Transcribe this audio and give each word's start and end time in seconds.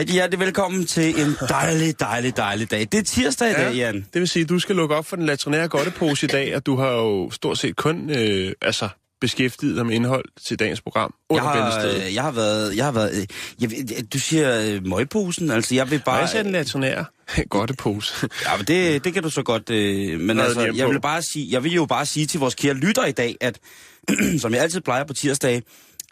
Rigtig 0.00 0.14
hjertelig 0.14 0.40
velkommen 0.40 0.86
til 0.86 1.20
en 1.20 1.36
dejlig, 1.48 2.00
dejlig, 2.00 2.36
dejlig 2.36 2.70
dag. 2.70 2.80
Det 2.80 2.94
er 2.94 3.02
tirsdag 3.02 3.50
i 3.50 3.52
dag, 3.52 3.74
Jan. 3.74 3.94
Det 3.94 4.20
vil 4.20 4.28
sige, 4.28 4.42
at 4.42 4.48
du 4.48 4.58
skal 4.58 4.76
lukke 4.76 4.94
op 4.94 5.06
for 5.06 5.16
den 5.16 5.26
latrinære 5.26 5.68
godtepose 5.68 6.26
i 6.26 6.28
dag, 6.28 6.56
og 6.56 6.66
du 6.66 6.76
har 6.76 6.90
jo 6.90 7.30
stort 7.30 7.58
set 7.58 7.76
kun 7.76 8.10
øh, 8.10 8.52
altså, 8.62 8.88
beskæftiget 9.20 9.76
dig 9.76 9.86
med 9.86 9.94
indhold 9.94 10.24
til 10.46 10.58
dagens 10.58 10.80
program 10.80 11.14
Jeg 11.30 11.34
under 11.40 11.48
har, 11.50 11.80
bæltestedet. 11.80 12.06
øh, 12.08 12.14
jeg 12.14 12.22
har 12.22 12.30
været... 12.30 12.76
Jeg 12.76 12.84
har 12.84 12.92
været 12.92 13.20
øh, 13.20 13.26
jeg, 13.60 13.70
ved- 13.70 14.08
du 14.08 14.18
siger 14.18 14.60
øh, 14.74 14.86
møgposen, 14.86 15.50
altså 15.50 15.74
jeg 15.74 15.90
vil 15.90 15.96
Bare, 15.98 16.04
bare... 16.04 16.16
jeg 16.16 16.28
sagde 16.28 16.44
den 16.44 16.52
latrinære 16.52 17.04
godtepose. 17.50 18.28
Ja, 18.46 18.56
men 18.56 18.66
det, 18.66 19.04
det 19.04 19.14
kan 19.14 19.22
du 19.22 19.30
så 19.30 19.42
godt... 19.42 19.70
Øh, 19.70 20.20
men 20.20 20.38
er 20.38 20.44
altså, 20.44 20.72
jeg 20.76 20.88
vil, 20.88 21.00
bare 21.00 21.22
sige, 21.22 21.46
jeg 21.50 21.64
vil 21.64 21.72
jo 21.72 21.86
bare 21.86 22.06
sige 22.06 22.26
til 22.26 22.40
vores 22.40 22.54
kære 22.54 22.74
lytter 22.74 23.04
i 23.04 23.12
dag, 23.12 23.36
at 23.40 23.58
som 24.42 24.54
jeg 24.54 24.62
altid 24.62 24.80
plejer 24.80 25.04
på 25.04 25.12
tirsdag, 25.14 25.62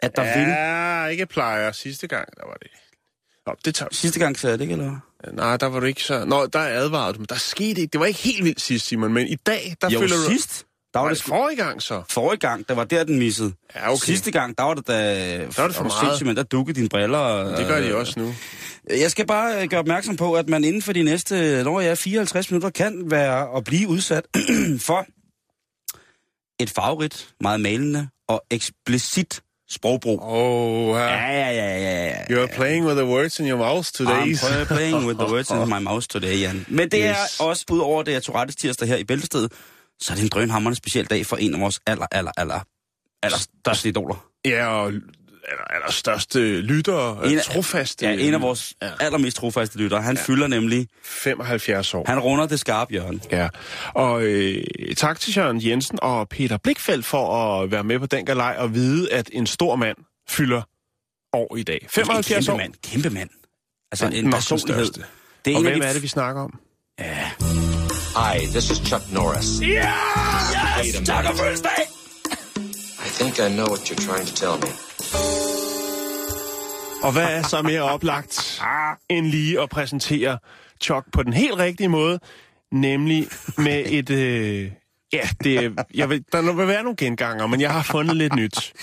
at 0.01 0.15
der 0.15 0.23
ja. 0.23 0.39
vil... 0.39 0.47
ja, 0.49 1.05
ikke 1.05 1.25
plejer. 1.25 1.71
Sidste 1.71 2.07
gang, 2.07 2.27
der 2.37 2.43
var 2.47 2.57
det... 2.61 2.67
Nå, 3.49 3.55
det 3.65 3.75
tager 3.75 3.89
Sidste 3.91 4.19
gang 4.19 4.39
sagde 4.39 4.51
jeg 4.51 4.59
det 4.59 4.63
ikke, 4.63 4.71
eller 4.71 4.89
hvad? 4.89 5.33
Nej, 5.33 5.57
der 5.57 5.65
var 5.65 5.79
du 5.79 5.85
ikke 5.85 6.03
så... 6.03 6.25
Nå, 6.25 6.45
der 6.45 6.59
advarede 6.59 7.13
du, 7.13 7.19
men 7.19 7.25
der 7.29 7.35
skete 7.35 7.81
ikke. 7.81 7.91
Det 7.91 7.99
var 7.99 8.05
ikke 8.05 8.19
helt 8.19 8.43
vildt 8.43 8.61
sidst, 8.61 8.87
Simon, 8.87 9.13
men 9.13 9.27
i 9.27 9.35
dag, 9.35 9.75
der 9.81 9.89
Jo, 9.89 9.99
føler 9.99 10.15
du... 10.15 10.31
sidst, 10.31 10.65
der 10.93 10.99
var 10.99 11.05
Var 11.05 11.09
det 11.13 11.17
det 11.17 11.27
forrige 11.27 11.55
gang 11.57 11.81
så? 11.81 12.03
Forrige 12.09 12.39
gang, 12.39 12.69
der 12.69 12.75
var 12.75 12.83
der, 12.83 13.03
den 13.03 13.19
missede. 13.19 13.53
Ja, 13.75 13.91
okay. 13.91 14.05
Sidste 14.05 14.31
gang, 14.31 14.57
der 14.57 14.63
var 14.63 14.73
det 14.73 14.87
da... 14.87 14.93
Der 15.37 15.61
var 15.61 15.67
det 15.67 15.75
for 15.75 15.83
meget. 15.83 16.25
Men 16.25 16.35
der 16.35 16.43
dukkede 16.43 16.75
dine 16.75 16.89
briller. 16.89 17.17
Og, 17.17 17.57
Det 17.57 17.67
gør 17.67 17.81
de 17.81 17.95
også 17.95 18.19
nu. 18.19 18.33
Jeg 18.89 19.11
skal 19.11 19.27
bare 19.27 19.61
øh, 19.61 19.69
gøre 19.69 19.79
opmærksom 19.79 20.15
på, 20.15 20.33
at 20.33 20.49
man 20.49 20.63
inden 20.63 20.81
for 20.81 20.93
de 20.93 21.03
næste, 21.03 21.63
når 21.63 21.79
jeg 21.79 21.91
er 21.91 21.95
54 21.95 22.51
minutter, 22.51 22.69
kan 22.69 23.11
være 23.11 23.47
og 23.47 23.63
blive 23.63 23.87
udsat 23.87 24.23
for 24.87 25.05
et 26.63 26.69
favorit, 26.69 27.29
meget 27.41 27.61
malende 27.61 28.07
og 28.27 28.43
eksplicit 28.51 29.41
sprogbrug. 29.71 30.19
Oh, 30.21 30.89
uh, 30.89 30.95
Ja, 30.95 31.31
ja, 31.31 31.49
ja, 31.51 31.77
ja, 31.77 32.05
ja. 32.05 32.23
you're 32.23 32.55
playing 32.55 32.85
with 32.85 32.95
the 32.95 33.05
words 33.05 33.39
in 33.39 33.47
your 33.47 33.57
mouth 33.59 33.85
today. 33.93 34.33
I'm 34.33 34.65
playing 34.65 35.05
with 35.07 35.19
the 35.19 35.27
words 35.33 35.49
in 35.51 35.57
my 35.69 35.79
mouth 35.79 36.05
today, 36.09 36.41
Jan. 36.41 36.65
Men 36.67 36.89
det 36.91 37.05
er 37.05 37.09
Yes. 37.23 37.39
også, 37.39 37.65
ud 37.71 37.79
over 37.79 38.03
det 38.03 38.15
er 38.15 38.19
Tourettes 38.19 38.55
tirsdag 38.55 38.87
her 38.87 38.95
i 38.95 39.03
Bæltestedet, 39.03 39.51
så 40.01 40.13
er 40.13 40.15
det 40.15 40.23
en 40.23 40.29
drønhammerende 40.29 40.77
speciel 40.77 41.05
dag 41.05 41.25
for 41.25 41.35
en 41.37 41.53
af 41.55 41.61
vores 41.61 41.79
aller, 41.87 42.05
aller, 42.11 42.31
aller, 42.37 42.59
aller 43.23 43.37
største 43.37 43.89
idoler. 43.89 44.25
Ja, 44.45 44.67
og 44.67 44.91
aller, 45.47 45.63
aller 45.63 45.91
største 45.91 46.61
lyttere, 46.61 47.25
En 47.25 47.31
en 47.31 47.37
af- 47.37 47.43
trofaste. 47.43 48.05
Ja, 48.05 48.11
en 48.13 48.33
af 48.33 48.41
vores 48.41 48.73
Ja. 48.81 48.89
allermest 48.99 49.37
trofaste 49.37 49.77
lyttere. 49.77 50.01
Han 50.01 50.15
ja. 50.15 50.21
fylder 50.23 50.47
nemlig, 50.47 50.87
75 51.03 51.93
år. 51.93 52.03
han 52.07 52.19
runder 52.19 52.45
det 52.47 52.59
skarpe 52.59 52.91
hjørne. 52.91 53.19
Ja, 53.31 53.47
og 53.95 54.21
øh, 54.23 54.63
tak 54.97 55.19
til 55.19 55.37
Jørgen 55.37 55.65
Jensen 55.65 55.99
og 56.01 56.29
Peter 56.29 56.57
Blikfeldt 56.57 57.05
for 57.05 57.35
at 57.61 57.71
være 57.71 57.83
med 57.83 57.99
på 57.99 58.05
den 58.05 58.25
galej 58.25 58.55
og 58.59 58.73
vide, 58.73 59.13
at 59.13 59.29
en 59.33 59.47
stor 59.47 59.75
mand 59.75 59.97
fylder 60.29 60.61
år 61.33 61.55
i 61.57 61.63
dag. 61.63 61.87
75 61.89 62.45
en 62.47 62.51
år. 62.53 62.57
kæmpe 62.57 62.63
mand, 62.63 62.73
kæmpe 62.83 63.09
mand. 63.09 63.29
Altså 63.91 64.05
Den 64.05 64.25
en 64.25 64.31
personlighed. 64.31 64.85
største. 64.85 65.03
Det 65.45 65.51
er 65.51 65.55
Og 65.55 65.61
en 65.61 65.67
af 65.67 65.71
hvem 65.73 65.81
de 65.81 65.87
er 65.87 65.93
det, 65.93 66.01
vi 66.03 66.07
snakker 66.07 66.41
om? 66.41 66.59
Hi, 66.99 68.45
this 68.45 68.69
is 68.71 68.77
Chuck 68.77 69.03
Norris. 69.11 69.61
Ja! 69.61 69.93
A 70.77 70.85
Yes! 70.85 71.07
Tak 71.07 71.25
og 71.25 71.37
fødselsdag! 71.37 71.71
I 73.05 73.09
think 73.19 73.39
I 73.39 73.49
know 73.53 73.67
what 73.67 73.79
you're 73.91 74.05
trying 74.07 74.27
to 74.27 74.35
tell 74.35 74.57
me. 74.63 75.38
Og 77.03 77.11
hvad 77.11 77.37
er 77.37 77.43
så 77.43 77.61
mere 77.61 77.81
oplagt 77.81 78.61
end 79.09 79.25
lige 79.25 79.61
at 79.61 79.69
præsentere 79.69 80.37
Chuck 80.81 81.05
på 81.11 81.23
den 81.23 81.33
helt 81.33 81.57
rigtige 81.57 81.89
måde, 81.89 82.19
nemlig 82.71 83.27
med 83.57 83.83
et... 83.85 84.09
Øh, 84.09 84.71
ja, 85.13 85.29
det, 85.43 85.79
jeg 85.93 86.09
vil, 86.09 86.23
der 86.31 86.53
vil 86.53 86.67
være 86.67 86.83
nogle 86.83 86.95
genganger, 86.97 87.47
men 87.47 87.61
jeg 87.61 87.71
har 87.71 87.83
fundet 87.83 88.17
lidt 88.17 88.35
nyt. 88.35 88.73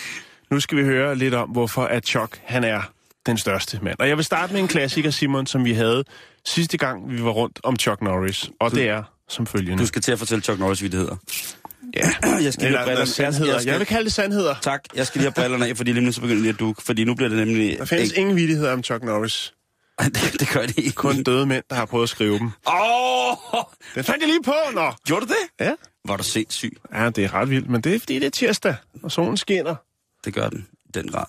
Nu 0.51 0.61
skal 0.61 0.79
vi 0.79 0.85
høre 0.85 1.17
lidt 1.17 1.35
om, 1.35 1.49
hvorfor 1.49 1.83
at 1.85 2.07
Chuck 2.07 2.41
han 2.45 2.65
er 2.65 2.83
den 3.27 3.39
største 3.39 3.79
mand. 3.83 3.97
Og 3.99 4.09
jeg 4.09 4.17
vil 4.17 4.25
starte 4.25 4.53
med 4.53 4.61
en 4.61 4.69
klassiker, 4.69 5.11
Simon, 5.11 5.47
som 5.47 5.65
vi 5.65 5.73
havde 5.73 6.05
sidste 6.45 6.79
gang, 6.79 7.11
vi 7.11 7.25
var 7.25 7.31
rundt 7.31 7.61
om 7.63 7.77
Chuck 7.77 8.03
Norris. 8.03 8.51
Og 8.61 8.71
det 8.71 8.89
er 8.89 9.03
som 9.29 9.47
følgende. 9.47 9.79
Du 9.79 9.87
skal 9.87 10.03
til 10.03 10.13
at 10.13 10.19
fortælle 10.19 10.43
Chuck 10.43 10.61
Norris 10.61 10.83
vittigheder. 10.83 11.17
Ja, 11.97 12.11
Jeg 12.45 12.53
skal 12.53 12.63
lige 12.63 12.63
have 12.63 12.67
eller 12.69 12.85
brillerne. 12.85 13.07
sandheder. 13.07 13.53
Jeg 13.53 13.61
skal- 13.61 13.71
Jeg 13.71 13.79
vil 13.79 13.87
kalde 13.87 14.05
det 14.05 14.13
sandheder. 14.13 14.55
Tak, 14.63 14.85
jeg 14.95 15.07
skal 15.07 15.19
lige 15.19 15.27
have 15.27 15.33
brillerne 15.43 15.67
af, 15.69 15.77
fordi 15.77 15.93
lige 15.93 16.05
nu 16.05 16.13
så 16.13 16.21
begynder 16.21 16.43
det 16.43 16.49
at 16.49 16.61
dukke. 16.61 16.83
Fordi 16.83 17.05
nu 17.05 17.15
bliver 17.15 17.29
det 17.29 17.39
nemlig... 17.47 17.79
Der 17.79 17.85
findes 17.85 18.09
ikke... 18.11 18.21
ingen 18.21 18.37
vittigheder 18.37 18.73
om 18.73 18.83
Chuck 18.83 19.05
Norris. 19.05 19.53
det, 20.05 20.37
det 20.41 20.49
gør 20.53 20.67
det 20.67 20.79
ikke. 20.79 20.93
Kun 20.93 21.23
døde 21.23 21.47
mænd, 21.47 21.65
der 21.71 21.77
har 21.77 21.85
prøvet 21.87 22.03
at 22.03 22.09
skrive 22.09 22.39
dem. 22.39 22.51
Åh! 22.67 23.31
Oh! 23.55 23.65
Den 23.95 24.05
fandt 24.05 24.21
jeg 24.21 24.29
lige 24.29 24.43
på, 24.45 24.55
nå. 24.75 24.93
Gjorde 25.07 25.27
du 25.27 25.33
det? 25.33 25.67
Ja. 25.67 25.73
Var 26.09 26.17
du 26.17 26.23
sindssyg? 26.25 26.77
Ja, 26.95 27.11
det 27.11 27.25
er 27.25 27.35
ret 27.35 27.51
vildt, 27.51 27.71
men 27.71 27.81
det 27.81 27.95
er 27.95 27.99
fordi, 27.99 28.15
det 28.15 28.27
er 28.27 28.31
tirsdag, 28.31 28.75
og 29.03 29.13
solen 29.13 29.37
skinner. 29.37 29.75
Det 30.25 30.35
gør 30.35 30.49
den. 30.49 30.67
Den 30.95 31.09
grad. 31.09 31.25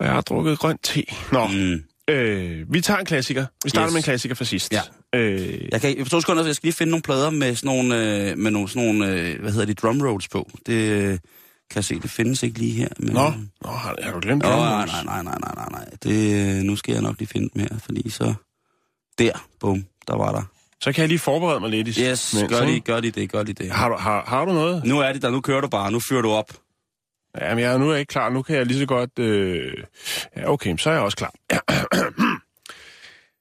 Og 0.00 0.06
jeg 0.06 0.12
har 0.14 0.20
drukket 0.20 0.58
grønt 0.58 0.82
te. 0.82 1.02
Nå, 1.32 1.46
mm. 1.46 1.82
Øh, 2.08 2.72
vi 2.72 2.80
tager 2.80 3.00
en 3.00 3.06
klassiker. 3.06 3.46
Vi 3.64 3.70
starter 3.70 3.86
Yes. 3.88 3.92
med 3.92 3.98
en 3.98 4.02
klassiker 4.04 4.34
fra 4.34 4.44
sidst. 4.44 4.72
Ja. 4.72 4.80
Øh, 5.14 5.68
Jeg 5.72 5.80
kan 5.80 5.98
i 5.98 6.04
to 6.04 6.20
sekunder, 6.20 6.42
så 6.42 6.46
jeg 6.48 6.54
skal 6.56 6.66
lige 6.66 6.74
finde 6.74 6.90
nogle 6.90 7.02
plader 7.02 7.30
med 7.30 7.54
sådan 7.54 7.76
nogle, 7.76 8.28
øh, 8.30 8.38
med 8.38 8.50
nogle, 8.50 8.68
sådan 8.68 8.82
nogle 8.88 9.12
øh, 9.12 9.40
hvad 9.40 9.52
hedder 9.52 9.66
det, 9.66 9.82
drum 9.82 10.00
rolls 10.02 10.28
på. 10.28 10.50
Det 10.66 10.72
øh, 10.74 11.08
kan 11.08 11.18
jeg 11.74 11.84
se, 11.84 12.00
det 12.00 12.10
findes 12.10 12.42
ikke 12.42 12.58
lige 12.58 12.72
her. 12.72 12.88
Men, 12.98 13.12
Nå, 13.12 13.32
Nå 13.64 13.70
har, 13.70 13.96
har 14.02 14.12
du 14.12 14.20
glemt 14.20 14.42
Nå, 14.42 14.48
drum 14.48 14.58
nej, 14.58 14.86
nej, 14.86 15.04
nej, 15.04 15.22
nej, 15.22 15.52
nej, 15.56 15.68
nej. 15.70 15.84
Det, 16.02 16.34
øh, 16.56 16.62
nu 16.62 16.76
skal 16.76 16.92
jeg 16.92 17.02
nok 17.02 17.18
lige 17.18 17.28
finde 17.28 17.48
dem 17.54 17.60
her, 17.62 17.78
fordi 17.84 18.10
så... 18.10 18.34
Der, 19.18 19.46
bum, 19.60 19.84
der 20.08 20.16
var 20.16 20.32
der. 20.32 20.42
Så 20.82 20.92
kan 20.92 21.00
jeg 21.02 21.08
lige 21.08 21.18
forberede 21.18 21.60
mig 21.60 21.70
lidt. 21.70 21.88
i- 21.98 22.02
Yes, 22.02 22.34
gør 22.48 22.56
ikke? 22.60 22.66
lige, 22.72 22.80
gør 22.80 23.00
lige 23.00 23.10
det, 23.10 23.32
gør 23.32 23.42
lige 23.42 23.54
det. 23.54 23.70
Har 23.70 23.88
du, 23.88 23.96
har, 23.96 24.24
har 24.26 24.44
du 24.44 24.52
noget? 24.52 24.84
Nu 24.84 24.98
er 25.00 25.12
det 25.12 25.22
der, 25.22 25.30
nu 25.30 25.40
kører 25.40 25.60
du 25.60 25.68
bare, 25.68 25.92
nu 25.92 26.00
fyrer 26.00 26.22
du 26.22 26.30
op. 26.30 26.52
Jamen, 27.40 27.64
jeg, 27.64 27.78
nu 27.78 27.88
er 27.88 27.92
jeg 27.92 28.00
ikke 28.00 28.10
klar. 28.10 28.30
Nu 28.30 28.42
kan 28.42 28.56
jeg 28.56 28.66
lige 28.66 28.78
så 28.78 28.86
godt... 28.86 29.18
Øh... 29.18 29.84
Ja, 30.36 30.50
okay, 30.50 30.76
så 30.76 30.90
er 30.90 30.94
jeg 30.94 31.02
også 31.02 31.16
klar. 31.16 31.32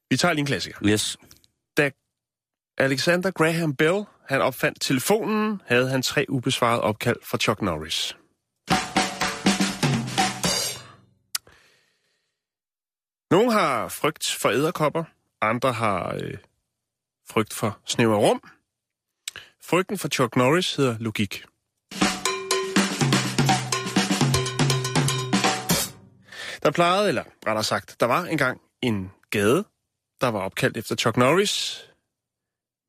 vi 0.10 0.18
tager 0.18 0.34
lige 0.34 0.40
en 0.40 0.46
klassiker. 0.46 0.78
Yes. 0.86 1.18
Alexander 2.78 3.32
Graham 3.32 3.76
Bell, 3.76 4.06
han 4.28 4.42
opfandt 4.42 4.82
telefonen, 4.82 5.62
havde 5.66 5.90
han 5.90 6.02
tre 6.02 6.26
ubesvarede 6.30 6.82
opkald 6.82 7.18
fra 7.24 7.38
Chuck 7.38 7.62
Norris. 7.62 8.18
Nogle 13.32 13.52
har 13.52 13.88
frygt 13.88 14.38
for 14.42 14.50
æderkopper, 14.50 15.04
andre 15.42 15.74
har 15.74 16.14
øh, 16.14 16.38
frygt 17.30 17.54
for 17.54 17.80
snævre 17.86 18.18
rum. 18.18 18.42
Frygten 19.64 19.98
for 19.98 20.08
Chuck 20.08 20.36
Norris 20.36 20.76
hedder 20.76 20.98
logik. 21.00 21.46
Der 26.68 26.72
plejede, 26.72 27.08
eller 27.08 27.24
rettere 27.48 27.64
sagt, 27.64 28.00
der 28.00 28.06
var 28.06 28.24
engang 28.24 28.62
en 28.82 29.12
gade, 29.30 29.66
der 30.22 30.28
var 30.28 30.40
opkaldt 30.40 30.78
efter 30.78 30.96
Chuck 30.96 31.18
Norris, 31.18 31.86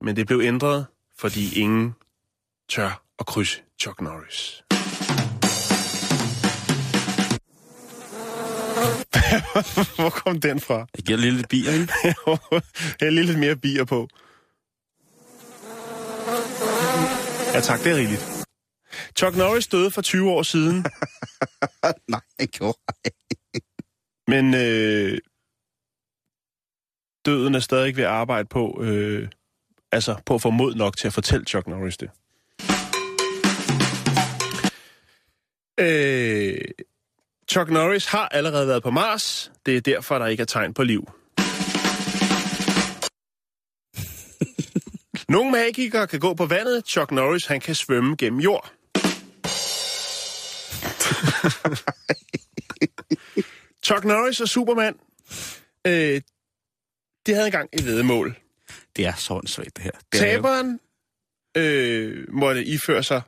men 0.04 0.16
det 0.16 0.26
blev 0.26 0.40
ændret, 0.40 0.86
fordi 1.18 1.60
ingen 1.60 1.94
tør 2.68 3.02
at 3.18 3.26
krydse 3.26 3.62
Chuck 3.80 4.00
Norris. 4.00 4.62
Hvor 9.96 10.10
kom 10.10 10.40
den 10.40 10.60
fra? 10.60 10.86
Jeg 10.96 11.04
giver 11.04 11.18
lige 11.18 11.32
lidt 11.32 11.48
bier, 11.48 11.72
ikke? 11.72 11.92
Jeg 13.00 13.12
lige 13.12 13.26
lidt 13.26 13.38
mere 13.38 13.56
bier 13.56 13.84
på. 13.84 14.08
Ja 17.54 17.60
tak, 17.60 17.78
det 17.84 17.92
er 17.92 17.96
rigeligt. 17.96 18.38
Chuck 19.16 19.36
Norris 19.36 19.66
døde 19.66 19.90
for 19.90 20.02
20 20.02 20.30
år 20.30 20.42
siden, 20.42 20.86
Nej, 22.08 22.20
jeg 22.38 22.48
gjorde 22.48 22.78
men 24.28 24.54
øh, 24.54 25.18
døden 27.26 27.54
er 27.54 27.60
stadig 27.60 27.96
ved 27.96 28.04
at 28.04 28.10
arbejde 28.10 28.48
på, 28.48 28.82
øh, 28.82 29.28
altså 29.92 30.16
på 30.26 30.34
at 30.34 30.42
få 30.42 30.50
mod 30.50 30.74
nok 30.74 30.96
til 30.96 31.06
at 31.06 31.12
fortælle 31.12 31.46
Chuck 31.46 31.66
Norris 31.66 31.96
det. 31.96 32.10
Øh, 35.80 36.58
Chuck 37.50 37.70
Norris 37.70 38.06
har 38.06 38.28
allerede 38.28 38.68
været 38.68 38.82
på 38.82 38.90
Mars. 38.90 39.52
Det 39.66 39.76
er 39.76 39.80
derfor, 39.80 40.18
der 40.18 40.26
ikke 40.26 40.40
er 40.40 40.44
tegn 40.44 40.74
på 40.74 40.82
liv. 40.82 41.10
Nogle 45.34 45.50
magikere 45.50 46.06
kan 46.06 46.20
gå 46.20 46.34
på 46.34 46.46
vandet. 46.46 46.86
Chuck 46.86 47.10
Norris, 47.10 47.46
han 47.46 47.60
kan 47.60 47.74
svømme 47.74 48.16
gennem 48.16 48.40
jord. 48.40 48.72
Chuck 53.88 54.04
Norris 54.04 54.40
og 54.40 54.48
Superman, 54.48 54.94
øh, 55.86 56.20
det 57.26 57.34
havde 57.34 57.46
engang 57.46 57.68
et 57.72 57.84
vedmål. 57.84 58.36
Det 58.96 59.06
er 59.06 59.14
så 59.14 59.34
åndssvagt, 59.34 59.76
det 59.76 59.84
her. 59.84 59.90
Det 60.12 60.20
er 60.22 60.26
jo- 60.26 60.42
Taberen 60.42 60.80
øh, 61.56 62.26
måtte 62.32 62.64
iføre 62.64 63.02
sig 63.02 63.22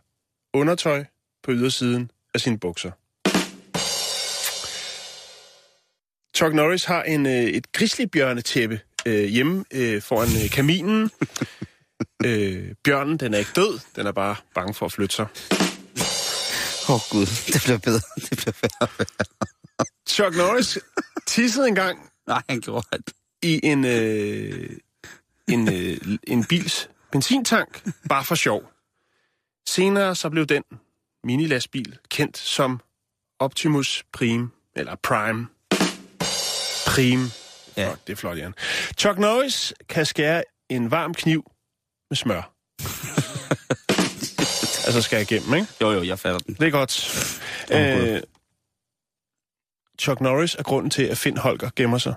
undertøj 0.54 1.04
på 1.42 1.52
ydersiden 1.52 2.10
af 2.34 2.40
sine 2.40 2.58
bukser. 2.58 2.90
Chuck 6.36 6.54
Norris 6.54 6.84
har 6.84 7.02
en, 7.02 7.26
øh, 7.26 7.32
et 7.32 7.72
grizzlybjørnetæppe 7.72 8.80
øh, 9.06 9.24
hjemme 9.24 9.64
øh, 9.70 10.02
foran 10.02 10.28
øh, 10.44 10.50
kaminen. 10.50 11.10
øh, 12.26 12.74
bjørnen, 12.84 13.16
den 13.16 13.34
er 13.34 13.38
ikke 13.38 13.50
død, 13.56 13.78
den 13.96 14.06
er 14.06 14.12
bare 14.12 14.36
bange 14.54 14.74
for 14.74 14.86
at 14.86 14.92
flytte 14.92 15.14
sig. 15.14 15.26
Åh 16.88 16.94
oh, 16.94 17.00
gud, 17.10 17.26
det 17.52 17.62
bliver 17.64 17.78
bedre. 17.78 18.00
Det 18.30 18.38
bliver 18.38 18.52
bedre. 18.62 19.06
Chuck 20.08 20.36
Norris 20.36 20.78
tissede 21.26 21.68
engang 21.68 22.10
Nej, 22.26 22.42
han 22.48 22.60
gjorde 22.60 22.86
det. 22.92 23.12
i 23.42 23.60
en, 23.62 23.84
øh, 23.84 24.70
en, 25.48 25.72
øh, 25.72 25.98
en 26.26 26.44
bils 26.44 26.88
benzintank, 27.12 27.88
bare 28.08 28.24
for 28.24 28.34
sjov. 28.34 28.70
Senere 29.68 30.14
så 30.14 30.30
blev 30.30 30.46
den 30.46 30.62
minilastbil 31.24 31.98
kendt 32.08 32.38
som 32.38 32.80
Optimus 33.38 34.04
Prime, 34.12 34.50
eller 34.76 34.94
Prime. 35.02 35.46
Prime. 36.86 37.30
Ja. 37.76 37.82
Ja. 37.82 37.94
Det 38.06 38.12
er 38.12 38.16
flot, 38.16 38.38
Jan. 38.38 38.54
Chuck 38.98 39.18
Norris 39.18 39.74
kan 39.88 40.06
skære 40.06 40.44
en 40.68 40.90
varm 40.90 41.14
kniv 41.14 41.50
med 42.10 42.16
smør. 42.16 42.52
altså 44.86 45.02
skal 45.02 45.16
jeg 45.16 45.32
igennem, 45.32 45.54
ikke? 45.54 45.66
Jo, 45.80 45.90
jo, 45.90 46.02
jeg 46.02 46.18
fatter 46.18 46.38
den. 46.38 46.54
Det 46.54 46.66
er 46.66 46.70
godt. 46.70 47.14
Øh, 47.72 48.22
Chuck 50.00 50.20
Norris 50.20 50.54
er 50.58 50.62
grunden 50.62 50.90
til, 50.90 51.02
at 51.02 51.18
Finn 51.18 51.36
Holger 51.38 51.70
gemmer 51.76 51.98
sig. 51.98 52.14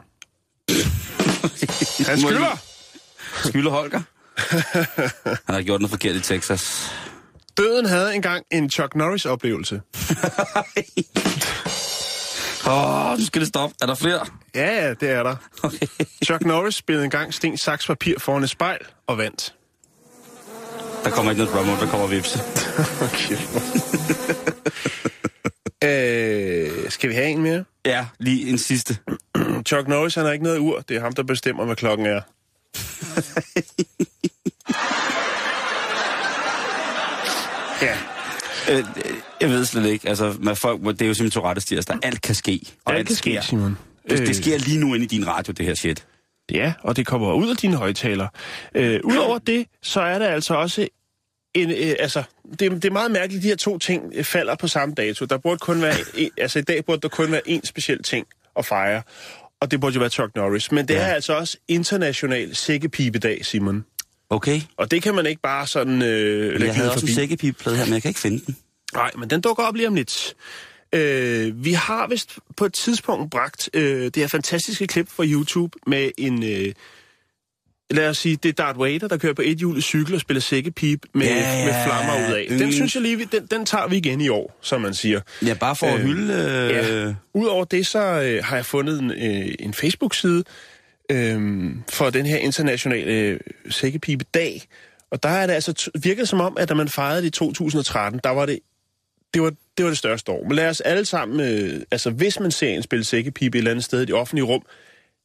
Han 2.07 2.19
skylder! 2.19 2.39
jeg- 2.39 2.57
Skylder 3.44 3.71
Holger? 3.71 4.01
Han 5.45 5.56
har 5.56 5.62
gjort 5.62 5.81
noget 5.81 5.89
forkert 5.89 6.15
i 6.15 6.19
Texas. 6.19 6.91
Døden 7.57 7.85
havde 7.85 8.15
engang 8.15 8.45
en 8.51 8.69
Chuck 8.69 8.95
Norris-oplevelse. 8.95 9.75
Åh, 12.68 13.12
oh, 13.12 13.18
nu 13.19 13.25
skal 13.25 13.39
det 13.41 13.47
stoppe. 13.47 13.75
Er 13.81 13.85
der 13.85 13.95
flere? 13.95 14.25
Ja, 14.56 14.83
ja, 14.85 14.89
det 14.94 15.09
er 15.09 15.24
der. 15.24 15.35
Okay. 15.63 15.88
Chuck 16.25 16.45
Norris 16.45 16.75
spillede 16.75 17.06
engang 17.06 17.33
sten, 17.33 17.57
saks, 17.57 17.88
papir 17.88 18.19
foran 18.19 18.44
et 18.44 18.50
spejl 18.50 18.80
og 19.07 19.18
vandt. 19.18 19.53
Der 21.03 21.09
kommer 21.09 21.31
ikke 21.31 21.44
noget 21.44 21.56
promo, 21.57 21.71
der 21.85 21.88
kommer 21.91 22.07
vips. 22.07 22.38
Okay. 23.01 23.38
Øh, 25.83 26.89
skal 26.89 27.09
vi 27.09 27.15
have 27.15 27.27
en 27.30 27.41
mere? 27.41 27.63
Ja, 27.85 28.06
lige 28.19 28.50
en 28.50 28.57
sidste. 28.57 28.97
Chuck 29.68 29.88
Norris, 29.88 30.15
han 30.15 30.25
har 30.25 30.31
ikke 30.31 30.44
noget 30.44 30.59
ur. 30.59 30.80
Det 30.89 30.97
er 30.97 31.01
ham, 31.01 31.13
der 31.13 31.24
bestemmer, 31.24 31.65
hvad 31.65 31.75
klokken 31.75 32.06
er. 32.06 32.21
ja, 37.81 37.97
Øh, 38.71 38.83
jeg 39.41 39.50
ved 39.50 39.65
slet 39.65 39.85
ikke. 39.85 40.09
Altså, 40.09 40.35
med 40.39 40.56
folk, 40.56 40.81
det 40.81 41.01
er 41.01 41.06
jo 41.07 41.13
simpelthen 41.13 41.31
Tourettes 41.31 41.65
tirsdag. 41.65 41.97
Alt 42.03 42.21
kan 42.21 42.35
ske. 42.35 42.62
Og 42.85 42.95
alt 42.95 43.07
kan 43.07 43.15
ske, 43.15 43.21
sker. 43.31 43.41
Simon. 43.41 43.77
Det, 44.09 44.19
Øh, 44.19 44.27
det 44.27 44.35
sker 44.35 44.57
lige 44.57 44.80
nu 44.80 44.94
inde 44.94 45.06
i 45.06 45.07
din 45.07 45.27
radio, 45.27 45.53
det 45.57 45.65
her 45.65 45.75
shit. 45.75 46.06
Ja, 46.51 46.74
og 46.81 46.95
det 46.95 47.06
kommer 47.06 47.33
ud 47.33 47.50
af 47.50 47.57
dine 47.57 47.75
højtaler. 47.77 48.27
Øh, 48.75 49.00
Udover 49.03 49.38
det, 49.47 49.65
så 49.81 50.01
er 50.01 50.19
der 50.19 50.27
altså 50.27 50.53
også 50.53 50.88
en, 51.53 51.69
øh, 51.71 51.95
altså, 52.00 52.23
det, 52.59 52.59
det 52.71 52.85
er 52.85 52.91
meget 52.91 53.11
mærkeligt, 53.11 53.39
at 53.39 53.44
de 53.44 53.47
her 53.47 53.55
to 53.55 53.77
ting 53.77 54.11
øh, 54.15 54.23
falder 54.23 54.55
på 54.55 54.67
samme 54.67 54.95
dato. 54.95 55.25
Der 55.25 55.38
burde 55.38 55.57
kun 55.57 55.81
være, 55.81 55.95
en, 56.15 56.31
altså 56.38 56.59
i 56.59 56.61
dag 56.61 56.85
burde 56.85 57.01
der 57.01 57.07
kun 57.07 57.31
være 57.31 57.50
en 57.50 57.65
speciel 57.65 58.03
ting 58.03 58.27
at 58.59 58.65
fejre, 58.65 59.01
og 59.59 59.71
det 59.71 59.81
burde 59.81 59.94
jo 59.94 60.00
være 60.00 60.09
Chuck 60.09 60.35
Norris. 60.35 60.71
Men 60.71 60.88
det 60.88 60.94
Ja. 60.94 61.00
er 61.00 61.13
altså 61.13 61.33
også 61.33 61.57
international 61.67 62.55
sækkepibedag, 62.55 63.45
Simon. 63.45 63.85
Okay. 64.29 64.61
Og 64.77 64.91
det 64.91 65.03
kan 65.03 65.15
man 65.15 65.25
ikke 65.25 65.41
bare 65.41 65.67
sådan 65.67 66.01
øh, 66.01 66.61
Jeg 66.61 66.75
havde 66.75 66.89
også 66.89 67.00
forbi. 67.00 67.11
en 67.11 67.15
sækkepipeplade 67.15 67.77
her, 67.77 67.85
men 67.85 67.94
jeg 67.94 68.01
kan 68.01 68.09
ikke 68.09 68.19
finde 68.19 68.45
den. 68.45 68.57
Nej, 68.94 69.11
men 69.17 69.29
den 69.29 69.41
dukker 69.41 69.63
op 69.63 69.75
lige 69.75 69.88
om 69.88 69.95
lidt. 69.95 70.35
Øh, 70.94 71.65
vi 71.65 71.73
har 71.73 72.07
vist 72.07 72.38
på 72.57 72.65
et 72.65 72.73
tidspunkt 72.73 73.31
bragt 73.31 73.69
øh, 73.73 74.03
det 74.06 74.15
her 74.15 74.27
fantastiske 74.27 74.88
klip 74.88 75.09
fra 75.09 75.23
YouTube 75.25 75.77
med 75.88 76.11
en... 76.17 76.44
Øh, 76.44 76.73
lad 77.94 78.10
os 78.10 78.18
sige, 78.18 78.36
det 78.36 78.50
er 78.50 78.54
Darth 78.63 78.80
Vader, 78.80 79.07
der 79.07 79.18
kører 79.18 79.34
på 79.34 79.42
et 79.45 79.57
hjulet 79.57 79.84
cykel 79.84 80.16
og 80.16 80.22
spiller 80.22 80.42
sækkepip 80.42 81.06
med, 81.13 81.28
Ja, 81.28 81.36
ja, 81.36 81.66
med 81.66 81.74
flammer 81.86 82.30
ud 82.30 82.34
af. 82.34 82.45
Den 82.50 82.66
mm. 82.66 82.72
synes 82.72 82.95
jeg 82.95 83.01
lige, 83.04 83.28
den, 83.31 83.45
den 83.51 83.66
tager 83.66 83.88
vi 83.88 83.98
igen 83.98 84.22
i 84.22 84.30
år, 84.30 84.57
som 84.62 84.81
man 84.81 84.94
siger. 84.94 85.22
Ja, 85.45 85.54
bare 85.54 85.75
for 85.75 85.86
at 85.86 86.00
Øh, 86.00 86.06
hylde... 86.06 86.34
Øh, 86.34 86.69
Ja. 86.69 87.13
Udover 87.34 87.66
det, 87.66 87.88
så 87.88 88.00
øh, 88.00 88.44
har 88.44 88.56
jeg 88.56 88.66
fundet 88.66 89.00
en, 89.00 89.12
øh, 89.12 89.56
en 89.60 89.74
Facebook-side 89.74 90.44
øh, 91.12 91.66
for 91.90 92.10
den 92.10 92.25
her 92.25 92.38
internationale 92.38 93.12
øh, 93.12 93.40
sækkepipe-dag. 93.69 94.62
Og 95.12 95.24
der 95.24 95.30
er 95.30 95.48
det 95.48 95.54
altså 95.54 95.92
virket 96.04 96.30
som 96.30 96.42
om, 96.42 96.57
at 96.60 96.69
da 96.69 96.74
man 96.74 96.90
fejrede 96.90 97.22
det 97.22 97.28
i 97.28 97.31
2013, 97.31 98.19
der 98.24 98.30
var 98.30 98.45
det 98.45 98.60
det 99.34 99.42
var, 99.42 99.50
det 99.78 99.86
var 99.86 99.90
det 99.92 99.98
største 99.98 100.31
år. 100.31 100.44
Men 100.44 100.56
lad 100.56 100.69
os 100.69 100.81
alle 100.81 101.06
sammen, 101.06 101.40
øh, 101.40 101.81
altså 101.92 102.10
hvis 102.10 102.40
man 102.40 102.51
ser 102.51 102.69
en 102.69 102.84
spille 102.84 103.06
sækkepipe 103.06 103.57
et 103.57 103.60
eller 103.60 103.72
andet 103.72 103.86
sted 103.86 104.01
i 104.01 104.06
det 104.06 104.16
offentlige 104.16 104.45
rum, 104.45 104.62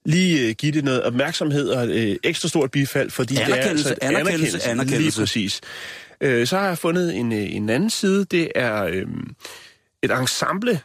lige 0.05 0.49
øh, 0.49 0.55
give 0.55 0.73
det 0.73 0.85
noget 0.85 1.03
opmærksomhed 1.03 1.69
og 1.69 1.89
øh, 1.89 2.17
ekstra 2.23 2.49
stort 2.49 2.71
bifald, 2.71 3.11
fordi 3.11 3.35
det 3.35 3.43
er 3.43 3.47
Anerkendelse, 3.47 3.89
altså 3.89 4.07
et 4.07 4.09
anerkendelse, 4.09 4.63
anerkendelse. 4.63 5.01
Lige 5.19 5.23
præcis. 5.23 5.61
Øh, 6.21 6.47
så 6.47 6.59
har 6.59 6.67
jeg 6.67 6.79
fundet 6.79 7.17
en, 7.17 7.33
øh, 7.33 7.55
en 7.55 7.69
anden 7.69 7.91
side, 7.91 8.25
det 8.25 8.49
er 8.55 8.85
øh, 8.85 9.07
et 10.03 10.11
ensemble, 10.11 10.81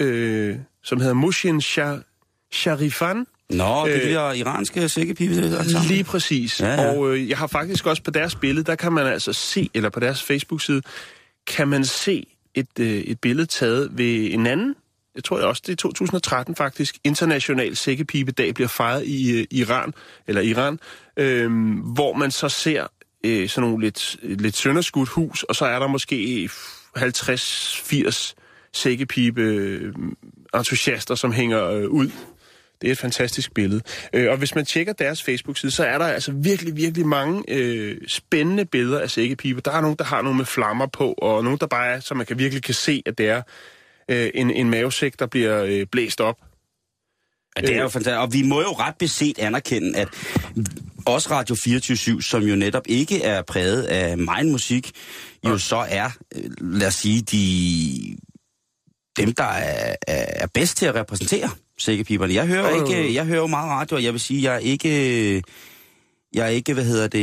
øh, 0.00 0.56
som 0.84 1.00
hedder 1.00 1.14
Mushin 1.14 1.58
Shah- 1.58 2.48
Sharifan. 2.52 3.26
Nå, 3.50 3.86
det 3.86 4.12
er 4.12 4.24
øh, 4.24 4.38
iranske 4.38 4.88
sammen. 5.70 5.88
Lige 5.88 6.04
præcis. 6.04 6.60
Ja, 6.60 6.82
ja. 6.82 6.90
Og 6.90 7.14
øh, 7.14 7.28
jeg 7.28 7.38
har 7.38 7.46
faktisk 7.46 7.86
også 7.86 8.02
på 8.02 8.10
deres 8.10 8.34
billede, 8.34 8.64
der 8.66 8.74
kan 8.74 8.92
man 8.92 9.06
altså 9.06 9.32
se, 9.32 9.70
eller 9.74 9.90
på 9.90 10.00
deres 10.00 10.22
Facebook-side, 10.22 10.82
kan 11.46 11.68
man 11.68 11.84
se 11.84 12.26
et, 12.54 12.68
øh, 12.80 12.86
et 12.88 13.20
billede 13.20 13.46
taget 13.46 13.90
ved 13.92 14.30
en 14.32 14.46
anden, 14.46 14.74
jeg 15.14 15.24
tror 15.24 15.40
også, 15.40 15.62
det 15.66 15.72
er 15.72 15.76
2013 15.76 16.56
faktisk, 16.56 16.98
international 17.04 17.76
sækkepipedag 17.76 18.54
bliver 18.54 18.68
fejret 18.68 19.06
i 19.06 19.40
øh, 19.40 19.46
Iran, 19.50 19.94
eller 20.26 20.42
Iran, 20.42 20.78
øh, 21.16 21.50
hvor 21.94 22.12
man 22.12 22.30
så 22.30 22.48
ser 22.48 22.86
øh, 23.24 23.48
sådan 23.48 23.70
nogle 23.70 23.84
lidt, 23.84 24.16
lidt 24.22 24.56
sønderskudt 24.56 25.08
hus, 25.08 25.42
og 25.42 25.56
så 25.56 25.64
er 25.64 25.78
der 25.78 25.86
måske 25.86 26.48
50-80 26.98 28.34
sækkepipe-entusiaster, 28.72 31.12
øh, 31.12 31.18
som 31.18 31.32
hænger 31.32 31.64
øh, 31.64 31.88
ud 31.88 32.10
det 32.82 32.88
er 32.88 32.92
et 32.92 32.98
fantastisk 32.98 33.54
billede. 33.54 33.82
Øh, 34.12 34.30
og 34.30 34.36
hvis 34.36 34.54
man 34.54 34.64
tjekker 34.64 34.92
deres 34.92 35.22
Facebook-side, 35.22 35.72
så 35.72 35.84
er 35.84 35.98
der 35.98 36.04
altså 36.04 36.32
virkelig, 36.32 36.76
virkelig 36.76 37.06
mange 37.06 37.42
øh, 37.48 37.96
spændende 38.06 38.64
billeder 38.64 39.00
af 39.00 39.10
sækkepiber. 39.10 39.60
Der 39.60 39.72
er 39.72 39.80
nogen, 39.80 39.96
der 39.98 40.04
har 40.04 40.22
nogle 40.22 40.36
med 40.36 40.44
flammer 40.44 40.86
på, 40.86 41.12
og 41.12 41.44
nogen, 41.44 41.58
der 41.58 41.66
bare 41.66 41.86
er, 41.86 42.00
så 42.00 42.14
man 42.14 42.26
kan 42.26 42.38
virkelig 42.38 42.62
kan 42.62 42.74
se, 42.74 43.02
at 43.06 43.18
det 43.18 43.28
er 43.28 43.42
øh, 44.08 44.30
en, 44.34 44.50
en 44.50 44.70
mavesæk, 44.70 45.18
der 45.18 45.26
bliver 45.26 45.64
øh, 45.64 45.86
blæst 45.92 46.20
op. 46.20 46.36
Ja, 47.56 47.60
det 47.60 47.76
er 47.76 47.82
jo 47.82 47.88
fantastisk. 47.88 48.18
Og 48.18 48.32
vi 48.32 48.42
må 48.42 48.60
jo 48.60 48.72
ret 48.72 48.94
beset 48.98 49.38
anerkende, 49.38 49.98
at 49.98 50.08
også 51.06 51.30
Radio 51.30 51.56
24 51.64 52.22
som 52.22 52.42
jo 52.42 52.56
netop 52.56 52.82
ikke 52.86 53.22
er 53.22 53.42
præget 53.42 53.82
af 53.82 54.18
meget 54.18 54.46
musik, 54.46 54.90
jo 55.46 55.58
så 55.58 55.86
er, 55.88 56.10
øh, 56.36 56.50
lad 56.60 56.86
os 56.86 56.94
sige, 56.94 57.22
de, 57.22 58.16
dem, 59.16 59.32
der 59.32 59.44
er, 59.44 59.96
er 60.06 60.46
bedst 60.46 60.76
til 60.76 60.86
at 60.86 60.94
repræsentere 60.94 61.50
sækkepiberne. 61.78 62.34
Jeg 62.34 62.46
hører, 62.46 62.86
ikke, 62.86 63.14
jeg 63.14 63.26
hører 63.26 63.40
jo 63.40 63.46
meget 63.46 63.70
radio, 63.70 63.96
og 63.96 64.04
jeg 64.04 64.12
vil 64.12 64.20
sige, 64.20 64.42
jeg 64.42 64.54
er 64.54 64.58
ikke, 64.58 65.42
jeg 66.34 66.44
er 66.44 66.50
ikke, 66.50 66.74
hvad 66.74 66.84
hedder 66.84 67.08
det, 67.08 67.18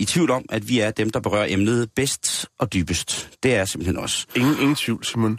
i 0.00 0.04
tvivl 0.08 0.30
om, 0.30 0.44
at 0.48 0.68
vi 0.68 0.78
er 0.78 0.90
dem, 0.90 1.10
der 1.10 1.20
berører 1.20 1.46
emnet 1.48 1.90
bedst 1.96 2.46
og 2.58 2.72
dybest. 2.72 3.30
Det 3.42 3.54
er 3.54 3.64
simpelthen 3.64 3.96
også. 3.96 4.26
Ingen, 4.36 4.54
ingen 4.60 4.74
tvivl, 4.74 5.04
Simon. 5.04 5.38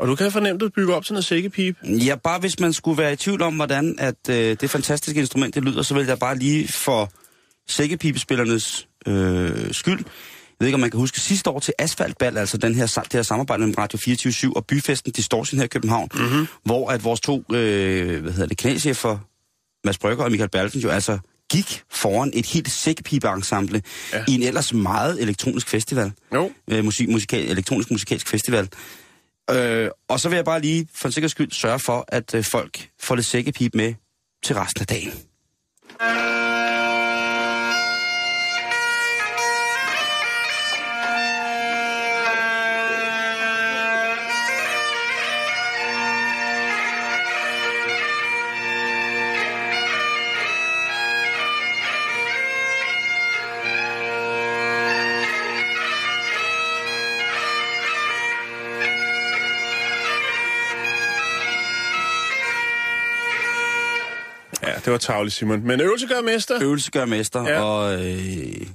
Og 0.00 0.08
du 0.08 0.14
kan 0.14 0.32
fornemme, 0.32 0.54
at 0.54 0.60
du 0.60 0.68
bygger 0.68 0.94
op 0.94 1.04
sådan 1.04 1.18
en 1.18 1.22
sækkepip. 1.22 1.76
Ja, 1.84 2.16
bare 2.16 2.38
hvis 2.38 2.60
man 2.60 2.72
skulle 2.72 2.98
være 2.98 3.12
i 3.12 3.16
tvivl 3.16 3.42
om, 3.42 3.54
hvordan 3.54 3.96
at, 3.98 4.28
øh, 4.30 4.56
det 4.60 4.70
fantastiske 4.70 5.20
instrument 5.20 5.54
det 5.54 5.64
lyder, 5.64 5.82
så 5.82 5.94
vil 5.94 6.06
jeg 6.06 6.18
bare 6.18 6.38
lige 6.38 6.68
for 6.68 7.12
sækkepipespillernes 7.68 8.88
øh, 9.06 9.72
skyld. 9.72 9.98
Jeg 9.98 10.04
ved 10.60 10.66
ikke, 10.68 10.74
om 10.74 10.80
man 10.80 10.90
kan 10.90 11.00
huske 11.00 11.20
sidste 11.20 11.50
år 11.50 11.58
til 11.58 11.74
Asfaltball, 11.78 12.38
altså 12.38 12.56
den 12.56 12.74
her, 12.74 12.86
det 12.86 13.12
her 13.12 13.22
samarbejde 13.22 13.60
mellem 13.60 13.74
Radio 13.78 13.98
24 13.98 14.56
og 14.56 14.66
Byfesten 14.66 15.12
Distortion 15.12 15.58
her 15.58 15.64
i 15.64 15.68
København, 15.68 16.08
mm-hmm. 16.14 16.46
hvor 16.64 16.90
at 16.90 17.04
vores 17.04 17.20
to 17.20 17.44
øh, 17.52 18.22
hvad 18.22 18.32
hedder 18.32 18.46
det, 18.46 18.58
kanalchefer, 18.58 19.18
Mads 19.84 19.98
Brygger 19.98 20.24
og 20.24 20.30
Michael 20.30 20.50
Balfen, 20.50 20.80
jo 20.80 20.88
altså 20.88 21.18
gik 21.50 21.82
foran 21.90 22.30
et 22.34 22.46
helt 22.46 22.70
sækkepipe-ensemble 22.70 23.82
ja. 24.12 24.18
Ja. 24.18 24.24
i 24.28 24.34
en 24.34 24.42
ellers 24.42 24.72
meget 24.72 25.22
elektronisk 25.22 25.68
festival 25.68 26.12
Jo. 26.34 26.50
øh, 26.70 26.84
musik, 26.84 27.08
musikal, 27.08 27.50
elektronisk 27.50 27.90
musikalsk 27.90 28.28
festival. 28.28 28.68
Øh, 29.50 29.90
og 30.08 30.20
så 30.20 30.28
vil 30.28 30.36
jeg 30.36 30.44
bare 30.44 30.60
lige 30.60 30.88
for 30.94 31.08
en 31.08 31.12
sikkerheds 31.12 31.32
skyld 31.32 31.50
sørge 31.50 31.78
for, 31.78 32.04
at 32.08 32.34
øh, 32.34 32.44
folk 32.44 32.88
får 33.00 33.14
lidt 33.14 33.26
sækkepip 33.26 33.74
med 33.74 33.94
til 34.44 34.56
resten 34.56 34.80
af 34.80 34.86
dagen. 34.86 35.12
Det 64.84 64.92
var 64.92 64.98
tavligt, 64.98 65.34
Simon. 65.34 65.62
Men 65.66 65.80
øvelse 65.80 66.06
gør 66.06 66.20
mester. 66.20 66.62
Øvelse 66.62 66.90
gør 66.90 67.04
mester, 67.04 67.42
Ja. 67.48 67.60
og 67.62 68.06
øh, 68.06 68.66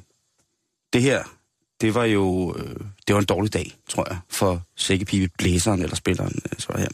det 0.94 1.02
her, 1.02 1.24
det 1.82 1.94
var 1.96 2.06
jo 2.06 2.56
øh, 2.58 2.76
det 3.08 3.14
var 3.16 3.20
en 3.20 3.26
dårlig 3.26 3.54
dag, 3.54 3.72
tror 3.90 4.08
jeg, 4.10 4.18
for 4.30 4.62
sækkepipe 4.76 5.30
blæseren 5.38 5.82
eller 5.82 5.96
spilleren, 5.96 6.42
øh, 6.46 6.52
så 6.60 6.74
her. 6.78 6.88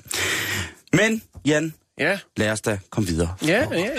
Men, 0.93 1.23
Jan, 1.45 1.73
Ja, 1.97 2.19
lad 2.37 2.51
os 2.51 2.61
da 2.61 2.79
komme 2.89 3.09
videre. 3.09 3.35
ja, 3.45 3.67
ja. 3.73 3.89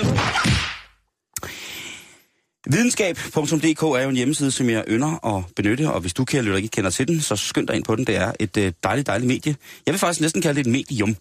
Videnskab.dk 2.71 3.83
er 3.83 4.03
jo 4.03 4.09
en 4.09 4.17
hjemmeside, 4.17 4.51
som 4.51 4.71
jeg 4.71 4.85
ynder 4.89 5.37
at 5.37 5.45
benytte, 5.57 5.91
og 5.91 6.01
hvis 6.01 6.15
du, 6.15 6.25
kære 6.25 6.43
lytter, 6.43 6.57
ikke 6.57 6.69
kender 6.69 6.91
til 6.91 7.09
den, 7.09 7.21
så 7.21 7.37
skynd 7.37 7.67
dig 7.67 7.77
ind 7.77 7.85
på 7.85 7.97
den. 7.97 8.07
Det 8.07 8.17
er 8.17 8.33
et 8.41 8.57
øh, 8.57 8.73
dejligt, 8.83 9.07
dejligt 9.07 9.29
medie. 9.29 9.57
Jeg 9.87 9.93
vil 9.93 9.99
faktisk 9.99 10.21
næsten 10.21 10.43
kalde 10.43 10.59
det 10.59 10.67
et 10.67 10.73
medium. 10.73 11.17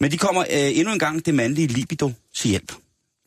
Men 0.00 0.10
de 0.10 0.18
kommer 0.18 0.42
øh, 0.42 0.78
endnu 0.78 0.92
en 0.92 0.98
gang 0.98 1.26
det 1.26 1.34
mandlige 1.34 1.66
libido 1.66 2.12
til 2.34 2.50
hjælp. 2.50 2.72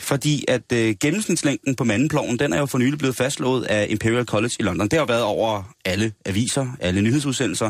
Fordi 0.02 0.46
at 0.48 0.72
øh, 0.74 0.96
gennemsnitslængden 1.00 1.76
på 1.76 1.84
mandenploven, 1.84 2.40
den 2.40 2.54
er 2.54 2.60
jo 2.60 2.66
for 2.66 2.78
nylig 2.78 3.00
blevet 3.00 3.16
fastslået 3.16 3.64
af 3.64 3.88
Imperial 3.90 4.26
College 4.26 4.56
i 4.60 4.64
London. 4.64 4.88
Det 4.88 5.00
har 5.00 5.06
været 5.06 5.24
over 5.24 5.74
alle 5.86 6.14
aviser, 6.26 6.68
alle 6.80 7.02
nyhedsudsendelser, 7.02 7.70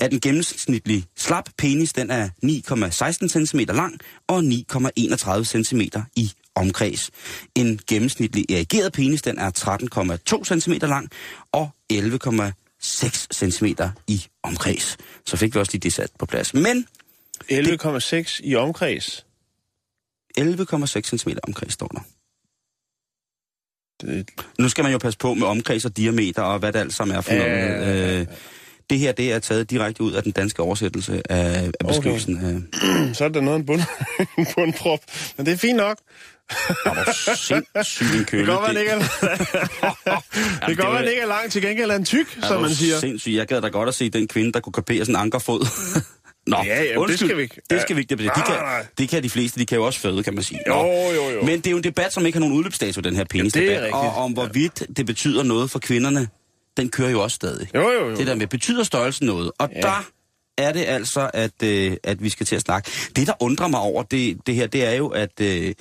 at 0.00 0.12
en 0.12 0.20
gennemsnitlig 0.20 1.04
slap 1.16 1.48
penis, 1.58 1.92
den 1.92 2.10
er 2.10 2.28
9,16 2.44 3.46
cm 3.46 3.58
lang 3.68 3.98
og 4.28 4.38
9,31 4.38 5.44
cm 5.44 5.80
i 6.16 6.32
omkreds. 6.54 7.10
En 7.54 7.80
gennemsnitlig 7.86 8.50
erigeret 8.50 8.92
penis, 8.92 9.22
den 9.22 9.38
er 9.38 9.50
13,2 10.54 10.60
cm 10.60 10.72
lang 10.72 11.08
og 11.52 11.70
11,6 11.92 13.26
cm 13.32 13.66
i 14.06 14.24
omkreds. 14.42 14.96
Så 15.26 15.36
fik 15.36 15.54
vi 15.54 15.60
også 15.60 15.72
lige 15.72 15.80
det 15.80 15.92
sat 15.92 16.10
på 16.18 16.26
plads. 16.26 16.54
Men 16.54 16.86
11,6 17.52 18.40
i 18.44 18.54
omkreds. 18.54 19.26
11,6 20.40 21.16
cm 21.16 21.28
omkreds 21.46 21.72
står 21.72 21.86
der. 21.88 22.00
Det, 24.02 24.28
Nu 24.58 24.68
skal 24.68 24.82
man 24.84 24.92
jo 24.92 24.98
passe 24.98 25.18
på 25.18 25.34
med 25.34 25.46
omkreds 25.46 25.84
og 25.84 25.96
diameter 25.96 26.42
og 26.42 26.58
hvad 26.58 26.72
det 26.72 26.78
alt 26.78 26.94
sammen 26.94 27.16
er 27.16 27.20
for 27.20 27.32
Ja, 27.32 27.38
noget. 27.38 27.50
ja, 27.52 27.92
ja, 27.92 28.12
ja. 28.12 28.20
Øh, 28.20 28.26
Det 28.90 28.98
her, 28.98 29.12
det 29.12 29.32
er 29.32 29.38
taget 29.38 29.70
direkte 29.70 30.02
ud 30.02 30.12
af 30.12 30.22
den 30.22 30.32
danske 30.32 30.62
oversættelse 30.62 31.22
af, 31.32 31.70
af 31.80 31.86
beskrivelsen 31.88 32.36
af... 32.72 33.14
så 33.16 33.24
er 33.24 33.28
der 33.28 33.40
noget 33.40 33.58
en 33.58 33.66
bund, 33.66 33.82
en 34.38 34.46
bundprop. 34.56 35.00
Men 35.36 35.46
det 35.46 35.52
er 35.52 35.56
fint 35.56 35.76
nok. 35.76 35.98
Hvor 36.66 37.12
sindssygt 37.34 38.14
en 38.14 38.24
køle. 38.30 38.46
Det 38.46 38.60
være, 38.60 38.68
den 38.68 38.76
ikke 38.76 38.90
er, 38.90 38.98
det 40.66 40.78
være, 40.78 41.00
den 41.02 41.08
ikke 41.08 41.22
er 41.22 41.26
lang. 41.26 41.50
Til 41.50 41.62
gengæld 41.62 41.90
er 41.90 41.94
den 41.96 42.04
tyk, 42.04 42.38
som 42.42 42.60
man 42.62 42.74
siger. 42.74 42.98
Sindssygt. 43.00 43.36
Jeg 43.36 43.46
gad 43.46 43.60
da 43.60 43.68
godt 43.68 43.88
at 43.88 43.94
se 43.94 44.10
den 44.10 44.28
kvinde, 44.28 44.52
der 44.52 44.60
kunne 44.60 44.72
kapere 44.72 45.04
sådan 45.04 45.14
en 45.16 45.20
ankerfod. 45.22 45.66
Nå, 46.46 46.56
Ja, 46.56 46.82
ja, 46.82 46.88
det 46.90 46.96
undskyld. 46.96 47.28
skal 47.28 47.36
vi 47.36 47.42
ikke. 47.42 47.60
Det 47.70 47.80
skal 47.80 47.96
vi 47.96 48.00
ikke. 48.00 48.10
Det, 48.10 48.18
de 48.18 48.24
Nej, 48.26 48.34
kan, 48.46 48.86
det 48.98 49.08
kan 49.08 49.22
de 49.22 49.30
fleste. 49.30 49.60
De 49.60 49.66
kan 49.66 49.76
jo 49.78 49.84
også 49.86 50.00
føde, 50.00 50.22
kan 50.22 50.34
man 50.34 50.42
sige. 50.42 50.60
Jo, 50.68 50.74
Nå. 50.74 51.12
jo, 51.12 51.30
jo. 51.30 51.42
Men 51.42 51.56
det 51.58 51.66
er 51.66 51.70
jo 51.70 51.76
en 51.76 51.84
debat, 51.84 52.12
som 52.12 52.26
ikke 52.26 52.36
har 52.36 52.40
nogen 52.40 52.54
udløbsdato, 52.56 53.00
den 53.00 53.16
her 53.16 53.24
penis 53.24 53.52
det 53.52 53.62
er 53.62 53.66
debat. 53.68 53.82
rigtigt. 53.82 53.94
Og 53.96 54.14
om 54.16 54.32
hvorvidt 54.32 54.82
det 54.96 55.06
betyder 55.06 55.42
noget 55.42 55.70
for 55.70 55.78
kvinderne, 55.78 56.28
den 56.76 56.88
kører 56.88 57.10
jo 57.10 57.22
også 57.22 57.34
stadig. 57.34 57.68
Jo, 57.74 57.80
jo, 57.90 58.08
jo. 58.10 58.16
Det 58.16 58.26
der 58.26 58.34
med, 58.34 58.46
betyder 58.46 58.84
størrelsen 58.84 59.26
noget? 59.26 59.50
Og 59.58 59.68
Ja. 59.72 59.76
ja. 59.76 59.82
der 59.82 60.04
er 60.58 60.72
det 60.72 60.84
altså, 60.84 61.30
at, 61.34 61.62
øh, 61.64 61.96
at 62.04 62.22
vi 62.22 62.28
skal 62.28 62.46
til 62.46 62.54
at 62.56 62.62
snakke. 62.62 62.90
Det, 63.16 63.26
der 63.26 63.32
undrer 63.40 63.68
mig 63.68 63.80
over 63.80 64.02
det, 64.02 64.38
det 64.46 64.54
her, 64.54 64.66
det 64.66 64.84
er 64.84 64.92
jo, 64.92 65.08
at, 65.08 65.40
øh, 65.40 65.74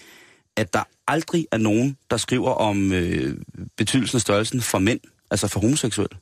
at 0.58 0.74
der 0.74 0.84
aldrig 1.08 1.48
er 1.52 1.58
nogen, 1.58 1.98
der 2.12 2.18
skriver 2.18 2.52
om 2.52 2.92
øh, 2.94 3.38
betydelsen 3.78 4.18
af 4.18 4.22
størrelsen 4.22 4.62
for 4.62 4.80
mænd, 4.80 5.00
altså 5.32 5.48
for 5.48 5.60
homoseksuelle. 5.60 6.18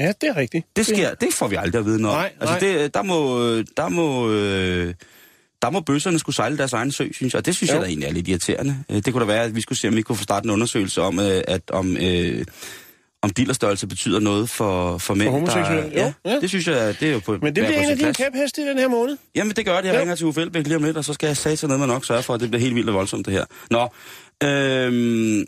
Ja, 0.00 0.12
det 0.20 0.28
er 0.28 0.36
rigtigt. 0.36 0.66
Det 0.76 0.86
sker, 0.86 1.14
det 1.14 1.28
får 1.34 1.48
vi 1.48 1.56
aldrig 1.56 1.78
at 1.80 1.86
vide 1.86 2.02
noget. 2.02 2.16
Nej, 2.16 2.32
altså 2.40 2.66
nej. 2.66 2.78
det, 2.82 2.94
der 2.94 3.02
må, 3.02 3.40
der 3.76 3.88
må, 3.88 4.30
øh, 4.30 4.94
der 5.62 5.70
må 5.70 5.80
bøsserne 5.80 6.18
skulle 6.18 6.36
sejle 6.36 6.58
deres 6.58 6.72
egen 6.72 6.92
sø, 6.92 7.08
synes 7.12 7.32
jeg. 7.34 7.38
Og 7.38 7.46
det 7.46 7.56
synes 7.56 7.70
Jo. 7.70 7.74
jeg 7.74 7.82
da 7.82 7.86
egentlig 7.88 8.06
er 8.08 8.12
lidt 8.12 8.28
irriterende. 8.28 8.76
Øh, 8.90 8.96
Det 8.96 9.12
kunne 9.12 9.20
da 9.20 9.26
være, 9.26 9.44
at 9.44 9.54
vi 9.54 9.60
skulle 9.60 9.78
se, 9.78 9.88
om 9.88 9.96
vi 9.96 10.02
kunne 10.02 10.16
få 10.16 10.22
startet 10.24 10.44
en 10.44 10.50
undersøgelse 10.50 11.02
om, 11.02 11.18
øh, 11.18 11.42
at 11.48 11.62
om, 11.70 11.96
øh, 11.96 12.44
om 13.22 13.30
dillerstørrelse 13.30 13.86
betyder 13.86 14.20
noget 14.20 14.50
for, 14.50 14.98
for 14.98 15.14
mænd. 15.14 15.30
homoseksuelle? 15.30 15.82
Der, 15.82 16.12
ja, 16.24 16.30
ja. 16.30 16.40
det 16.40 16.48
synes 16.48 16.66
jeg, 16.66 17.00
det 17.00 17.08
er 17.08 17.12
jo 17.12 17.18
på 17.18 17.32
Men 17.32 17.42
det 17.42 17.52
bliver 17.66 17.68
en 17.82 17.90
af 17.90 17.96
dine 17.96 18.14
kæpheste 18.14 18.62
i 18.62 18.64
den 18.64 18.78
her 18.78 18.88
måned. 18.88 19.16
Jamen, 19.34 19.52
det 19.56 19.64
gør 19.66 19.76
det. 19.80 19.84
Jeg 19.88 19.94
Jo. 19.94 20.00
ringer 20.00 20.14
til 20.14 20.26
Uffe 20.26 20.40
Elbæk 20.42 20.66
lige 20.66 20.76
om 20.76 20.82
lidt, 20.82 20.96
og 20.96 21.04
så 21.04 21.12
skal 21.12 21.26
jeg 21.26 21.36
sige 21.36 21.56
til 21.56 21.68
noget, 21.68 21.80
man 21.80 21.88
nok 21.88 22.04
sørge 22.04 22.22
for, 22.22 22.34
at 22.34 22.40
det 22.40 22.50
bliver 22.50 22.60
helt 22.60 22.74
vildt 22.74 22.88
og 22.88 22.94
voldsomt, 22.94 23.26
det 23.26 23.32
her. 23.34 23.44
Nå, 23.70 23.88
øhm, 24.48 25.44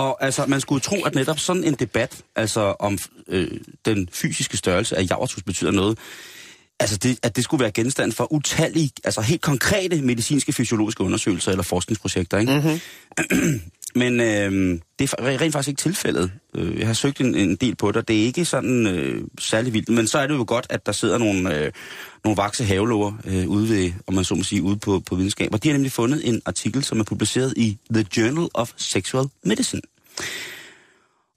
og 0.00 0.24
altså, 0.24 0.46
man 0.46 0.60
skulle 0.60 0.80
tro, 0.80 0.96
at 1.04 1.14
netop 1.14 1.38
sådan 1.38 1.64
en 1.64 1.74
debat, 1.74 2.22
altså 2.36 2.60
om 2.60 2.98
øh, 3.28 3.48
den 3.84 4.08
fysiske 4.12 4.56
størrelse 4.56 4.96
af 4.96 5.06
javertus 5.10 5.42
betyder 5.42 5.70
noget, 5.70 5.98
altså 6.80 6.96
det, 6.96 7.18
at 7.22 7.36
det 7.36 7.44
skulle 7.44 7.62
være 7.62 7.70
genstand 7.72 8.12
for 8.12 8.32
utallige, 8.32 8.90
altså 9.04 9.20
helt 9.20 9.40
konkrete 9.40 10.02
medicinske 10.02 10.52
fysiologiske 10.52 11.04
undersøgelser 11.04 11.50
eller 11.50 11.62
forskningsprojekter, 11.62 12.38
ikke? 12.38 12.52
Mm-hmm. 12.52 13.60
Men 13.94 14.20
øh, 14.20 14.80
det 14.98 15.12
er 15.18 15.40
rent 15.40 15.52
faktisk 15.52 15.68
ikke 15.68 15.82
tilfældet. 15.82 16.32
Øh, 16.54 16.78
Jeg 16.78 16.86
har 16.86 16.94
søgt 16.94 17.20
en, 17.20 17.34
en 17.34 17.56
del 17.56 17.76
på 17.76 17.88
det, 17.88 17.96
og 17.96 18.08
det 18.08 18.20
er 18.20 18.24
ikke 18.24 18.44
sådan 18.44 18.86
øh, 18.86 19.24
særlig 19.40 19.72
vildt. 19.72 19.88
Men 19.88 20.06
så 20.06 20.18
er 20.18 20.26
det 20.26 20.34
jo 20.34 20.44
godt, 20.48 20.66
at 20.70 20.86
der 20.86 20.92
sidder 20.92 21.18
nogle, 21.18 21.56
øh, 21.58 21.72
nogle 22.24 22.36
vakse 22.36 22.64
havelover 22.64 23.12
øh, 23.24 23.48
ude 23.48 23.68
ved, 23.68 23.92
om 24.06 24.14
man 24.14 24.24
så 24.24 24.34
må 24.34 24.42
sige, 24.42 24.62
ude 24.62 24.76
på, 24.76 25.00
på 25.00 25.14
videnskab. 25.14 25.54
Og 25.54 25.62
de 25.62 25.68
har 25.68 25.72
nemlig 25.72 25.92
fundet 25.92 26.28
en 26.28 26.42
artikel, 26.46 26.84
som 26.84 27.00
er 27.00 27.04
publiceret 27.04 27.54
i 27.56 27.78
The 27.94 28.06
Journal 28.16 28.48
of 28.54 28.72
Sexual 28.76 29.26
Medicine. 29.44 29.82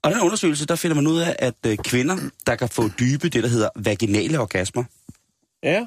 Og 0.02 0.10
den 0.10 0.20
undersøgelse, 0.20 0.66
der 0.66 0.76
finder 0.76 0.94
man 0.94 1.06
ud 1.06 1.18
af, 1.18 1.36
at 1.38 1.54
øh, 1.66 1.76
kvinder, 1.78 2.18
der 2.46 2.56
kan 2.56 2.68
få 2.68 2.88
dybe, 2.88 3.28
det 3.28 3.42
der 3.42 3.48
hedder 3.48 3.68
vaginale 3.76 4.40
orgasmer, 4.40 4.84
Ja. 5.62 5.86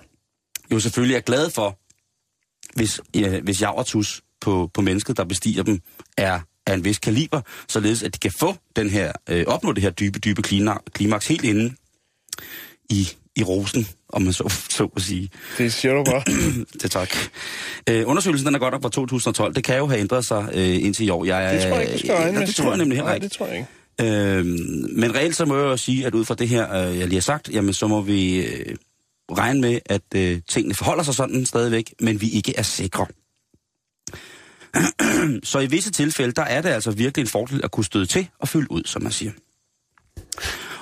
jo 0.72 0.80
selvfølgelig 0.80 1.16
er 1.16 1.20
glade 1.22 1.50
for, 1.52 1.78
hvis, 2.76 3.02
ja, 3.16 3.40
hvis 3.40 3.62
javertus 3.62 4.22
på, 4.42 4.70
på 4.74 4.82
mennesket, 4.82 5.18
der 5.18 5.24
bestiger 5.24 5.64
dem, 5.64 5.80
er 6.18 6.40
af 6.66 6.74
en 6.74 6.84
vis 6.84 6.98
kaliber, 7.00 7.42
således 7.68 8.04
at 8.04 8.14
de 8.14 8.20
kan 8.20 8.32
få 8.40 8.56
den 8.76 8.90
her, 8.90 9.12
øh, 9.30 9.46
opnå 9.48 9.72
det 9.72 9.84
her 9.84 9.90
dybe, 9.90 10.20
dybe 10.20 10.42
klima- 10.48 10.84
klimaks 10.94 11.28
helt 11.28 11.44
inde 11.44 11.76
i, 12.90 13.10
i 13.38 13.44
rosen, 13.44 13.88
om 14.10 14.22
man 14.22 14.34
så, 14.34 14.54
så 14.70 14.90
at 14.96 15.02
sige. 15.02 15.30
Det 15.58 15.74
siger 15.74 15.94
du 15.94 16.04
bare. 16.04 16.24
Det 16.82 16.92
tak. 16.92 17.10
Øh, 17.90 18.04
undersøgelsen 18.06 18.48
den 18.48 18.56
er 18.56 18.60
godt 18.60 18.72
nok 18.72 18.82
fra 18.82 18.90
2012. 18.90 19.56
Det 19.56 19.64
kan 19.64 19.78
jo 19.78 19.88
have 19.88 20.00
ændret 20.00 20.26
sig 20.26 20.50
øh, 20.54 20.84
indtil 20.86 21.06
i 21.06 21.10
år. 21.10 21.26
Jeg, 21.26 21.54
Det 21.54 21.62
tror 21.62 21.80
jeg 21.80 21.94
ikke, 21.94 22.08
nej, 22.08 22.32
med. 22.32 22.48
Det 22.48 22.56
tror 22.56 22.70
jeg 22.70 22.78
nemlig 22.78 22.98
heller 22.98 23.06
Nej, 23.10 23.16
ikke. 23.16 23.24
det 23.24 23.32
tror 23.32 23.46
jeg 23.48 23.56
ikke. 23.58 23.68
Øhm, 24.02 24.90
men 24.92 25.16
reelt 25.16 25.36
så 25.36 25.46
må 25.46 25.56
jeg 25.56 25.64
jo 25.64 25.78
sige, 25.78 26.06
at 26.06 26.14
ud 26.14 26.26
fra 26.26 26.36
det 26.36 26.50
her, 26.50 26.74
øh, 26.74 26.98
jeg 26.98 27.08
lige 27.08 27.16
har 27.16 27.22
sagt, 27.22 27.50
jamen 27.50 27.74
så 27.74 27.88
må 27.88 28.02
vi 28.02 28.46
øh, 28.46 28.76
regne 29.32 29.62
med, 29.62 29.80
at 29.86 30.02
øh, 30.16 30.42
tingene 30.50 30.76
forholder 30.76 31.04
sig 31.04 31.14
sådan 31.14 31.46
stadigvæk, 31.46 31.94
men 32.00 32.22
vi 32.22 32.30
ikke 32.30 32.54
er 32.58 32.62
sikre. 32.62 33.06
så 35.52 35.60
i 35.60 35.66
visse 35.66 35.92
tilfælde, 35.92 36.32
der 36.34 36.42
er 36.42 36.62
det 36.62 36.70
altså 36.70 36.92
virkelig 36.92 37.22
en 37.24 37.28
fordel 37.28 37.62
at 37.64 37.72
kunne 37.72 37.86
støde 37.86 38.06
til 38.06 38.28
og 38.40 38.48
fylde 38.48 38.72
ud, 38.72 38.84
som 38.86 39.04
man 39.04 39.12
siger. 39.12 39.32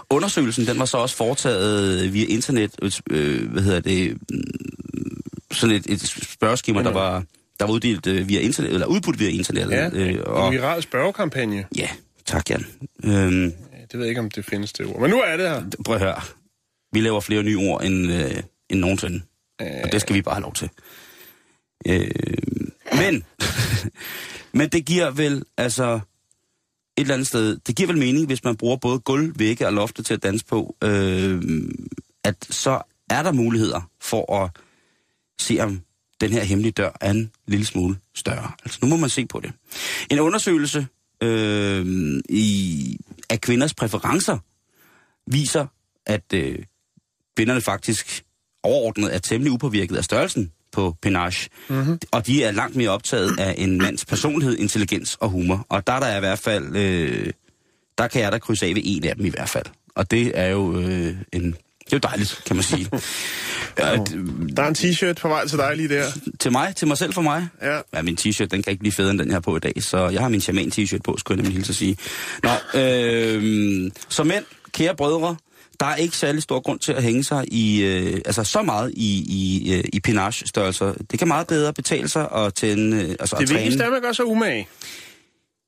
Undersøgelsen, 0.10 0.68
den 0.68 0.80
var 0.80 0.86
så 0.86 0.98
også 0.98 1.16
foretaget 1.16 2.14
via 2.14 2.26
internet, 2.26 2.72
øh, 3.12 3.52
hvad 3.52 3.64
hedder 3.64 3.80
det, 3.80 4.18
mm, 4.32 5.22
sådan 5.52 5.76
et, 5.76 5.86
et 5.88 6.02
spørgeskema, 6.02 6.84
der 6.84 6.92
var, 6.92 7.24
der 7.60 7.66
var 7.66 7.74
uddelt 7.74 8.08
øh, 8.08 8.28
via 8.30 8.40
internet, 8.40 8.74
eller 8.74 8.88
udbudt 8.88 9.20
via 9.20 9.30
internettet. 9.30 9.72
Ja, 9.72 9.90
øh, 9.94 10.10
en 10.10 10.22
og, 10.22 10.52
viral 10.52 10.82
spørgekampagne. 10.82 11.66
ja, 11.78 11.90
tak 12.26 12.50
Jan. 12.50 12.66
Øhm, 13.04 13.54
Det 13.92 13.94
ved 13.94 14.00
jeg 14.00 14.10
ikke, 14.10 14.22
om 14.22 14.32
det 14.32 14.46
findes 14.46 14.74
det 14.74 14.86
ord. 14.86 15.02
Men 15.02 15.10
nu 15.10 15.22
er 15.22 15.38
det 15.38 15.50
her. 15.50 15.64
prøv 15.86 15.96
at 15.96 16.02
høre. 16.02 16.22
Vi 16.94 17.02
laver 17.02 17.20
flere 17.20 17.44
nye 17.44 17.58
ord 17.58 17.84
end, 17.84 18.12
øh, 18.12 18.32
end 18.70 18.80
nogensinde. 18.80 19.22
Og 19.60 19.92
det 19.92 20.02
skal 20.02 20.16
vi 20.16 20.22
bare 20.22 20.36
have 20.36 20.42
lov 20.44 20.54
til. 20.54 20.70
Øh, 21.88 22.10
men, 22.94 23.24
men 24.60 24.70
det 24.70 24.86
giver 24.86 25.12
vel, 25.12 25.44
altså, 25.58 26.00
et 26.98 27.02
eller 27.02 27.14
andet 27.14 27.28
sted, 27.28 27.58
det 27.68 27.76
giver 27.76 27.88
vel 27.88 27.98
mening, 27.98 28.26
hvis 28.26 28.44
man 28.44 28.56
bruger 28.56 28.78
både 28.78 29.00
gulv, 29.00 29.40
vægge 29.40 29.68
og 29.68 29.74
loftet 29.74 30.06
til 30.06 30.14
at 30.14 30.24
danse 30.24 30.46
på, 30.46 30.76
øh, 30.84 31.42
at 32.24 32.36
så 32.50 32.82
er 33.10 33.24
der 33.24 33.32
muligheder 33.32 33.90
for 34.02 34.44
at 34.44 34.52
se, 35.40 35.58
om 35.60 35.82
den 36.22 36.32
her 36.32 36.44
hemmelige 36.44 36.72
dør 36.72 36.92
er 37.02 37.12
en 37.12 37.32
lille 37.48 37.66
smule 37.66 37.98
større. 38.16 38.52
Altså, 38.64 38.80
nu 38.82 38.88
må 38.88 38.96
man 38.96 39.10
se 39.10 39.26
på 39.26 39.40
det. 39.40 39.54
En 40.12 40.20
undersøgelse 40.20 40.88
øh, 41.24 41.86
i, 42.30 43.00
af 43.30 43.42
kvinders 43.42 43.74
præferencer 43.74 44.38
viser, 45.32 45.68
at 46.06 46.34
øh, 46.34 46.60
kvinderne 47.36 47.62
faktisk 47.62 48.24
overordnet 48.64 49.16
er 49.16 49.20
temmelig 49.20 49.52
upåvirket 49.52 49.96
af 49.96 50.04
størrelsen 50.04 50.52
på 50.76 50.96
penage. 51.02 51.50
Mm-hmm. 51.68 52.00
Og 52.12 52.28
de 52.28 52.44
er 52.44 52.52
langt 52.52 52.76
mere 52.76 52.90
optaget 52.90 53.40
af 53.40 53.56
en 53.58 53.78
mands 53.78 54.06
personlighed, 54.06 54.58
intelligens 54.58 55.18
og 55.20 55.30
humor. 55.30 55.66
Og 55.70 55.88
der 55.88 55.94
er 55.94 56.00
der 56.00 56.18
i 56.18 56.20
hvert 56.20 56.40
fald, 56.40 56.76
øh, 56.76 57.30
der 57.98 58.08
kan 58.08 58.22
jeg 58.22 58.32
da 58.32 58.38
krydse 58.40 58.66
af 58.66 58.76
ved 58.76 58.82
en 58.86 59.04
af 59.06 59.16
dem 59.16 59.26
i 59.26 59.30
hvert 59.30 59.50
fald. 59.50 59.66
Og 59.96 60.12
det 60.12 60.32
er 60.40 60.48
jo 60.48 60.80
øh, 60.80 61.16
en, 61.34 61.44
det 61.86 61.94
er 61.94 61.98
jo 61.98 61.98
dejligt, 61.98 62.42
kan 62.46 62.56
man 62.56 62.64
sige. 62.64 62.90
ja, 63.80 63.96
Der 64.56 64.64
er 64.64 64.68
en 64.68 64.76
t-shirt 64.76 65.14
på 65.22 65.28
vej 65.28 65.48
til 65.48 65.58
dig 65.58 65.78
lige 65.78 65.90
der. 65.90 66.06
til 66.40 66.52
mig, 66.52 66.76
til 66.76 66.88
mig 66.88 66.98
selv 66.98 67.14
for 67.14 67.22
mig. 67.22 67.48
Ja. 67.62 67.80
Ja, 67.94 68.02
min 68.02 68.18
t-shirt, 68.22 68.46
den 68.46 68.64
kan 68.64 68.72
ikke 68.72 68.80
blive 68.80 68.92
federe 68.92 69.12
end 69.12 69.20
den, 69.20 69.28
jeg 69.28 69.36
har 69.36 69.40
på 69.40 69.58
i 69.58 69.60
dag. 69.60 69.74
Så 69.84 70.10
jeg 70.10 70.22
har 70.22 70.30
min 70.30 70.42
shaman 70.42 70.72
t-shirt 70.76 71.00
på, 71.04 71.18
skulle 71.18 71.36
jeg 71.38 71.44
nemlig 71.44 71.54
hilse 71.58 71.72
at 71.72 71.76
sige. 71.76 71.98
Nå, 72.44 72.80
øh, 72.80 73.92
så 74.10 74.24
mænd, 74.24 74.46
kære 74.72 74.96
brødre, 74.96 75.36
Der 75.80 75.86
er 75.86 75.96
ikke 75.96 76.18
særlig 76.18 76.44
stor 76.44 76.60
grund 76.60 76.80
til 76.80 76.92
at 76.92 77.04
hænge 77.04 77.24
sig 77.24 77.54
i, 77.54 77.84
øh, 77.84 78.22
altså 78.26 78.44
så 78.44 78.62
meget 78.62 78.92
i, 78.96 79.24
i, 79.28 79.74
øh, 79.74 79.84
i 79.94 80.00
pinage-størrelser. 80.00 80.94
Det 81.12 81.20
kan 81.20 81.28
meget 81.28 81.48
bedre 81.48 81.74
betale 81.74 82.08
sig 82.08 82.32
at, 82.32 82.54
tænde, 82.54 82.98
øh, 82.98 83.16
altså 83.20 83.36
Det 83.36 83.42
at 83.42 83.48
træne. 83.48 83.60
vigtigste 83.60 83.84
er, 83.84 83.88
at 83.88 83.94
man 83.94 84.02
gør 84.02 84.12
sig 84.12 84.26
umage. 84.26 84.68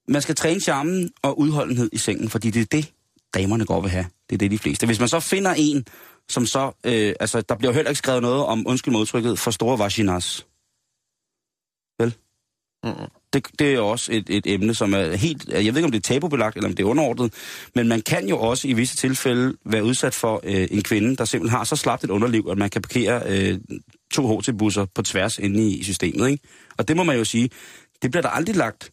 Man 0.08 0.22
skal 0.22 0.36
træne 0.36 0.60
charmen 0.60 1.12
og 1.22 1.40
udholdenhed 1.40 1.90
i 1.94 1.98
sengen, 1.98 2.30
fordi 2.30 2.50
det 2.50 2.62
er 2.62 2.66
det, 2.66 2.94
damerne 3.34 3.66
går 3.66 3.82
vil 3.82 3.92
have. 3.92 4.06
Det 4.30 4.36
er 4.36 4.38
det, 4.38 4.52
de 4.52 4.58
fleste. 4.58 4.86
Hvis 4.86 5.00
man 5.00 5.08
så 5.10 5.20
finder 5.20 5.54
en, 5.58 5.86
som 6.30 6.46
så... 6.46 6.72
Øh, 6.84 7.14
altså, 7.20 7.42
der 7.42 7.56
bliver 7.56 7.74
heller 7.74 7.90
ikke 7.90 7.98
skrevet 7.98 8.22
noget 8.22 8.46
om, 8.46 8.68
undskyld 8.68 8.92
modtrykket, 8.92 9.40
for 9.40 9.52
store 9.52 9.80
vaginas. 9.80 10.46
Vel? 12.00 12.16
Mm. 12.84 13.17
Det, 13.34 13.48
det 13.60 13.74
er 13.74 13.80
også 13.80 14.12
et, 14.12 14.30
et 14.30 14.48
emne, 14.48 14.74
som 14.74 14.94
er 14.94 15.16
helt... 15.16 15.50
Jeg 15.50 15.58
ved 15.58 15.66
ikke, 15.66 15.84
om 15.84 15.92
det 15.92 15.98
er 15.98 16.14
tabubelagt, 16.14 16.56
eller 16.56 16.70
om 16.70 16.76
det 16.76 16.84
er 16.84 16.88
underordnet, 16.88 17.34
men 17.76 17.88
man 17.88 18.02
kan 18.02 18.30
jo 18.30 18.38
også 18.38 18.68
i 18.68 18.74
visse 18.74 18.96
tilfælde 18.96 19.58
være 19.66 19.84
udsat 19.84 20.14
for 20.14 20.42
øh, 20.44 20.68
en 20.72 20.84
kvinde, 20.84 21.16
der 21.16 21.26
simpelthen 21.26 21.58
har 21.58 21.64
så 21.64 21.76
slapt 21.76 22.04
et 22.04 22.10
underliv, 22.10 22.48
at 22.52 22.58
man 22.58 22.70
kan 22.70 22.82
parkere 22.82 23.22
øh, 23.26 23.60
to 24.14 24.40
HT-busser 24.40 24.86
på 24.96 25.02
tværs 25.02 25.40
inde 25.40 25.70
i 25.70 25.84
systemet. 25.84 26.30
Ikke? 26.30 26.44
Og 26.78 26.88
det 26.88 26.96
må 26.96 27.04
man 27.04 27.18
jo 27.18 27.24
sige, 27.24 27.50
det 28.02 28.12
bliver 28.12 28.22
der 28.22 28.30
aldrig 28.30 28.56
lagt 28.56 28.92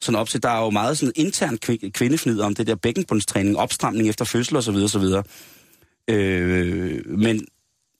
sådan 0.00 0.20
op 0.20 0.28
til. 0.28 0.42
Der 0.42 0.48
er 0.48 0.64
jo 0.64 0.70
meget 0.70 0.98
sådan 0.98 1.12
intern 1.16 1.58
kvi- 1.66 1.90
kvindefnid 1.90 2.40
om 2.40 2.54
det 2.54 2.66
der 2.66 2.74
bækkenbundstræning, 2.74 3.56
opstramning 3.56 4.08
efter 4.08 4.24
fødsel 4.24 4.56
osv. 4.56 4.76
osv. 4.76 5.04
Øh, 6.10 7.06
men 7.06 7.46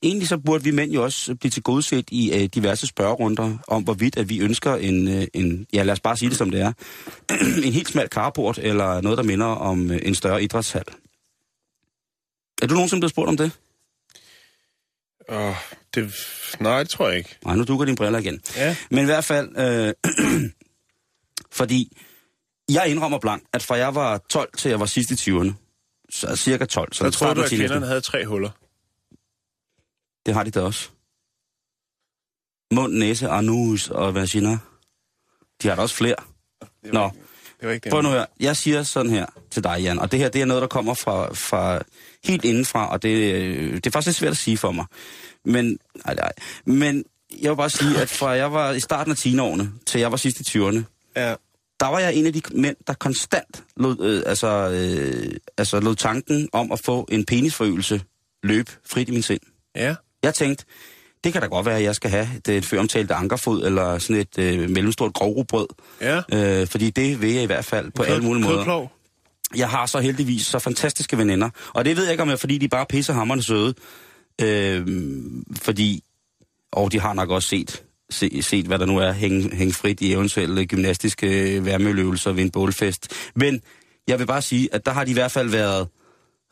egentlig 0.03 0.27
så 0.27 0.37
burde 0.37 0.63
vi 0.63 0.71
mænd 0.71 0.91
jo 0.91 1.03
også 1.03 1.35
blive 1.35 1.51
tilgodeset 1.51 2.05
i 2.11 2.33
øh, 2.33 2.49
diverse 2.55 2.87
spørgerunder 2.87 3.57
om, 3.67 3.83
hvorvidt 3.83 4.17
at 4.17 4.29
vi 4.29 4.39
ønsker 4.39 4.75
en, 4.75 5.07
øh, 5.07 5.27
en, 5.33 5.67
ja 5.73 5.83
lad 5.83 5.93
os 5.93 5.99
bare 5.99 6.17
sige 6.17 6.29
det 6.29 6.37
som 6.37 6.51
det 6.51 6.61
er, 6.61 6.73
en 7.65 7.73
helt 7.73 7.87
smal 7.87 8.07
carport 8.07 8.57
eller 8.57 9.01
noget, 9.01 9.17
der 9.17 9.23
minder 9.23 9.45
om 9.45 9.91
øh, 9.91 9.99
en 10.03 10.15
større 10.15 10.43
idrætshal. 10.43 10.83
Er 12.61 12.67
du 12.67 12.73
nogensinde 12.73 13.01
blevet 13.01 13.11
spurgt 13.11 13.29
om 13.29 13.37
det? 13.37 13.51
Oh, 15.29 15.55
det... 15.95 16.13
Nej, 16.59 16.79
det 16.79 16.89
tror 16.89 17.07
jeg 17.07 17.17
ikke. 17.17 17.37
Nej, 17.45 17.55
nu 17.55 17.63
dukker 17.63 17.85
dine 17.85 17.97
briller 17.97 18.19
igen. 18.19 18.41
Ja. 18.55 18.75
Men 18.89 19.03
i 19.03 19.05
hvert 19.05 19.23
fald, 19.23 19.57
øh, 19.57 19.93
fordi 21.59 21.97
jeg 22.69 22.87
indrømmer 22.87 23.19
blankt, 23.19 23.45
at 23.53 23.63
fra 23.63 23.75
jeg 23.75 23.95
var 23.95 24.17
12 24.29 24.49
til 24.57 24.69
jeg 24.69 24.79
var 24.79 24.85
sidst 24.85 25.11
i 25.11 25.31
20'erne, 25.31 25.53
så 26.09 26.35
cirka 26.35 26.65
12, 26.65 26.93
så 26.93 27.03
tror 27.03 27.11
starten 27.11 27.35
du, 27.37 27.43
at 27.43 27.49
kvinderne 27.49 27.85
havde 27.85 28.01
tre 28.01 28.25
huller? 28.25 28.49
Det 30.25 30.33
har 30.33 30.43
de 30.43 30.51
da 30.51 30.61
også. 30.61 30.89
Mund, 32.73 32.93
næse, 32.93 33.27
anus 33.29 33.89
og 33.89 34.15
vagina. 34.15 34.57
De 35.61 35.67
har 35.67 35.75
da 35.75 35.81
også 35.81 35.95
flere. 35.95 36.15
Det 36.83 36.93
Nå, 36.93 37.05
ikke- 37.05 37.17
Det 37.59 37.67
var 37.67 37.73
ikke 37.73 37.83
det. 37.83 37.91
prøv 37.91 38.01
nu 38.01 38.09
her. 38.09 38.25
Jeg 38.39 38.57
siger 38.57 38.83
sådan 38.83 39.11
her 39.11 39.25
til 39.51 39.63
dig, 39.63 39.77
Jan, 39.81 39.99
og 39.99 40.11
det 40.11 40.19
her 40.19 40.29
det 40.29 40.41
er 40.41 40.45
noget, 40.45 40.61
der 40.61 40.67
kommer 40.67 40.93
fra, 40.93 41.33
fra 41.33 41.81
helt 42.23 42.45
indenfra, 42.45 42.91
og 42.91 43.03
det, 43.03 43.33
øh, 43.33 43.73
det 43.75 43.85
er 43.87 43.91
faktisk 43.91 44.07
lidt 44.07 44.17
svært 44.17 44.31
at 44.31 44.37
sige 44.37 44.57
for 44.57 44.71
mig. 44.71 44.85
Men, 45.45 45.79
nej, 46.05 46.15
nej. 46.15 46.31
Men 46.65 47.03
jeg 47.41 47.51
vil 47.51 47.55
bare 47.57 47.69
sige, 47.69 48.01
at 48.01 48.09
fra 48.09 48.29
jeg 48.29 48.53
var 48.53 48.71
i 48.71 48.79
starten 48.79 49.11
af 49.11 49.15
10'erne 49.17 49.67
til 49.85 49.99
jeg 50.01 50.11
var 50.11 50.17
sidst 50.17 50.39
i 50.39 50.43
20'erne, 50.43 50.83
Ja. 51.15 51.35
der 51.79 51.85
var 51.87 51.99
jeg 51.99 52.15
en 52.15 52.25
af 52.25 52.33
de 52.33 52.41
mænd, 52.51 52.75
der 52.87 52.93
konstant 52.93 53.63
lod, 53.77 53.99
øh, 53.99 54.23
altså, 54.25 54.47
øh, 54.47 55.35
altså 55.57 55.79
lod 55.79 55.95
tanken 55.95 56.49
om 56.53 56.71
at 56.71 56.79
få 56.85 57.07
en 57.11 57.25
penisforøgelse 57.25 58.01
løbe 58.43 58.71
frit 58.85 59.09
i 59.09 59.11
min 59.11 59.21
sind. 59.21 59.39
Ja. 59.75 59.95
Jeg 60.25 60.33
tænkte, 60.33 60.65
det 61.23 61.33
kan 61.33 61.41
da 61.41 61.47
godt 61.47 61.65
være, 61.65 61.77
at 61.77 61.83
jeg 61.83 61.95
skal 61.95 62.09
have 62.09 62.27
det 62.45 62.65
før 62.65 62.79
omtalte 62.79 63.13
ankerfod, 63.13 63.65
eller 63.65 63.97
sådan 63.99 64.15
et 64.15 64.37
øh, 64.39 64.69
mellemstort 64.69 65.13
grovrugbrød. 65.13 65.67
Ja. 66.01 66.21
Øh, 66.33 66.67
fordi 66.67 66.89
det 66.89 67.21
vil 67.21 67.33
jeg 67.33 67.43
i 67.43 67.45
hvert 67.45 67.65
fald 67.65 67.91
på 67.91 68.03
alle 68.03 68.23
mulige 68.23 68.43
måder. 68.43 68.55
Kødplov. 68.55 68.91
Jeg 69.55 69.69
har 69.69 69.85
så 69.85 69.99
heldigvis 69.99 70.45
så 70.45 70.59
fantastiske 70.59 71.17
veninder. 71.17 71.49
Og 71.73 71.85
det 71.85 71.97
ved 71.97 72.03
jeg 72.03 72.11
ikke, 72.11 72.23
om 72.23 72.29
jeg, 72.29 72.39
fordi 72.39 72.57
de 72.57 72.67
bare 72.67 72.85
pisser 72.85 73.13
hammerne 73.13 73.43
søde. 73.43 73.73
Øh, 74.41 74.87
fordi, 75.61 76.03
og 76.71 76.91
de 76.91 76.99
har 76.99 77.13
nok 77.13 77.29
også 77.29 77.49
set, 77.49 77.83
se, 78.09 78.41
set 78.41 78.65
hvad 78.65 78.79
der 78.79 78.85
nu 78.85 78.97
er, 78.97 79.11
hænge, 79.11 79.55
hænge 79.55 79.73
frit 79.73 80.01
i 80.01 80.13
eventuelle 80.13 80.65
gymnastiske 80.65 81.59
værmeøvelser 81.65 82.31
ved 82.31 82.43
en 82.43 82.51
bålfest. 82.51 83.13
Men 83.35 83.61
jeg 84.07 84.19
vil 84.19 84.25
bare 84.25 84.41
sige, 84.41 84.69
at 84.71 84.85
der 84.85 84.91
har 84.91 85.03
de 85.03 85.11
i 85.11 85.13
hvert 85.13 85.31
fald 85.31 85.49
været 85.49 85.87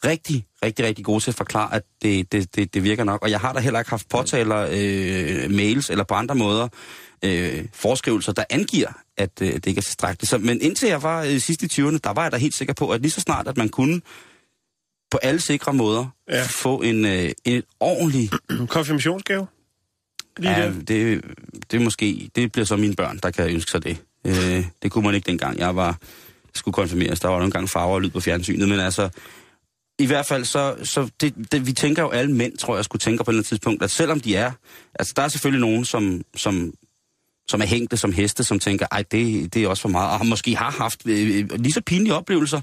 rigtig, 0.05 0.45
rigtig, 0.65 0.85
rigtig 0.85 1.05
gode 1.05 1.23
til 1.23 1.31
at 1.31 1.35
forklare, 1.35 1.73
at 1.75 1.83
det, 2.01 2.31
det, 2.31 2.55
det, 2.55 2.73
det 2.73 2.83
virker 2.83 3.03
nok. 3.03 3.21
Og 3.21 3.29
jeg 3.31 3.39
har 3.39 3.53
da 3.53 3.59
heller 3.59 3.79
ikke 3.79 3.89
haft 3.89 4.09
påtaler, 4.09 4.67
øh, 4.71 5.51
mails 5.51 5.89
eller 5.89 6.03
på 6.03 6.13
andre 6.13 6.35
måder 6.35 6.67
øh, 7.25 7.65
forskrivelser, 7.73 8.31
der 8.31 8.43
angiver, 8.49 8.91
at 9.17 9.29
øh, 9.41 9.53
det 9.53 9.67
ikke 9.67 9.79
er 9.79 9.81
tilstrækkeligt. 9.81 10.29
Så, 10.29 10.37
men 10.37 10.61
indtil 10.61 10.89
jeg 10.89 11.03
var 11.03 11.23
øh, 11.23 11.39
sidst 11.39 11.63
i 11.63 11.81
20'erne, 11.81 11.97
der 12.03 12.13
var 12.13 12.21
jeg 12.23 12.31
da 12.31 12.37
helt 12.37 12.55
sikker 12.57 12.73
på, 12.73 12.89
at 12.89 13.01
lige 13.01 13.11
så 13.11 13.21
snart, 13.21 13.47
at 13.47 13.57
man 13.57 13.69
kunne 13.69 14.01
på 15.11 15.17
alle 15.23 15.41
sikre 15.41 15.73
måder 15.73 16.05
Ja. 16.29 16.43
få 16.49 16.81
en, 16.81 17.05
øh, 17.05 17.31
en 17.45 17.63
ordentlig... 17.79 18.29
Konfirmationsgave? 18.69 19.47
Lige 20.37 20.51
Ja, 20.51 20.65
der. 20.65 20.73
det, 20.87 21.21
det 21.71 21.81
måske... 21.81 22.29
Det 22.35 22.51
bliver 22.51 22.65
så 22.65 22.75
mine 22.77 22.95
børn, 22.95 23.19
der 23.23 23.31
kan 23.31 23.49
ønske 23.49 23.71
sig 23.71 23.83
det. 23.83 23.97
Øh, 24.25 24.65
det 24.83 24.91
kunne 24.91 25.05
man 25.05 25.15
ikke 25.15 25.25
dengang. 25.25 25.59
Jeg 25.59 25.75
var 25.75 25.97
skulle 26.55 26.73
konfirmeres. 26.73 27.19
Der 27.19 27.27
var 27.27 27.37
nogle 27.37 27.51
gange 27.51 27.67
farver 27.67 27.93
og 27.93 28.01
lyd 28.01 28.09
på 28.09 28.19
fjernsynet, 28.19 28.69
men 28.69 28.79
altså... 28.79 29.09
I 30.03 30.05
hvert 30.05 30.25
fald 30.25 30.45
så, 30.45 30.75
så 30.83 31.09
det, 31.21 31.33
det, 31.51 31.67
vi 31.67 31.73
tænker 31.73 32.01
jo 32.01 32.09
alle 32.09 32.31
mænd, 32.35 32.57
tror 32.57 32.75
jeg, 32.75 32.85
skulle 32.85 32.99
tænke 32.99 33.23
på 33.23 33.31
et 33.31 33.33
eller 33.33 33.39
andet 33.39 33.47
tidspunkt, 33.47 33.83
at 33.83 33.91
selvom 33.91 34.19
de 34.19 34.35
er, 34.35 34.51
altså 34.99 35.13
der 35.15 35.21
er 35.21 35.27
selvfølgelig 35.27 35.61
nogen, 35.61 35.85
som, 35.85 36.21
som, 36.35 36.73
som 37.47 37.61
er 37.61 37.65
hængte 37.65 37.97
som 37.97 38.11
heste, 38.11 38.43
som 38.43 38.59
tænker, 38.59 38.85
ej, 38.91 39.03
det, 39.11 39.53
det 39.53 39.63
er 39.63 39.67
også 39.67 39.81
for 39.81 39.89
meget, 39.89 40.19
og 40.19 40.25
måske 40.27 40.55
har 40.55 40.71
haft 40.71 41.01
øh, 41.07 41.49
lige 41.55 41.73
så 41.73 41.81
pinlige 41.85 42.13
oplevelser. 42.13 42.61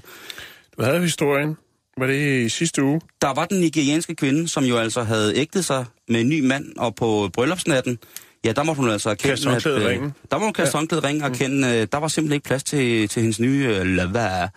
Du 0.77 0.83
havde 0.83 0.99
historien. 1.01 1.57
Var 1.97 2.07
det 2.07 2.45
i 2.45 2.49
sidste 2.49 2.83
uge? 2.83 3.01
Der 3.21 3.33
var 3.33 3.45
den 3.45 3.59
nigerianske 3.59 4.15
kvinde, 4.15 4.47
som 4.47 4.63
jo 4.63 4.77
altså 4.77 5.03
havde 5.03 5.35
ægtet 5.35 5.65
sig 5.65 5.85
med 6.07 6.21
en 6.21 6.29
ny 6.29 6.39
mand, 6.47 6.65
og 6.77 6.95
på 6.95 7.29
bryllupsnatten, 7.33 7.99
ja, 8.45 8.51
der 8.51 8.63
måtte 8.63 8.79
hun 8.81 8.89
altså 8.89 9.09
erkende, 9.09 9.33
i 9.65 9.69
øh, 9.69 9.87
ringen. 9.87 10.13
Der 10.31 10.37
må 10.37 10.43
hun 10.43 10.53
kaste 10.53 10.77
Ja. 10.77 10.83
ringen 10.83 11.23
og 11.23 11.29
erkende, 11.29 11.67
øh, 11.67 11.87
der 11.91 11.97
var 11.97 12.07
simpelthen 12.07 12.35
ikke 12.35 12.45
plads 12.45 12.63
til, 12.63 13.07
til 13.07 13.21
hendes 13.21 13.39
nye 13.39 13.67
øh, 13.67 13.85
lava. 13.85 14.47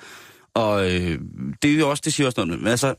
Og 0.54 0.92
øh, 0.92 1.20
det 1.62 1.70
er 1.70 1.78
jo 1.78 1.90
også, 1.90 2.02
det 2.04 2.14
siger 2.14 2.26
også 2.26 2.44
noget. 2.44 2.62
Men 2.62 2.70
altså, 2.70 2.94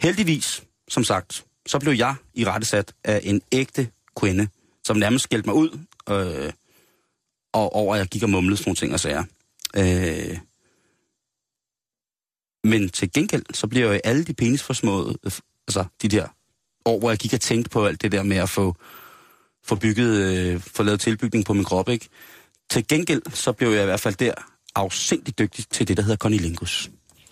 heldigvis, 0.00 0.64
som 0.88 1.04
sagt, 1.04 1.44
så 1.66 1.78
blev 1.78 1.92
jeg 1.92 2.14
i 2.34 2.44
rettesat 2.44 2.94
af 3.04 3.20
en 3.22 3.42
ægte 3.52 3.90
kvinde, 4.16 4.48
som 4.84 4.96
nærmest 4.96 5.22
skældte 5.24 5.48
mig 5.48 5.54
ud, 5.54 5.78
øh, 6.10 6.52
og 7.52 7.72
over 7.72 7.94
at 7.94 7.98
jeg 7.98 8.08
gik 8.08 8.22
og 8.22 8.30
mumlede 8.30 8.56
sådan 8.56 8.68
nogle 8.68 8.76
ting 8.76 8.92
og 8.92 9.00
sager. 9.00 9.24
Øh, 9.76 10.38
men 12.64 12.88
til 12.88 13.12
gengæld, 13.12 13.44
så 13.54 13.66
bliver 13.66 13.86
jo 13.86 14.00
alle 14.04 14.24
de 14.24 14.34
penisforsmåede, 14.34 15.18
øh, 15.24 15.32
altså 15.68 15.84
de 16.02 16.08
der 16.08 16.28
år, 16.84 16.98
hvor 16.98 17.10
jeg 17.10 17.18
gik 17.18 17.32
og 17.32 17.40
tænkte 17.40 17.70
på 17.70 17.86
alt 17.86 18.02
det 18.02 18.12
der 18.12 18.22
med 18.22 18.36
at 18.36 18.48
få, 18.48 18.76
få 19.64 19.74
bygget, 19.74 20.36
øh, 20.36 20.60
få 20.60 20.82
lavet 20.82 21.00
tilbygning 21.00 21.44
på 21.44 21.52
min 21.52 21.64
krop, 21.64 21.88
ikke? 21.88 22.08
Til 22.70 22.88
gengæld, 22.88 23.22
så 23.30 23.52
blev 23.52 23.68
jeg 23.68 23.82
i 23.82 23.84
hvert 23.84 24.00
fald 24.00 24.14
der 24.14 24.34
afsindigt 24.84 25.38
dygtig 25.38 25.62
til 25.74 25.88
det, 25.88 25.96
der 25.96 26.02
hedder 26.02 26.16
conilingus. 26.26 26.74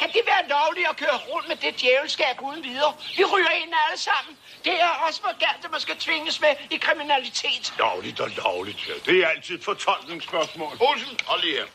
Kan 0.00 0.08
det 0.16 0.24
være 0.32 0.44
lovligt 0.56 0.86
at 0.92 0.96
køre 1.02 1.18
rundt 1.30 1.46
med 1.50 1.56
det 1.64 1.72
djævelskab 1.80 2.36
uden 2.48 2.62
videre? 2.70 2.92
Vi 3.18 3.24
ryger 3.32 3.52
ind 3.62 3.72
alle 3.84 4.00
sammen. 4.08 4.32
Det 4.66 4.74
er 4.86 4.92
også 5.06 5.18
for 5.24 5.34
galt, 5.44 5.62
at 5.66 5.70
man 5.76 5.80
skal 5.86 5.96
tvinges 6.06 6.36
med 6.44 6.52
i 6.74 6.76
kriminalitet. 6.86 7.64
Lovligt 7.78 8.18
og 8.24 8.28
lovligt, 8.44 8.80
ja. 8.88 8.94
Det 9.08 9.16
er 9.24 9.28
altid 9.34 9.54
et 9.58 9.64
fortolkningsspørgsmål. 9.70 10.72
Olsen, 10.88 11.14
hold 11.30 11.40
lige 11.44 11.56
her. 11.60 11.66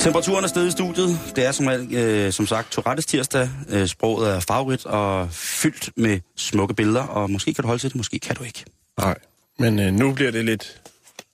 Temperaturen 0.00 0.44
er 0.44 0.48
steget 0.48 0.68
i 0.68 0.70
studiet. 0.70 1.18
Det 1.36 1.46
er 1.46 1.52
som, 1.52 1.68
øh, 1.68 2.32
som 2.32 2.46
sagt 2.46 2.72
Tourettes 2.72 3.06
tirsdag. 3.06 3.48
Øh, 3.68 3.86
sproget 3.86 4.34
er 4.34 4.40
favorit 4.40 4.86
og 4.86 5.28
fyldt 5.32 5.90
med 5.96 6.20
smukke 6.36 6.74
billeder, 6.74 7.02
og 7.02 7.30
måske 7.30 7.54
kan 7.54 7.62
du 7.62 7.66
holde 7.66 7.82
til 7.82 7.90
det, 7.90 7.96
måske 7.96 8.18
kan 8.18 8.36
du 8.36 8.42
ikke. 8.44 8.64
Nej. 8.98 9.14
Men 9.58 9.78
øh, 9.78 9.92
nu 9.92 10.12
bliver 10.12 10.30
det 10.30 10.44
lidt... 10.44 10.80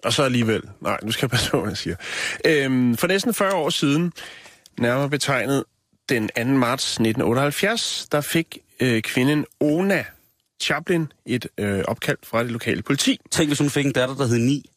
Og 0.06 0.12
så 0.12 0.22
alligevel. 0.22 0.62
Nej, 0.80 0.98
nu 1.02 1.12
skal 1.12 1.24
jeg 1.26 1.30
passe 1.30 1.50
på, 1.50 1.60
hvad 1.60 1.70
jeg 1.70 1.76
siger. 1.78 1.96
Øhm, 2.44 2.96
for 2.96 3.06
næsten 3.06 3.34
40 3.34 3.54
år 3.54 3.70
siden, 3.70 4.12
nærmere 4.78 5.10
betegnet 5.10 5.64
den 6.08 6.28
2. 6.36 6.44
marts 6.44 6.84
1978, 6.84 8.08
der 8.12 8.20
fik 8.20 8.58
øh, 8.80 9.02
kvinden 9.02 9.44
Ona 9.60 10.04
Chaplin 10.62 11.12
et 11.26 11.46
øh, 11.58 11.84
opkald 11.88 12.18
fra 12.22 12.42
det 12.42 12.50
lokale 12.50 12.82
politi. 12.82 13.20
Tænk, 13.30 13.48
hvis 13.50 13.58
hun 13.58 13.70
fik 13.70 13.86
en 13.86 13.92
datter, 13.92 14.16
der 14.16 14.26
hed 14.26 14.38
Ni. 14.38 14.70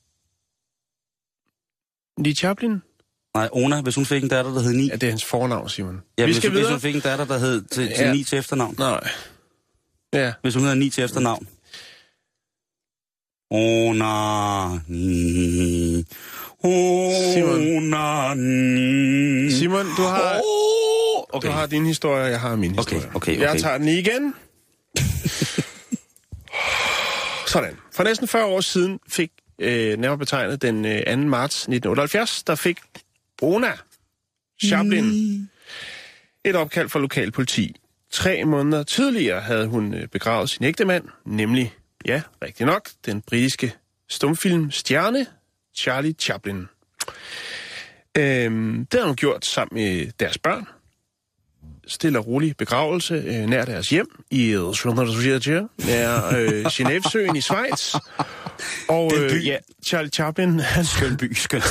Lee 2.25 2.33
Chaplin? 2.35 2.81
Nej, 3.35 3.49
Ona, 3.51 3.81
hvis 3.81 3.95
hun 3.95 4.05
fik 4.05 4.23
en 4.23 4.29
datter, 4.29 4.53
der 4.53 4.61
hed 4.61 4.73
Ni. 4.73 4.87
Ja, 4.87 4.93
det 4.95 5.03
er 5.03 5.09
hans 5.09 5.25
fornavn, 5.25 5.69
Simon. 5.69 6.01
Ja, 6.17 6.23
Vi 6.23 6.27
hvis, 6.27 6.37
skal 6.37 6.49
hvis 6.49 6.57
videre. 6.59 6.71
hun 6.73 6.81
fik 6.81 6.95
en 6.95 7.01
datter, 7.01 7.25
der 7.25 7.37
hed 7.37 7.61
til, 7.61 7.87
til 7.87 8.05
Ja. 8.05 8.13
Ni 8.13 8.23
til 8.23 8.37
efternavn. 8.37 8.75
Nej. 8.77 9.09
Ja. 10.13 10.33
Hvis 10.41 10.53
hun 10.53 10.63
hedder 10.63 10.75
Ni 10.75 10.89
til 10.89 11.03
efternavn. 11.03 11.47
Ona 13.51 14.79
Ni. 14.88 16.05
Ona 16.63 18.33
Ni. 18.33 19.51
Simon, 19.51 19.85
du 19.97 20.01
har, 20.01 20.41
Oh, 20.43 21.23
okay. 21.23 21.38
okay. 21.38 21.47
du 21.47 21.53
har 21.53 21.65
din 21.65 21.85
historie, 21.85 22.23
og 22.23 22.29
jeg 22.31 22.39
har 22.39 22.55
min 22.55 22.79
Okay, 22.79 22.95
historie. 22.95 23.15
okay, 23.15 23.39
Jeg 23.39 23.49
okay. 23.49 23.59
tager 23.59 23.77
den 23.77 23.88
igen. 23.88 24.33
Sådan. 27.47 27.75
For 27.93 28.03
næsten 28.03 28.27
40 28.27 28.45
år 28.45 28.62
siden 28.62 28.99
fik, 29.07 29.31
øh, 29.59 29.97
nærmere 29.99 30.17
betegnet 30.17 30.62
den 30.62 30.85
øh, 30.85 31.05
2. 31.05 31.15
marts 31.17 31.55
1978, 31.55 32.43
der 32.43 32.55
fik 32.55 32.77
Ona 33.41 33.71
Chaplin 34.65 35.49
et 36.45 36.55
opkald 36.55 36.89
fra 36.89 36.99
lokal 36.99 37.31
politi. 37.31 37.75
Tre 38.12 38.45
måneder 38.45 38.83
tidligere 38.83 39.41
havde 39.41 39.67
hun 39.67 39.93
øh, 39.93 40.07
begravet 40.07 40.49
sin 40.49 40.65
ægtemand, 40.65 41.03
nemlig, 41.25 41.73
ja, 42.05 42.21
rigtig 42.41 42.65
nok, 42.65 42.89
den 43.05 43.21
britiske 43.21 43.75
stumfilm 44.09 44.71
stjerne 44.71 45.25
Charlie 45.75 46.13
Chaplin. 46.19 46.65
Øhm, 48.17 48.85
det 48.85 48.99
har 48.99 49.07
hun 49.07 49.15
gjort 49.15 49.45
sammen 49.45 49.83
med 49.83 50.12
deres 50.19 50.38
børn. 50.38 50.67
Stille 51.88 52.19
og 52.19 52.27
rolig 52.27 52.57
begravelse 52.57 53.13
øh, 53.13 53.45
nær 53.45 53.65
deres 53.65 53.89
hjem 53.89 54.23
i 54.31 54.55
nær 55.85 56.35
øh, 56.35 56.65
Genèvesøen 56.75 57.35
i 57.35 57.41
Schweiz. 57.41 57.95
Og 58.89 59.12
øh, 59.17 59.47
ja, 59.47 59.57
Charlie 59.85 60.12
Chaplin, 60.12 60.59
han, 60.59 60.85
Skøn 60.85 61.17
by, 61.17 61.33
skøn. 61.33 61.62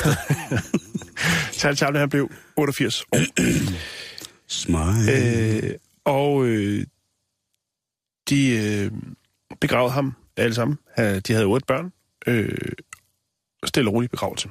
Charlie 1.58 1.76
Chaplin, 1.76 2.00
han 2.00 2.08
blev 2.08 2.30
88 2.56 3.02
år. 3.02 3.18
Smile. 4.46 5.68
Øh, 5.68 5.74
og 6.04 6.44
øh, 6.46 6.86
de 8.28 8.48
øh, 8.48 8.92
begravede 9.60 9.92
ham 9.92 10.14
alle 10.36 10.54
sammen. 10.54 10.78
De 10.96 11.32
havde 11.32 11.44
otte 11.44 11.66
børn. 11.66 11.92
Øh, 12.26 12.58
stille 13.64 13.90
og 13.90 13.94
rolig 13.94 14.10
begravelse. 14.10 14.50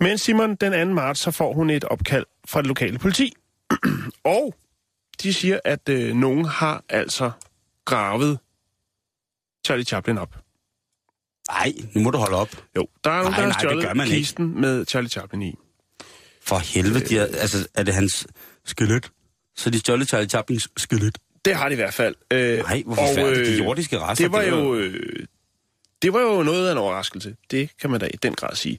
Men 0.00 0.18
Simon, 0.18 0.54
den 0.54 0.88
2. 0.88 0.94
marts, 0.94 1.20
så 1.20 1.30
får 1.30 1.52
hun 1.52 1.70
et 1.70 1.84
opkald 1.84 2.26
fra 2.46 2.60
det 2.60 2.66
lokale 2.68 2.98
politi. 2.98 3.34
og 4.24 4.54
de 5.22 5.34
siger, 5.34 5.60
at 5.64 5.88
øh, 5.88 6.16
nogen 6.16 6.44
har 6.44 6.84
altså 6.88 7.30
gravet 7.84 8.38
Charlie 9.66 9.84
Chaplin 9.84 10.18
op. 10.18 10.36
Nej, 11.50 11.72
nu 11.94 12.00
må 12.00 12.10
du 12.10 12.18
holde 12.18 12.36
op. 12.36 12.48
Jo, 12.76 12.86
der 13.04 13.10
er 13.10 13.22
nogen, 13.22 13.34
der 13.34 13.42
har 13.42 13.52
stjålet 13.52 13.96
man 13.96 14.06
ikke. 14.06 14.16
kisten 14.18 14.60
med 14.60 14.86
Charlie 14.86 15.10
Chaplin 15.10 15.42
i. 15.42 15.54
For 16.42 16.58
helvede, 16.58 17.00
de 17.06 17.18
er, 17.18 17.24
altså, 17.24 17.68
er 17.74 17.82
det 17.82 17.94
hans 17.94 18.26
skelet? 18.64 19.10
Så 19.56 19.70
de 19.70 19.78
stjålet 19.78 20.08
Charlie 20.08 20.28
Chaplins 20.28 20.68
skelet? 20.76 21.18
Det 21.44 21.54
har 21.54 21.68
de 21.68 21.72
i 21.72 21.76
hvert 21.76 21.94
fald. 21.94 22.14
Øh, 22.30 22.58
Nej, 22.58 22.82
hvor 22.86 22.94
forfærdeligt. 22.94 23.48
De 23.48 23.64
jordiske 23.64 23.98
rester, 23.98 24.24
Det 24.24 24.32
var 24.32 24.42
det 24.42 24.52
var- 24.52 24.58
jo, 24.58 24.74
øh, 24.74 25.26
det 26.02 26.12
var 26.12 26.20
jo 26.20 26.42
noget 26.42 26.68
af 26.68 26.72
en 26.72 26.78
overraskelse. 26.78 27.36
Det 27.50 27.70
kan 27.80 27.90
man 27.90 28.00
da 28.00 28.06
i 28.06 28.16
den 28.22 28.34
grad 28.34 28.54
sige. 28.56 28.78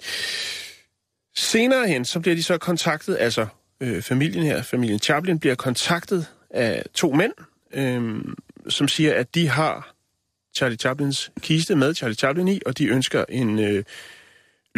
Senere 1.36 1.88
hen, 1.88 2.06
så 2.06 2.20
bliver 2.20 2.36
de 2.36 2.44
så 2.44 2.58
kontaktet, 2.58 3.18
altså 3.20 3.46
øh, 3.82 4.02
familien 4.02 4.44
her, 4.46 4.62
familien 4.64 5.00
Chaplin, 5.00 5.40
bliver 5.40 5.56
kontaktet 5.56 6.26
af 6.50 6.84
to 6.94 7.14
mænd, 7.14 7.34
øh, 7.74 8.22
som 8.70 8.88
siger, 8.88 9.14
at 9.16 9.36
de 9.36 9.48
har 9.48 9.96
Charlie 10.56 10.78
Chaplins 10.78 11.32
kiste 11.42 11.76
med 11.76 11.96
Charlie 11.96 12.16
Chaplin 12.16 12.48
i, 12.48 12.60
og 12.66 12.78
de 12.78 12.86
ønsker 12.88 13.26
en 13.30 13.60
øh, 13.60 13.84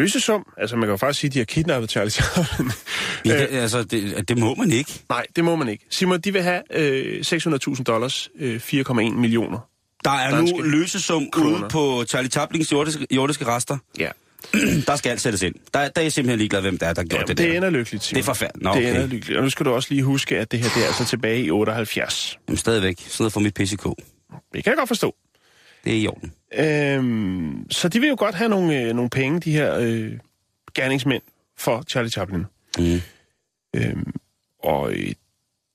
løsesum. 0.02 0.46
Altså 0.58 0.76
man 0.76 0.82
kan 0.88 0.90
jo 0.92 0.98
faktisk 0.98 1.20
sige, 1.20 1.30
at 1.30 1.34
de 1.34 1.40
har 1.40 1.46
kidnappet 1.46 1.92
Charlie 1.92 2.12
Chaplin. 2.12 2.72
Ja, 3.26 3.40
det, 3.40 3.48
altså, 3.52 3.84
det, 3.84 4.30
det 4.30 4.38
må 4.38 4.56
man 4.56 4.72
ikke. 4.72 5.00
Nej, 5.10 5.26
det 5.36 5.44
må 5.44 5.56
man 5.56 5.68
ikke. 5.68 5.86
Simon, 5.90 6.20
de 6.22 6.34
vil 6.34 6.42
have 6.42 6.62
øh, 6.74 7.20
600.000 7.26 7.84
dollars, 7.84 8.30
øh, 8.40 8.56
4,1 8.56 8.94
millioner. 8.94 9.60
Der 10.04 10.12
er 10.12 10.36
Danske 10.36 10.58
nu 10.58 10.64
løsesum 10.64 11.30
kroner. 11.32 11.50
ude 11.60 11.70
på 11.70 12.04
Charlie 12.08 12.30
Chaplins 12.32 12.72
jordiske, 12.72 13.08
jordiske 13.12 13.46
rester. 13.48 13.78
Ja, 14.00 14.10
Der 14.88 14.96
skal 14.96 15.10
alt 15.10 15.22
sættes 15.22 15.42
ind. 15.42 15.56
Der, 15.74 15.80
der 15.80 15.90
er 15.96 16.02
jeg 16.02 16.12
simpelthen 16.12 16.38
ligeglad, 16.38 16.62
hvem 16.62 16.78
der 16.78 16.88
er, 16.88 16.94
der 16.94 17.04
ja 17.12 17.18
det, 17.20 17.28
det, 17.28 17.38
der. 17.38 17.44
det 17.44 17.56
ender 17.56 17.70
lykkeligt, 17.70 18.04
Simon. 18.04 18.16
Det 18.16 18.22
er 18.22 18.26
forfærdeligt. 18.26 18.64
Nå, 18.64 18.70
Det 18.74 18.78
okay. 18.78 18.90
ender 18.90 19.08
lykkeligt. 19.08 19.38
Og 19.38 19.44
nu 19.44 19.50
skal 19.50 19.66
du 19.66 19.72
også 19.72 19.88
lige 19.92 20.04
huske, 20.04 20.38
at 20.38 20.52
det 20.52 20.60
her 20.60 20.70
det 20.76 20.84
er 20.84 20.88
altså 20.88 21.06
tilbage 21.06 21.44
i 21.44 21.52
78. 21.52 22.40
Jamen, 22.48 22.58
stadigvæk. 22.58 22.96
Sådan 23.00 23.16
noget 23.24 23.34
for 23.34 23.40
mit 23.40 23.54
PCK. 23.54 23.84
Det 23.84 24.64
kan 24.64 24.66
jeg 24.66 24.76
godt 24.78 24.88
forstå. 24.88 25.16
Det 25.84 25.94
er 25.94 25.98
i 25.98 26.08
orden. 26.08 26.34
Øhm, 26.54 27.72
så 27.72 27.88
de 27.88 28.00
vil 28.00 28.10
jo 28.10 28.16
godt 28.20 28.36
have 28.36 28.50
nogle, 28.50 28.82
øh, 28.82 28.94
nogle 28.94 29.10
penge, 29.10 29.40
de 29.40 29.52
her 29.52 29.78
øh, 29.80 30.12
gerningsmænd, 30.76 31.22
for 31.58 31.84
Charlie 31.88 32.12
Chaplin. 32.12 32.46
Mm. 32.78 33.02
Øhm, 33.76 34.14
og 34.64 34.94
øh, 34.94 35.14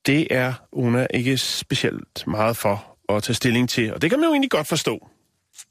det 0.06 0.26
er 0.30 0.52
Una 0.72 1.06
ikke 1.14 1.38
specielt 1.38 2.26
meget 2.26 2.56
for 2.56 2.96
at 3.08 3.22
tage 3.22 3.34
stilling 3.34 3.68
til. 3.68 3.94
Og 3.94 4.02
det 4.02 4.10
kan 4.10 4.18
man 4.18 4.26
jo 4.26 4.32
egentlig 4.32 4.50
godt 4.50 4.66
forstå. 4.66 5.08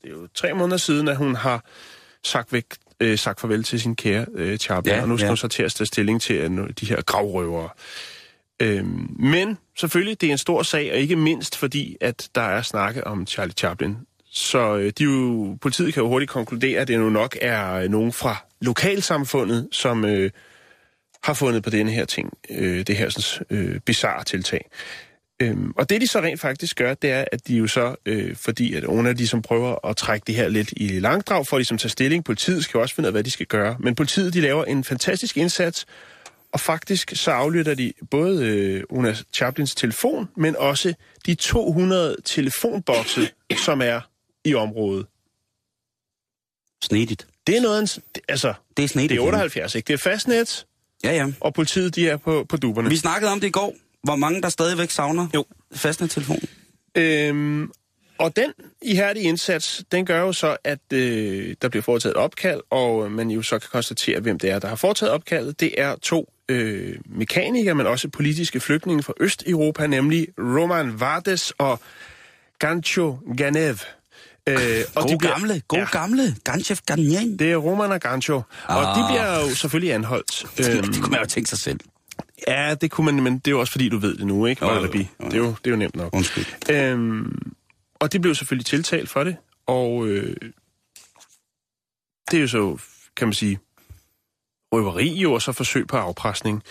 Det 0.01 0.09
er 0.09 0.13
jo 0.13 0.27
tre 0.33 0.53
måneder 0.53 0.77
siden, 0.77 1.07
at 1.07 1.17
hun 1.17 1.35
har 1.35 1.63
sagt, 2.23 2.53
væk, 2.53 2.65
øh, 2.99 3.17
sagt 3.17 3.39
farvel 3.39 3.63
til 3.63 3.81
sin 3.81 3.95
kære 3.95 4.25
øh, 4.33 4.57
Chaplin, 4.57 4.95
Ja, 4.95 5.01
og 5.01 5.07
nu 5.09 5.17
skal 5.17 5.25
ja. 5.25 5.29
hun 5.29 5.37
så 5.37 5.47
til 5.47 5.63
at 5.63 5.71
tage 5.71 5.87
stilling 5.87 6.21
til 6.21 6.33
at 6.33 6.51
de 6.79 6.85
her 6.85 7.01
gravrøvere. 7.01 7.69
Øhm, 8.59 9.15
men 9.19 9.57
selvfølgelig, 9.79 10.21
det 10.21 10.27
er 10.27 10.31
en 10.31 10.37
stor 10.37 10.63
sag, 10.63 10.91
og 10.91 10.97
ikke 10.97 11.15
mindst 11.15 11.57
fordi, 11.57 11.97
at 12.01 12.29
der 12.35 12.41
er 12.41 12.61
snakke 12.61 13.07
om 13.07 13.27
Charlie 13.27 13.53
Chaplin. 13.53 13.97
Så 14.35 14.77
øh, 14.77 14.93
de 14.97 15.03
jo, 15.03 15.57
politiet 15.61 15.93
kan 15.93 16.03
jo 16.03 16.09
hurtigt 16.09 16.31
konkludere, 16.31 16.81
at 16.81 16.87
det 16.87 16.99
nu 16.99 17.09
nok 17.09 17.37
er 17.41 17.73
øh, 17.73 17.89
nogen 17.89 18.13
fra 18.13 18.45
lokalsamfundet, 18.61 19.67
som 19.71 20.05
øh, 20.05 20.31
har 21.23 21.33
fundet 21.33 21.63
på 21.63 21.69
denne 21.69 21.91
her 21.91 22.05
ting, 22.05 22.33
øh, 22.49 22.87
det 22.87 22.95
her 22.97 23.09
sådan, 23.09 23.57
øh, 23.57 23.79
bizarre 23.79 24.23
tiltag. 24.23 24.69
Øhm, 25.41 25.73
og 25.77 25.89
det 25.89 26.01
de 26.01 26.07
så 26.07 26.21
rent 26.21 26.41
faktisk 26.41 26.77
gør, 26.77 26.93
det 26.93 27.11
er, 27.11 27.25
at 27.31 27.47
de 27.47 27.57
jo 27.57 27.67
så, 27.67 27.95
øh, 28.05 28.35
fordi 28.35 28.73
at 28.73 28.83
nogle 28.83 29.09
af 29.09 29.17
de, 29.17 29.27
som 29.27 29.41
prøver 29.41 29.87
at 29.87 29.97
trække 29.97 30.23
det 30.27 30.35
her 30.35 30.47
lidt 30.47 30.73
i 30.77 30.99
langdrag, 30.99 31.47
for 31.47 31.57
ligesom 31.57 31.57
at 31.57 31.59
ligesom 31.59 31.77
tage 31.77 31.89
stilling. 31.89 32.23
Politiet 32.23 32.63
skal 32.63 32.77
jo 32.77 32.81
også 32.81 32.95
finde 32.95 33.07
ud 33.07 33.09
af, 33.09 33.13
hvad 33.13 33.23
de 33.23 33.31
skal 33.31 33.45
gøre. 33.45 33.75
Men 33.79 33.95
politiet, 33.95 34.33
de 34.33 34.41
laver 34.41 34.65
en 34.65 34.83
fantastisk 34.83 35.37
indsats, 35.37 35.85
og 36.53 36.59
faktisk 36.59 37.11
så 37.15 37.31
aflytter 37.31 37.75
de 37.75 37.93
både 38.11 38.45
øh, 38.45 38.83
Una 38.89 39.15
Chaplins 39.33 39.75
telefon, 39.75 40.27
men 40.37 40.55
også 40.55 40.93
de 41.25 41.35
200 41.35 42.15
telefonbokse, 42.25 43.21
som 43.65 43.81
er 43.81 44.01
i 44.45 44.53
området. 44.53 45.05
Snedigt. 46.83 47.27
Det 47.47 47.57
er 47.57 47.61
noget, 47.61 47.81
en 47.97 48.03
altså, 48.29 48.53
Det 48.77 48.83
er 48.83 48.87
snedigt. 48.87 49.09
det 49.09 49.17
er 49.17 49.21
78, 49.21 49.75
ikke? 49.75 49.87
Det 49.87 49.93
er 49.93 49.97
fastnet, 49.97 50.65
Ja, 51.03 51.11
ja. 51.15 51.27
og 51.39 51.53
politiet, 51.53 51.95
de 51.95 52.09
er 52.09 52.17
på, 52.17 52.45
på 52.49 52.57
duberne. 52.57 52.89
Vi 52.89 52.97
snakkede 52.97 53.31
om 53.31 53.39
det 53.39 53.47
i 53.47 53.51
går. 53.51 53.75
Hvor 54.03 54.15
mange 54.15 54.41
der 54.41 54.49
stadigvæk 54.49 54.89
savner 54.89 55.27
Jo. 55.35 55.45
fastnet 55.73 56.11
telefon. 56.11 56.39
Øhm, 56.95 57.71
og 58.17 58.35
den 58.35 58.53
ihærdige 58.81 59.23
indsats, 59.23 59.83
den 59.91 60.05
gør 60.05 60.19
jo 60.19 60.33
så, 60.33 60.57
at 60.63 60.79
øh, 60.93 61.55
der 61.61 61.69
bliver 61.69 61.83
foretaget 61.83 62.13
et 62.13 62.17
opkald, 62.17 62.61
og 62.69 63.11
man 63.11 63.29
jo 63.31 63.41
så 63.41 63.59
kan 63.59 63.69
konstatere, 63.71 64.19
hvem 64.19 64.39
det 64.39 64.49
er, 64.49 64.59
der 64.59 64.67
har 64.67 64.75
foretaget 64.75 65.11
opkaldet. 65.13 65.59
Det 65.59 65.81
er 65.81 65.95
to 65.95 66.33
øh, 66.49 66.97
mekanikere, 67.05 67.75
men 67.75 67.87
også 67.87 68.09
politiske 68.09 68.59
flygtninge 68.59 69.03
fra 69.03 69.13
Østeuropa, 69.19 69.87
nemlig 69.87 70.27
Roman 70.37 70.99
Vardes 70.99 71.51
og 71.57 71.79
Gancho 72.59 73.17
Ganev. 73.37 73.75
Øh, 74.49 74.57
og 74.95 75.03
God 75.03 75.17
gamle, 75.19 75.61
god 75.67 75.79
ja, 75.79 75.85
gamle. 75.91 76.35
Ganchef 76.43 76.81
Ganyan. 76.85 77.37
det 77.37 77.51
er 77.51 77.55
Roman 77.55 77.91
og 77.91 77.99
Gancho, 78.01 78.35
og 78.35 78.43
Ah. 78.67 78.97
de 78.97 79.03
bliver 79.09 79.39
jo 79.49 79.55
selvfølgelig 79.55 79.93
anholdt. 79.93 80.45
Det, 80.57 80.83
det 80.85 81.01
kunne 81.01 81.11
man 81.11 81.19
jo 81.19 81.25
tænke 81.25 81.49
sig 81.49 81.59
selv. 81.59 81.79
Ja, 82.47 82.75
det 82.81 82.91
kunne 82.91 83.05
man, 83.05 83.23
men 83.23 83.33
det 83.39 83.47
er 83.47 83.51
jo 83.51 83.59
også 83.59 83.71
fordi, 83.71 83.89
du 83.89 83.97
ved 83.97 84.17
det 84.17 84.27
nu, 84.27 84.45
ikke? 84.45 84.65
Jo, 84.65 84.71
jo, 84.73 84.79
jo, 84.79 84.85
jo. 84.85 84.89
Det, 84.91 85.33
er 85.33 85.37
jo, 85.37 85.47
det 85.47 85.67
er 85.67 85.71
jo 85.71 85.75
nemt 85.75 85.95
nok. 85.95 86.13
Undskyld. 86.15 86.45
Øhm, 86.71 87.51
og 87.99 88.11
det 88.13 88.21
blev 88.21 88.35
selvfølgelig 88.35 88.65
tiltalt 88.65 89.09
for 89.09 89.23
det, 89.23 89.37
og 89.67 90.07
øh, 90.07 90.35
det 92.31 92.37
er 92.37 92.41
jo 92.41 92.47
så, 92.47 92.77
kan 93.17 93.27
man 93.27 93.33
sige, 93.33 93.59
røveri 94.73 95.07
jo, 95.13 95.33
og 95.33 95.41
så 95.41 95.51
forsøg 95.51 95.87
på 95.87 95.97
afpresning. 95.97 96.63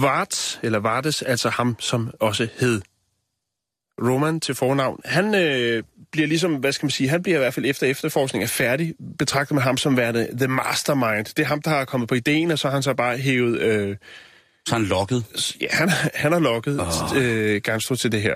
Vart, 0.00 0.60
eller 0.62 0.78
Vartes, 0.78 1.22
altså 1.22 1.48
ham, 1.50 1.76
som 1.78 2.10
også 2.20 2.48
hed 2.58 2.80
Roman 4.02 4.40
til 4.40 4.54
fornavn, 4.54 5.00
han 5.04 5.34
øh, 5.34 5.82
bliver 6.12 6.28
ligesom, 6.28 6.54
hvad 6.54 6.72
skal 6.72 6.84
man 6.86 6.90
sige, 6.90 7.08
han 7.08 7.22
bliver 7.22 7.38
i 7.38 7.38
hvert 7.38 7.54
fald 7.54 7.66
efter 7.66 7.86
efterforskning 7.86 8.42
er 8.42 8.48
færdig, 8.48 8.94
betragtet 9.18 9.54
med 9.54 9.62
ham 9.62 9.76
som 9.76 9.96
værende 9.96 10.28
the 10.38 10.48
mastermind. 10.48 11.24
Det 11.24 11.38
er 11.38 11.44
ham, 11.46 11.62
der 11.62 11.70
har 11.70 11.84
kommet 11.84 12.08
på 12.08 12.14
ideen, 12.14 12.50
og 12.50 12.58
så 12.58 12.68
har 12.68 12.74
han 12.74 12.82
så 12.82 12.94
bare 12.94 13.16
hævet... 13.18 13.60
Øh, 13.60 13.96
Så 14.68 14.74
han 14.74 14.84
lukket. 14.84 15.24
Ja, 15.60 15.66
han, 15.70 15.90
han 16.14 16.32
har 16.32 16.38
lokket 16.38 16.80
oh. 16.80 17.22
øh, 17.22 17.60
Garnstro 17.62 17.94
til 17.94 18.12
det 18.12 18.22
her. 18.22 18.34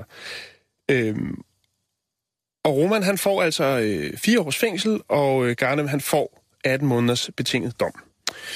Øhm, 0.91 1.35
og 2.65 2.77
Roman, 2.77 3.03
han 3.03 3.19
får 3.19 3.43
altså 3.43 3.65
øh, 3.65 4.17
fire 4.19 4.41
års 4.41 4.57
fængsel, 4.57 5.01
og 5.09 5.47
øh, 5.47 5.57
Garnem, 5.57 5.89
han 5.89 6.01
får 6.01 6.45
18 6.65 6.89
måneders 6.89 7.31
betinget 7.37 7.81
dom. 7.81 7.93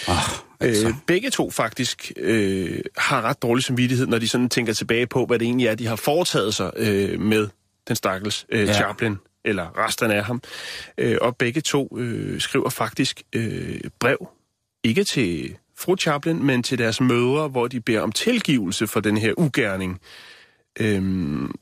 Oh, 0.08 0.14
altså. 0.62 0.88
Øh, 0.88 0.94
begge 1.06 1.30
to 1.30 1.50
faktisk 1.50 2.12
øh, 2.16 2.80
har 2.96 3.22
ret 3.22 3.42
dårlig 3.42 3.64
samvittighed, 3.64 4.06
når 4.06 4.18
de 4.18 4.28
sådan 4.28 4.48
tænker 4.48 4.72
tilbage 4.72 5.06
på, 5.06 5.26
hvad 5.26 5.38
det 5.38 5.44
egentlig 5.44 5.66
er, 5.66 5.74
de 5.74 5.86
har 5.86 5.96
foretaget 5.96 6.54
sig 6.54 6.72
øh, 6.76 7.20
med 7.20 7.48
den 7.88 7.96
stakkels 7.96 8.46
øh, 8.48 8.66
Ja. 8.66 8.74
Chaplin, 8.74 9.16
eller 9.44 9.78
resterne 9.78 10.14
af 10.14 10.24
ham. 10.24 10.42
Øh, 10.98 11.18
og 11.20 11.36
begge 11.36 11.60
to 11.60 11.98
øh, 11.98 12.40
skriver 12.40 12.70
faktisk 12.70 13.22
øh, 13.32 13.80
brev, 14.00 14.28
ikke 14.84 15.04
til 15.04 15.56
fru 15.78 15.96
Chaplin, 15.96 16.46
men 16.46 16.62
til 16.62 16.78
deres 16.78 17.00
mødre, 17.00 17.48
hvor 17.48 17.68
de 17.68 17.80
beder 17.80 18.00
om 18.00 18.12
tilgivelse 18.12 18.86
for 18.86 19.00
den 19.00 19.16
her 19.16 19.34
ugerning. 19.38 20.00
Øhm, 20.80 21.54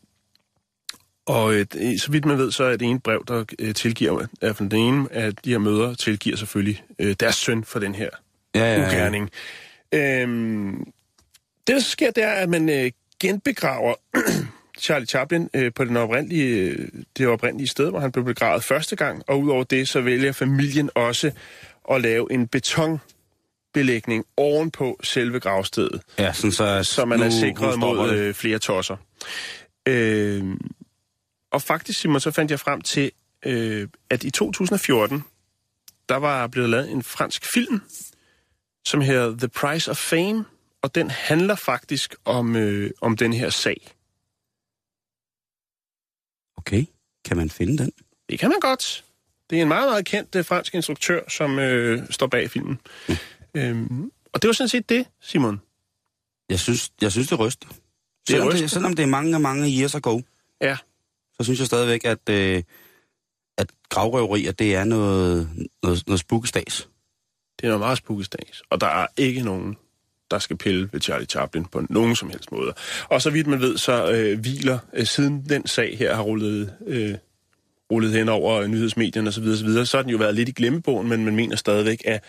og 1.27 1.55
øh, 1.55 1.67
så 1.99 2.09
vidt 2.11 2.25
man 2.25 2.39
ved, 2.39 2.51
så 2.51 2.65
er 2.65 2.77
det 2.77 2.83
ene 2.83 3.01
brev, 3.01 3.25
der 3.29 3.45
øh, 3.59 3.75
tilgiver, 3.75 4.27
fald 4.43 4.71
den 4.71 4.79
ene 4.79 5.13
af 5.13 5.35
de 5.37 5.51
her 5.51 5.59
mødre, 5.59 5.95
tilgiver 5.95 6.37
selvfølgelig 6.37 6.85
øh, 6.99 7.17
deres 7.21 7.35
søn 7.35 7.65
for 7.65 7.79
den 7.79 7.95
her 7.95 8.11
Ja, 8.55 8.75
ja, 8.75 8.81
ja. 8.81 8.89
ugerning. 8.89 9.31
Øhm, 9.95 10.93
det, 11.67 11.75
der 11.75 11.81
sker, 11.81 12.11
det 12.11 12.25
er, 12.25 12.33
at 12.33 12.49
man 12.49 12.69
øh, 12.69 12.91
genbegraver 13.21 13.95
Charlie 14.81 15.07
Chaplin 15.07 15.49
øh, 15.55 15.73
på 15.75 15.85
den 15.85 15.97
oprindelige, 15.97 16.71
øh, 16.71 16.89
det 17.19 17.27
oprindelige 17.27 17.69
sted, 17.69 17.91
hvor 17.91 18.01
han 18.01 18.13
blev 18.13 18.25
begravet 18.25 18.65
første 18.65 18.97
gang, 18.97 19.23
og 19.27 19.41
udover 19.41 19.65
det, 19.65 19.89
så 19.89 20.01
vælger 20.01 20.33
familien 20.33 20.91
også 20.95 21.31
at 21.91 22.01
lave 22.01 22.33
en 22.33 22.49
beton 22.49 23.01
belægning 23.75 24.25
ovenpå 24.37 25.01
selve 25.03 25.41
gravstedet, 25.41 26.03
Ja, 26.19 26.33
sådan 26.33 26.53
så... 26.53 26.83
så 26.83 27.05
man 27.05 27.21
er 27.21 27.31
sikret 27.31 27.79
mod 27.79 28.11
øh, 28.11 28.35
flere 28.35 28.59
tosser. 28.59 28.97
Øh, 29.87 30.45
og 31.53 31.63
faktisk, 31.63 32.01
Simon, 32.01 32.21
så 32.21 32.31
fandt 32.31 32.51
jeg 32.51 32.61
frem 32.61 32.81
til, 32.81 33.11
øh, 33.47 33.89
at 34.11 34.25
i 34.25 34.31
2014, 34.31 35.25
der 36.09 36.17
var 36.17 36.47
blevet 36.47 36.71
lavet 36.71 36.91
en 36.91 37.03
fransk 37.03 37.47
film, 37.55 37.81
som 38.87 39.01
hedder 39.01 39.37
The 39.39 39.49
Price 39.49 39.91
of 39.91 39.97
Fame, 39.97 40.45
og 40.83 40.95
den 40.95 41.11
handler 41.11 41.55
faktisk 41.55 42.15
om, 42.25 42.57
øh, 42.57 42.91
om 43.01 43.17
den 43.17 43.33
her 43.33 43.51
sag. 43.51 43.91
Okay, 46.57 46.85
kan 47.25 47.37
man 47.37 47.51
finde 47.51 47.79
den? 47.79 47.93
Det 48.29 48.39
kan 48.39 48.49
man 48.49 48.61
godt. 48.61 49.05
Det 49.51 49.59
er 49.59 49.63
en 49.63 49.69
meget, 49.69 49.89
meget 49.91 50.05
kendt 50.07 50.35
øh, 50.35 50.45
fransk 50.45 50.75
instruktør, 50.75 51.29
som 51.29 51.59
øh, 51.59 52.03
står 52.11 52.27
bag 52.27 52.51
filmen. 52.51 52.79
Mm. 53.09 53.15
Øhm, 53.55 54.13
og 54.33 54.43
det 54.43 54.49
var 54.49 54.53
sådan 54.53 54.69
set 54.69 54.89
det, 54.89 55.07
Simon. 55.21 55.61
Jeg 56.49 56.61
synes, 56.61 56.93
jeg 57.01 57.13
synes 57.13 57.29
det 57.29 57.39
ryster. 57.39 57.69
Det 57.69 57.79
Selvom 58.29 58.49
ryster. 58.49 58.61
det, 58.61 58.71
selvom 58.71 58.95
det 58.97 59.03
er 59.03 59.07
mange, 59.07 59.39
mange 59.39 59.79
years 59.79 59.95
ago, 59.95 60.21
Ja. 60.61 60.77
så 61.37 61.45
synes 61.45 61.59
jeg 61.59 61.67
stadigvæk, 61.67 62.05
at, 62.05 62.29
øh, 62.31 62.63
at 63.59 63.71
gravrøverier, 63.89 64.53
det 64.53 64.75
er 64.75 64.85
noget, 64.85 65.49
noget, 65.83 66.07
noget 66.07 66.21
spukestas. 66.21 66.89
Det 67.61 67.67
er 67.67 67.69
noget 67.69 67.81
meget 67.81 67.99
spukestas. 67.99 68.63
Og 68.71 68.81
der 68.81 68.87
er 68.87 69.07
ikke 69.17 69.43
nogen, 69.43 69.77
der 70.31 70.39
skal 70.39 70.57
pille 70.57 70.89
ved 70.93 71.01
Charlie 71.01 71.27
Chaplin 71.27 71.65
på 71.65 71.83
nogen 71.91 72.17
som 72.17 72.31
helst 72.31 72.53
måde. 72.53 72.73
Og 73.09 73.23
så 73.23 73.31
vidt 73.31 73.47
man 73.47 73.61
ved, 73.61 73.79
så 73.79 74.11
øh, 74.13 74.41
hviler, 74.41 74.79
øh, 74.95 75.07
siden 75.07 75.45
den 75.49 75.67
sag 75.67 75.99
her 75.99 76.15
har 76.15 76.23
rullet, 76.23 76.75
øh, 76.87 77.15
rullet 77.93 78.13
hen 78.13 78.29
over 78.29 78.67
nyhedsmedierne 78.67 79.29
osv., 79.29 79.57
så, 79.57 79.65
videre, 79.65 79.87
så 79.87 79.97
har 79.97 80.03
den 80.03 80.11
jo 80.11 80.19
været 80.19 80.35
lidt 80.35 80.49
i 80.49 80.53
glemmebogen, 80.53 81.09
men 81.09 81.25
man 81.25 81.37
mener 81.37 81.57
stadigvæk, 81.57 82.03
at 82.05 82.25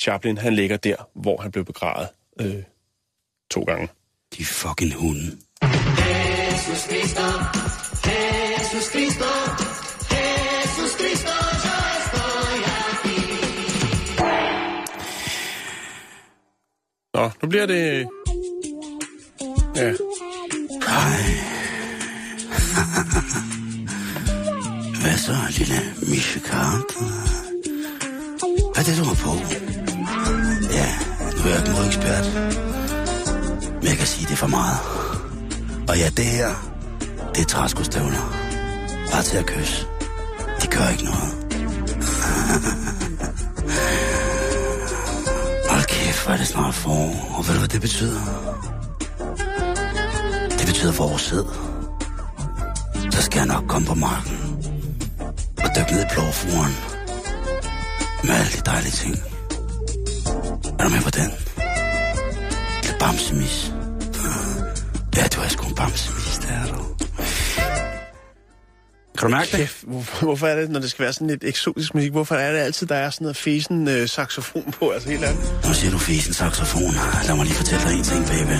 Chaplin 0.00 0.38
han 0.38 0.54
ligger 0.54 0.76
der, 0.76 0.96
hvor 1.14 1.40
han 1.40 1.50
blev 1.50 1.64
begravet 1.64 2.08
øh, 2.40 2.62
to 3.50 3.62
gange. 3.62 3.88
De 4.38 4.44
fucking 4.44 4.94
hunde. 4.94 5.38
Nå, 17.14 17.30
nu 17.42 17.48
bliver 17.48 17.66
det... 17.66 18.08
Ja. 19.76 19.88
Hvad 25.00 25.16
så, 25.16 25.36
lille 25.58 25.74
Michekart? 26.08 26.82
Hvad 28.74 28.76
er 28.76 28.82
det, 28.82 28.98
du 28.98 29.04
har 29.04 29.14
på? 29.14 29.32
Ja, 30.72 30.88
nu 31.36 31.42
er 31.44 31.48
jeg 31.48 31.58
ikke 31.58 31.70
modekspert. 31.70 32.26
Men 33.74 33.88
jeg 33.88 33.96
kan 33.96 34.06
sige, 34.06 34.26
det 34.26 34.32
er 34.32 34.36
for 34.36 34.46
meget. 34.46 34.78
Og 35.88 35.98
ja, 35.98 36.08
det 36.16 36.24
her, 36.24 36.48
det 37.34 37.40
er 37.40 37.46
træskostøvler. 37.46 38.32
Bare 39.12 39.22
til 39.22 39.36
at 39.36 39.46
kysse. 39.46 39.86
Det 40.60 40.70
gør 40.70 40.88
ikke 40.88 41.04
noget. 41.04 41.30
hvor 46.24 46.32
er 46.32 46.36
det 46.36 46.46
snart 46.46 46.74
forår. 46.74 47.34
Og 47.38 47.46
ved 47.46 47.54
du, 47.54 47.58
hvad 47.58 47.68
det 47.68 47.80
betyder? 47.80 48.20
Det 50.58 50.66
betyder 50.66 50.92
forårsæd. 50.92 51.44
Så 53.10 53.22
skal 53.22 53.38
jeg 53.38 53.46
nok 53.46 53.64
komme 53.68 53.86
på 53.86 53.94
marken 53.94 54.38
og 55.64 55.70
dykke 55.76 55.92
ned 55.92 56.02
i 56.02 56.06
blåfuren 56.14 56.74
med 58.24 58.34
alle 58.34 58.52
de 58.56 58.60
dejlige 58.70 58.92
ting. 58.92 59.16
Er 60.78 60.84
du 60.84 60.90
med 60.90 61.02
på 61.02 61.10
den? 61.10 61.30
Lille 62.82 62.98
bamsemis. 63.00 63.72
Ja, 65.16 65.26
du 65.34 65.40
er 65.40 65.48
sgu 65.48 65.66
en 65.66 65.74
bamsemis, 65.74 66.38
det 66.38 66.50
er 66.50 66.66
du. 66.66 67.03
Kan 69.24 69.30
du 69.30 69.36
mærke 69.36 69.50
det? 69.50 69.58
Kæft, 69.58 69.82
hvorfor, 69.82 70.26
hvorfor 70.26 70.46
er 70.46 70.60
det, 70.60 70.70
når 70.70 70.80
det 70.80 70.90
skal 70.90 71.02
være 71.02 71.12
sådan 71.12 71.26
lidt 71.26 71.44
eksotisk 71.44 71.94
musik, 71.94 72.10
hvorfor 72.10 72.34
er 72.34 72.52
det 72.52 72.58
altid, 72.58 72.86
der 72.86 72.94
er 72.94 73.10
sådan 73.10 73.24
noget 73.24 73.36
fesen 73.36 73.88
øh, 73.88 74.08
saxofon 74.08 74.72
på, 74.78 74.90
altså 74.90 75.08
helt 75.10 75.24
andet? 75.24 75.64
Nu 75.66 75.74
siger 75.74 75.90
du 75.90 75.98
fisen 75.98 76.34
saxofon. 76.34 76.94
Lad 77.26 77.36
mig 77.36 77.44
lige 77.46 77.54
fortælle 77.56 77.84
dig 77.84 77.94
en 77.98 78.04
ting, 78.04 78.26
baby. 78.26 78.56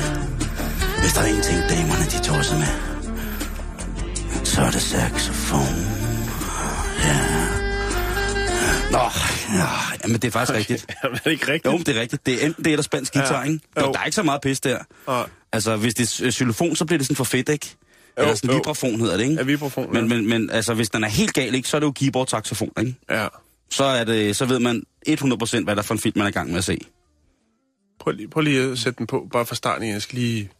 Hvis 1.01 1.13
der 1.13 1.21
er 1.21 1.27
en 1.27 1.43
ting, 1.43 1.59
damerne 1.71 2.05
de 2.05 2.19
tosser 2.25 2.59
med, 2.59 2.73
så 4.45 4.61
er 4.63 4.71
det 4.71 4.83
saxofon. 4.83 5.75
Ja. 7.05 7.17
Nå, 8.91 9.05
ja, 9.59 10.09
men 10.09 10.13
det 10.17 10.25
er 10.25 10.31
faktisk 10.31 10.59
rigtigt. 10.59 10.87
Jamen, 11.05 11.17
er 11.19 11.23
det 11.25 11.31
ikke 11.33 11.53
rigtigt? 11.53 11.73
Jo, 11.75 11.79
det 11.79 11.89
er 11.97 12.01
rigtigt. 12.01 12.27
Det 12.27 12.43
er 12.43 12.47
enten 12.47 12.65
det 12.65 12.73
eller 12.73 12.83
spansk 12.83 13.13
guitar, 13.13 13.39
Ja. 13.41 13.43
ikke? 13.53 13.61
Jo. 13.81 13.93
Der 13.93 13.99
er 14.01 14.05
ikke 14.05 14.17
så 14.17 14.23
meget 14.23 14.41
pis 14.41 14.61
der. 14.61 14.79
Og, 15.07 15.29
Altså, 15.53 15.77
hvis 15.77 15.95
det 15.95 16.21
er 16.27 16.31
xylofon, 16.31 16.77
så 16.77 16.85
bliver 16.85 16.99
det 16.99 17.07
sådan 17.07 17.17
for 17.17 17.25
fedt, 17.25 17.49
ikke? 17.49 17.77
Eller 18.17 18.35
sådan 18.35 18.51
jo. 18.51 18.57
vibrafon 18.57 19.01
hedder 19.01 19.17
det, 19.17 19.25
ikke? 19.25 19.35
Ja, 19.37 19.43
vibrafon, 19.43 19.93
Men, 19.93 20.09
men, 20.09 20.29
men 20.29 20.51
altså, 20.51 20.75
hvis 20.75 20.91
den 20.91 21.05
er 21.05 21.09
helt 21.09 21.33
gal, 21.35 21.55
ikke, 21.55 21.69
så 21.69 21.77
er 21.77 21.81
det 21.81 21.87
jo 21.87 21.93
keyboard-saxofon, 21.93 22.73
ikke? 22.81 22.95
ja. 23.11 23.29
Så, 23.71 23.85
er 23.85 24.05
det, 24.05 24.37
så 24.37 24.45
ved 24.47 24.59
man 24.59 24.83
100% 25.09 25.65
hvad 25.65 25.77
der 25.77 25.83
er 25.83 25.87
for 25.87 25.95
en 25.95 26.01
film, 26.01 26.19
man 26.19 26.25
er 26.25 26.29
i 26.29 26.33
gang 26.33 26.49
med 26.51 26.59
at 26.59 26.65
se. 26.65 26.79
Prøv 28.01 28.13
lige, 28.13 28.29
prøv 28.29 28.41
lige 28.43 28.61
at 28.73 28.79
sætte 28.79 28.99
den 28.99 29.07
på, 29.07 29.29
bare 29.33 29.47
fra 29.47 29.55
starten. 29.55 29.89
Jeg 29.89 30.03
skal 30.03 30.19
lige... 30.19 30.51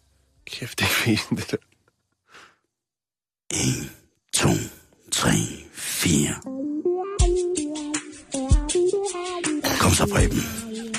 Kæft, 0.47 0.79
det 0.79 0.85
er 0.85 0.89
fesen, 0.89 1.37
det 1.37 1.51
der. 1.51 1.57
1, 3.51 3.91
2, 4.35 4.49
3, 5.13 5.31
4. 5.73 6.35
Kom 9.81 9.93
så, 9.93 10.07
Preben. 10.13 10.39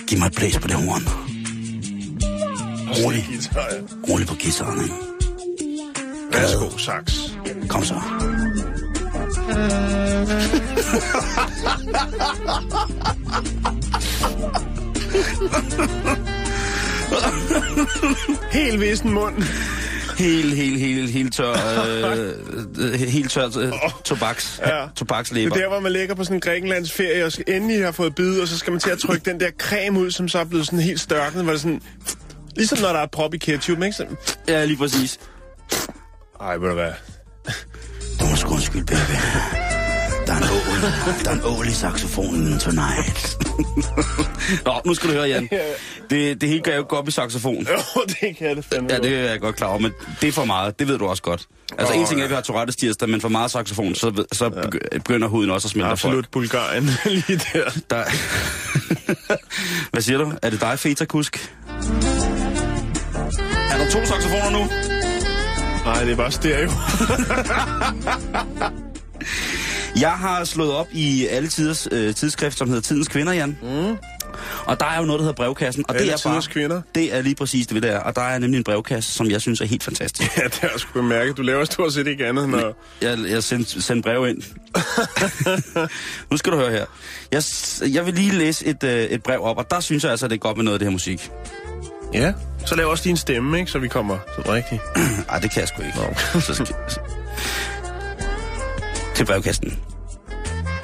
Giv 0.08 0.20
mig 0.20 0.28
et 0.28 0.36
blæs 0.36 0.60
på 0.60 0.68
det 0.68 0.76
horn. 0.76 1.04
Rolig, 2.98 3.26
rolig 4.10 4.28
på 4.28 4.36
guitaren, 4.42 4.84
ikke? 4.84 5.15
Værsgo, 6.32 6.78
sax. 6.78 7.14
Kom 7.70 7.84
så. 7.84 7.96
Helt 18.52 18.80
vissen 18.82 19.12
mund. 19.14 19.44
Helt, 20.18 20.56
helt, 20.56 20.80
helt, 20.80 21.10
helt 21.12 21.34
tør, 21.34 21.54
øh, 22.78 22.94
helt 22.94 23.32
tør 23.32 23.46
øh, 23.60 23.72
tobaks, 24.06 24.60
Ja. 24.66 24.76
ja. 24.78 24.82
Det 24.82 24.90
tobakslæber. 24.96 25.56
er 25.56 25.60
der, 25.60 25.68
hvor 25.68 25.80
man 25.80 25.92
ligger 25.92 26.16
på 26.16 26.24
sådan 26.24 26.38
en 26.38 26.42
Grækenlands 26.42 26.92
ferie, 26.92 27.26
og 27.26 27.32
endelig 27.48 27.84
har 27.86 27.92
fået 27.92 28.16
bid, 28.16 28.40
og 28.40 28.48
så 28.48 28.58
skal 28.58 28.72
man 28.72 28.80
til 28.80 28.90
at 28.90 28.98
trykke 28.98 29.32
den 29.32 29.40
der 29.40 29.50
creme 29.60 30.00
ud, 30.00 30.12
som 30.12 30.28
så 30.28 30.40
er 30.40 30.44
blevet 30.46 30.66
sådan 30.66 30.80
helt 30.80 31.00
størknet, 31.00 31.44
hvor 31.44 31.52
det 31.52 31.62
sådan... 31.62 31.82
Ligesom 32.56 32.80
når 32.80 32.88
der 32.94 33.00
er 33.00 33.06
prop 33.12 33.34
i 33.34 33.38
ketchup, 33.38 33.84
ikke? 33.84 33.92
Så, 33.98 34.06
Ja, 34.48 34.66
lige 34.66 34.78
præcis. 34.78 35.20
Ej, 36.46 36.58
ved 36.58 36.68
du 36.70 36.74
hvad? 36.74 36.92
Du 38.20 38.26
må 38.26 38.36
sgu 38.36 38.54
undskylde, 38.54 38.86
baby. 38.86 38.98
Der 40.28 40.34
er 40.34 40.38
en 40.38 40.44
ål. 40.44 40.92
Der 41.24 41.30
er 41.30 41.34
en 41.34 41.42
ål 41.44 41.68
i 41.68 41.72
saxofonen 41.72 42.60
tonight. 42.60 43.38
Nå, 44.66 44.74
nu 44.86 44.94
skal 44.94 45.10
du 45.10 45.14
høre, 45.14 45.28
Jan. 45.28 45.50
Det, 46.10 46.42
det 46.42 46.50
hele 46.50 46.62
kan 46.62 46.76
jo 46.76 46.86
gå 46.90 46.96
op 46.96 47.08
i 47.08 47.12
saxofon. 47.12 47.56
Jo, 47.96 48.02
det 48.08 48.38
kan 48.38 48.56
det 48.58 48.66
fandme 48.66 48.88
Ja, 48.94 48.98
det 48.98 49.16
er 49.20 49.30
jeg 49.32 49.40
godt 49.40 49.56
klar 49.56 49.68
over, 49.68 49.80
men 49.80 49.92
det 50.22 50.28
er 50.28 50.32
for 50.32 50.46
meget. 50.46 50.80
Det 50.80 50.88
ved 50.88 50.98
du 50.98 51.06
også 51.08 51.24
godt. 51.24 51.46
Altså, 51.78 51.94
Åh, 51.94 52.00
en 52.00 52.06
ting 52.08 52.20
er, 52.20 52.24
at 52.24 52.30
vi 52.30 52.36
har 52.36 52.42
Tourettes 52.42 52.76
tirsdag, 52.76 53.10
men 53.10 53.22
for 53.22 53.30
meget 53.30 53.52
saxofon, 53.52 53.96
så, 53.96 54.26
så 54.32 54.48
begy- 54.50 54.98
begynder 54.98 55.28
huden 55.28 55.50
også 55.50 55.68
at 55.68 55.72
smelte 55.72 55.90
af 55.90 56.00
folk. 56.00 56.12
Absolut 56.12 56.28
Bulgarien 56.32 56.84
lige 57.06 57.42
der. 57.54 57.70
Der... 57.90 58.04
Hvad 59.92 60.02
siger 60.02 60.18
du? 60.18 60.34
Er 60.42 60.50
det 60.50 60.62
dig, 60.62 60.80
Feta-kusk? 60.80 61.54
Er 63.72 63.78
der 63.78 63.90
to 63.92 64.06
saxofoner 64.06 64.50
nu? 64.50 64.70
Nej, 65.86 66.04
det 66.04 66.12
er 66.12 66.16
bare 66.16 66.32
stereo. 66.32 66.70
Jeg 70.00 70.12
har 70.12 70.44
slået 70.44 70.72
op 70.72 70.88
i 70.92 71.28
alle 71.28 71.50
tiders 71.50 71.88
øh, 71.92 72.16
tidsskrift, 72.16 72.58
som 72.58 72.68
hedder 72.68 72.82
Tidens 72.82 73.08
Kvinder, 73.08 73.34
Jan. 73.34 73.58
Mm. 73.62 73.98
Og 74.66 74.80
der 74.80 74.86
er 74.86 75.00
jo 75.00 75.06
noget, 75.06 75.20
der 75.20 75.24
hedder 75.24 75.36
brevkassen. 75.36 75.86
Og 75.88 75.96
Alle 75.96 76.08
det 76.08 76.26
er 76.26 76.30
bare, 76.30 76.42
kvinder. 76.42 76.82
Det 76.96 77.16
er 77.16 77.22
lige 77.22 77.36
præcis 77.36 77.68
det, 77.68 77.84
det 77.84 77.92
er. 77.92 78.00
Og 78.00 78.16
der 78.16 78.22
er 78.22 78.40
nemlig 78.40 78.58
en 78.58 78.64
brevkasse, 78.64 79.14
som 79.14 79.32
jeg 79.32 79.42
synes 79.42 79.62
er 79.62 79.66
helt 79.66 79.84
fantastisk. 79.84 80.32
Ja, 80.38 80.44
det 80.44 80.54
har 80.54 80.70
jeg 80.70 80.80
sgu 80.80 80.94
bemærket. 80.94 81.38
Du 81.38 81.42
laver 81.42 81.66
stort 81.66 81.94
set 81.94 82.08
ikke 82.08 82.28
andet, 82.28 82.50
når... 82.50 82.78
Jeg, 83.02 83.18
jeg 83.30 83.44
sendte 83.44 83.82
send 83.82 84.04
brev 84.04 84.28
ind. 84.28 84.42
nu 86.32 86.38
skal 86.38 86.54
du 86.54 86.58
høre 86.58 86.72
her. 86.72 86.86
Jeg, 87.32 87.44
jeg 87.94 88.06
vil 88.06 88.14
lige 88.14 88.32
læse 88.32 88.66
et, 88.66 88.84
øh, 88.84 89.04
et 89.04 89.24
brev 89.24 89.42
op, 89.42 89.58
og 89.58 89.72
der 89.72 89.80
synes 89.80 90.04
jeg 90.04 90.12
altså, 90.12 90.28
det 90.28 90.34
er 90.34 90.40
godt 90.40 90.58
med 90.58 90.64
noget 90.64 90.76
af 90.76 90.80
det 90.80 90.86
her 90.86 90.92
musik. 90.92 91.32
Ja, 92.16 92.34
så 92.66 92.76
lav 92.76 92.88
også 92.88 93.04
din 93.04 93.18
stemme, 93.18 93.60
ikke? 93.60 93.72
Så 93.72 93.80
vi 93.80 93.88
kommer 93.88 94.18
sådan 94.36 94.52
rigtigt. 94.52 94.82
Nej, 95.30 95.40
det 95.40 95.52
kan 95.52 95.60
jeg 95.60 95.68
sgu 95.68 95.82
ikke. 95.82 95.98
Nå. 95.98 96.40
Så 96.40 96.54
skal... 96.54 96.76
Til 99.16 99.26
brevkasten. 99.26 99.80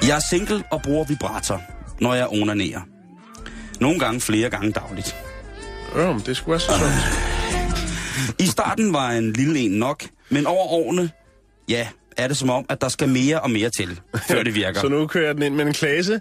Jeg 0.06 0.16
er 0.16 0.22
single 0.30 0.64
og 0.70 0.82
bruger 0.82 1.04
vibrator, 1.04 1.62
når 2.00 2.14
jeg 2.14 2.26
onanerer. 2.28 2.80
Nogle 3.80 3.98
gange 3.98 4.20
flere 4.20 4.50
gange 4.50 4.72
dagligt. 4.72 5.16
Men 5.96 6.22
det 6.26 6.36
skulle 6.36 6.50
være 6.50 6.60
så 6.60 6.66
sundt. 6.66 8.40
I 8.40 8.46
starten 8.46 8.92
var 8.92 9.10
en 9.10 9.32
lille 9.32 9.60
en 9.60 9.70
nok, 9.70 10.04
men 10.28 10.46
over 10.46 10.66
årene, 10.66 11.10
ja, 11.68 11.88
er 12.16 12.28
det 12.28 12.36
som 12.36 12.50
om, 12.50 12.64
at 12.68 12.80
der 12.80 12.88
skal 12.88 13.08
mere 13.08 13.40
og 13.40 13.50
mere 13.50 13.70
til, 13.70 14.00
før 14.28 14.42
det 14.42 14.54
virker. 14.54 14.80
Så 14.84 14.88
nu 14.88 15.06
kører 15.06 15.26
jeg 15.26 15.34
den 15.34 15.42
ind 15.42 15.54
med 15.54 15.66
en 15.66 15.72
klase. 15.72 16.20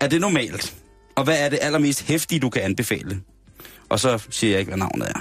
Er 0.00 0.08
det 0.08 0.20
normalt? 0.20 0.74
Og 1.16 1.24
hvad 1.24 1.38
er 1.38 1.48
det 1.48 1.58
allermest 1.62 2.02
hæftige, 2.02 2.40
du 2.40 2.50
kan 2.50 2.62
anbefale? 2.62 3.20
Og 3.88 4.00
så 4.00 4.26
siger 4.30 4.50
jeg 4.50 4.60
ikke, 4.60 4.70
hvad 4.70 4.78
navnet 4.78 5.08
er. 5.08 5.20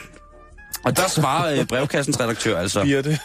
Og 0.86 0.98
der 0.98 1.08
svarer 1.08 1.60
øh, 1.60 1.66
brevkassens 1.66 2.20
redaktør 2.20 2.60
altså. 2.60 2.84
Birte. 2.84 3.20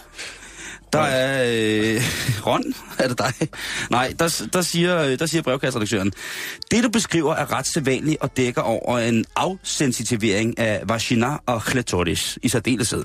Der 0.93 0.99
er... 0.99 1.45
Øh, 1.47 2.03
Ron, 2.47 2.65
er 2.99 3.09
det 3.09 3.19
dig? 3.19 3.49
Nej, 3.91 4.15
der, 4.19 4.47
der, 4.53 4.63
siger, 4.63 5.17
der 5.17 5.27
siger 5.27 5.43
brevkasseredaktøren. 5.43 6.13
Det, 6.71 6.85
du 6.85 6.89
beskriver, 6.89 7.35
er 7.35 7.53
ret 7.53 7.67
sædvanligt 7.67 8.17
og 8.21 8.37
dækker 8.37 8.63
over 8.63 8.99
en 8.99 9.25
afsensitivering 9.37 10.59
af 10.59 10.83
vagina 10.89 11.37
og 11.47 11.63
clitoris 11.71 12.39
i 12.43 12.49
særdeleshed. 12.49 13.05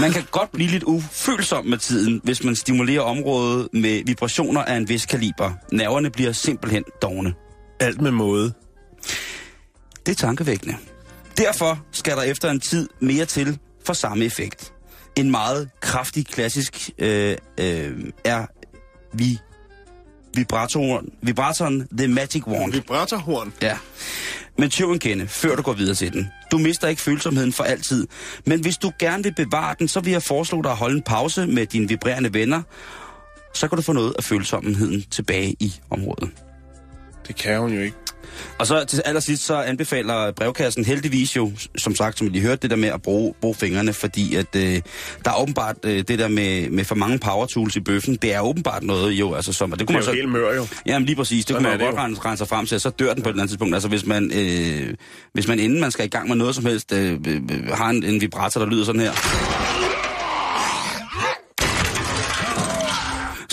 Man 0.00 0.12
kan 0.12 0.22
godt 0.30 0.52
blive 0.52 0.70
lidt 0.70 0.82
ufølsom 0.82 1.66
med 1.66 1.78
tiden, 1.78 2.20
hvis 2.24 2.44
man 2.44 2.56
stimulerer 2.56 3.00
området 3.00 3.68
med 3.72 4.02
vibrationer 4.06 4.62
af 4.62 4.76
en 4.76 4.88
vis 4.88 5.06
kaliber. 5.06 5.52
Nerverne 5.72 6.10
bliver 6.10 6.32
simpelthen 6.32 6.84
dogne. 7.02 7.34
Alt 7.80 8.00
med 8.00 8.10
måde. 8.10 8.52
Det 10.06 10.12
er 10.12 10.26
tankevækkende. 10.26 10.76
Derfor 11.38 11.80
skal 11.92 12.16
der 12.16 12.22
efter 12.22 12.50
en 12.50 12.60
tid 12.60 12.88
mere 13.00 13.24
til 13.24 13.58
for 13.84 13.92
samme 13.92 14.24
effekt. 14.24 14.72
En 15.16 15.30
meget 15.30 15.70
kraftig 15.80 16.26
klassisk 16.26 16.90
øh, 16.98 17.36
øh, 17.60 18.10
er 18.24 18.46
vi 19.12 19.38
vibratoren, 20.34 21.08
vibratoren 21.22 21.88
The 21.98 22.08
Magic 22.08 22.46
Wand. 22.46 22.72
Vibratorhorn. 22.72 23.52
Ja. 23.62 23.78
Men 24.58 24.70
tøv 24.70 24.92
en 24.92 24.98
kende, 24.98 25.28
før 25.28 25.56
du 25.56 25.62
går 25.62 25.72
videre 25.72 25.94
til 25.94 26.12
den. 26.12 26.28
Du 26.50 26.58
mister 26.58 26.88
ikke 26.88 27.02
følsomheden 27.02 27.52
for 27.52 27.64
altid. 27.64 28.06
Men 28.46 28.60
hvis 28.60 28.76
du 28.76 28.92
gerne 28.98 29.22
vil 29.22 29.34
bevare 29.34 29.74
den, 29.78 29.88
så 29.88 30.00
vil 30.00 30.10
jeg 30.12 30.22
foreslå 30.22 30.62
dig 30.62 30.70
at 30.70 30.76
holde 30.76 30.96
en 30.96 31.02
pause 31.02 31.46
med 31.46 31.66
dine 31.66 31.88
vibrerende 31.88 32.34
venner. 32.34 32.62
Så 33.54 33.68
kan 33.68 33.76
du 33.76 33.82
få 33.82 33.92
noget 33.92 34.14
af 34.18 34.24
følsomheden 34.24 35.02
tilbage 35.10 35.56
i 35.60 35.74
området. 35.90 36.30
Det 37.28 37.36
kan 37.36 37.60
hun 37.60 37.72
jo 37.72 37.80
ikke. 37.80 37.96
Og 38.58 38.66
så 38.66 38.84
til 38.84 39.02
allersidst, 39.04 39.46
så 39.46 39.54
anbefaler 39.54 40.32
brevkassen 40.32 40.84
heldigvis 40.84 41.36
jo, 41.36 41.52
som 41.78 41.94
sagt, 41.94 42.18
som 42.18 42.26
I 42.26 42.30
lige 42.30 42.42
hørte, 42.42 42.62
det 42.62 42.70
der 42.70 42.76
med 42.76 42.88
at 42.88 43.02
bruge, 43.02 43.34
bruge 43.40 43.54
fingrene, 43.54 43.92
fordi 43.92 44.34
at 44.34 44.56
øh, 44.56 44.82
der 45.24 45.30
er 45.30 45.40
åbenbart 45.42 45.76
øh, 45.84 46.04
det 46.08 46.18
der 46.18 46.28
med, 46.28 46.70
med 46.70 46.84
for 46.84 46.94
mange 46.94 47.18
power 47.18 47.46
tools 47.46 47.76
i 47.76 47.80
bøffen, 47.80 48.16
det 48.16 48.34
er 48.34 48.40
åbenbart 48.40 48.82
noget 48.82 49.12
jo, 49.12 49.34
altså 49.34 49.52
som, 49.52 49.72
og 49.72 49.78
det 49.78 49.86
kunne 49.86 49.98
Det 49.98 50.06
er 50.08 50.12
man 50.12 50.16
jo 50.16 50.22
så... 50.22 50.22
helt 50.22 50.32
mør 50.32 50.54
jo. 50.54 50.66
Jamen 50.86 51.06
lige 51.06 51.16
præcis, 51.16 51.44
det 51.44 51.54
Sådan 51.54 51.64
kunne 51.64 51.78
man 51.78 51.80
jo 51.80 51.86
godt 51.86 52.04
rense, 52.04 52.22
rense 52.24 52.38
sig 52.38 52.48
frem 52.48 52.66
til, 52.66 52.74
og 52.74 52.80
så 52.80 52.90
dør 52.90 53.14
den 53.14 53.22
på 53.22 53.28
et 53.28 53.32
eller 53.32 53.42
andet 53.42 53.50
tidspunkt. 53.50 53.74
Altså 53.74 53.88
hvis 53.88 54.06
man, 54.06 54.32
øh, 54.34 54.94
hvis 55.32 55.48
man 55.48 55.60
inden 55.60 55.80
man 55.80 55.90
skal 55.90 56.04
i 56.04 56.08
gang 56.08 56.28
med 56.28 56.36
noget 56.36 56.54
som 56.54 56.64
helst, 56.64 56.92
øh, 56.92 57.12
øh, 57.28 57.68
har 57.72 57.90
en, 57.90 58.04
en 58.04 58.20
vibrator, 58.20 58.60
der 58.60 58.66
lyder 58.66 58.84
sådan 58.84 59.00
her. 59.00 59.65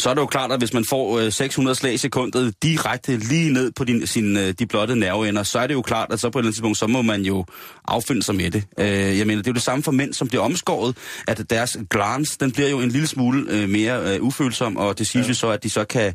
Så 0.03 0.09
er 0.09 0.13
det 0.13 0.21
jo 0.21 0.25
klart, 0.25 0.51
at 0.51 0.59
hvis 0.59 0.73
man 0.73 0.85
får 0.85 1.19
øh, 1.19 1.31
600 1.31 1.75
slag 1.75 1.93
i 1.93 1.97
sekundet 1.97 2.63
direkte 2.63 3.17
lige 3.17 3.53
ned 3.53 3.71
på 3.71 3.83
din, 3.83 4.07
sin, 4.07 4.37
øh, 4.37 4.53
de 4.59 4.65
blotte 4.65 4.95
nerveender, 4.95 5.43
så 5.43 5.59
er 5.59 5.67
det 5.67 5.73
jo 5.73 5.81
klart, 5.81 6.13
at 6.13 6.19
så 6.19 6.29
på 6.29 6.39
et 6.39 6.41
eller 6.41 6.47
andet 6.47 6.55
tidspunkt, 6.55 6.77
så 6.77 6.87
må 6.87 7.01
man 7.01 7.21
jo 7.21 7.45
affinde 7.87 8.23
sig 8.23 8.35
med 8.35 8.51
det. 8.51 8.63
Øh, 8.79 8.87
jeg 8.87 9.27
mener, 9.27 9.41
det 9.41 9.47
er 9.47 9.51
jo 9.51 9.53
det 9.53 9.61
samme 9.61 9.83
for 9.83 9.91
mænd, 9.91 10.13
som 10.13 10.27
bliver 10.27 10.43
omskåret, 10.43 10.97
at 11.27 11.49
deres 11.49 11.77
glans, 11.89 12.37
den 12.37 12.51
bliver 12.51 12.69
jo 12.69 12.79
en 12.79 12.89
lille 12.89 13.07
smule 13.07 13.45
øh, 13.49 13.69
mere 13.69 14.15
øh, 14.15 14.23
ufølsom, 14.23 14.77
og 14.77 14.99
det 14.99 15.07
siges 15.07 15.27
ja. 15.27 15.29
jo 15.29 15.35
så, 15.35 15.49
at 15.49 15.63
de 15.63 15.69
så 15.69 15.85
kan 15.85 16.13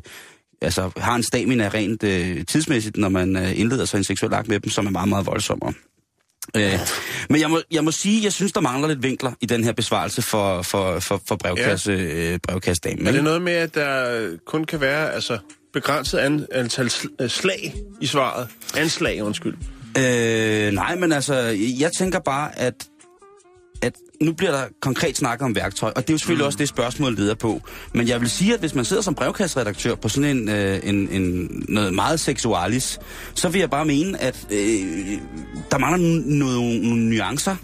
altså, 0.61 0.91
har 0.97 1.15
en 1.15 1.23
stamina 1.23 1.69
rent 1.73 2.03
øh, 2.03 2.45
tidsmæssigt, 2.45 2.97
når 2.97 3.09
man 3.09 3.35
øh, 3.35 3.59
indleder 3.59 3.85
sig 3.85 3.97
en 3.97 4.03
seksuel 4.03 4.33
akt 4.33 4.47
med 4.47 4.59
dem, 4.59 4.69
som 4.69 4.85
er 4.85 4.91
meget, 4.91 5.09
meget 5.09 5.25
voldsommere. 5.25 5.73
Øh, 6.57 6.79
men 7.29 7.41
jeg 7.41 7.49
må, 7.49 7.61
jeg 7.71 7.83
må 7.83 7.91
sige, 7.91 8.23
jeg 8.23 8.33
synes, 8.33 8.51
der 8.51 8.61
mangler 8.61 8.87
lidt 8.87 9.03
vinkler 9.03 9.31
i 9.41 9.45
den 9.45 9.63
her 9.63 9.71
besvarelse 9.71 10.21
for, 10.21 10.61
for, 10.61 10.99
for, 10.99 11.21
for 11.27 11.35
brevkasse, 11.35 11.91
ja. 11.91 12.33
øh, 12.33 12.39
brevkassedamen. 12.39 13.07
Er 13.07 13.11
det 13.11 13.23
noget 13.23 13.41
med, 13.41 13.53
at 13.53 13.75
der 13.75 14.29
kun 14.45 14.63
kan 14.63 14.81
være 14.81 15.13
altså, 15.13 15.37
begrænset 15.73 16.17
an, 16.17 16.45
antal 16.51 16.91
øh, 17.21 17.29
slag 17.29 17.75
i 18.01 18.05
svaret? 18.05 18.47
Anslag, 18.77 19.23
undskyld. 19.23 19.55
Øh, 19.97 20.71
nej, 20.71 20.95
men 20.95 21.11
altså, 21.11 21.35
jeg 21.79 21.91
tænker 21.91 22.19
bare, 22.19 22.59
at, 22.59 22.73
at 23.81 23.93
nu 24.21 24.33
bliver 24.33 24.51
der 24.51 24.63
konkret 24.81 25.17
snakket 25.17 25.45
om 25.45 25.55
værktøj, 25.55 25.91
og 25.95 26.01
det 26.01 26.09
er 26.09 26.13
jo 26.13 26.17
selvfølgelig 26.17 26.43
mm. 26.43 26.47
også 26.47 26.57
det 26.57 26.67
spørgsmål, 26.67 27.15
leder 27.15 27.35
på. 27.35 27.61
Men 27.93 28.07
jeg 28.07 28.21
vil 28.21 28.29
sige, 28.29 28.53
at 28.53 28.59
hvis 28.59 28.75
man 28.75 28.85
sidder 28.85 29.01
som 29.01 29.15
brevkasseredaktør 29.15 29.95
på 29.95 30.09
sådan 30.09 30.37
en, 30.37 30.49
øh, 30.49 30.79
en, 30.83 31.09
en 31.11 31.49
noget 31.69 31.93
meget 31.93 32.19
seksualis, 32.19 32.99
så 33.33 33.49
vil 33.49 33.59
jeg 33.59 33.69
bare 33.69 33.85
mene, 33.85 34.21
at 34.21 34.47
øh, 34.51 34.57
der 35.71 35.77
mangler 35.77 35.97
n- 36.23 36.29
nogle 36.33 37.09
nuancer. 37.09 37.55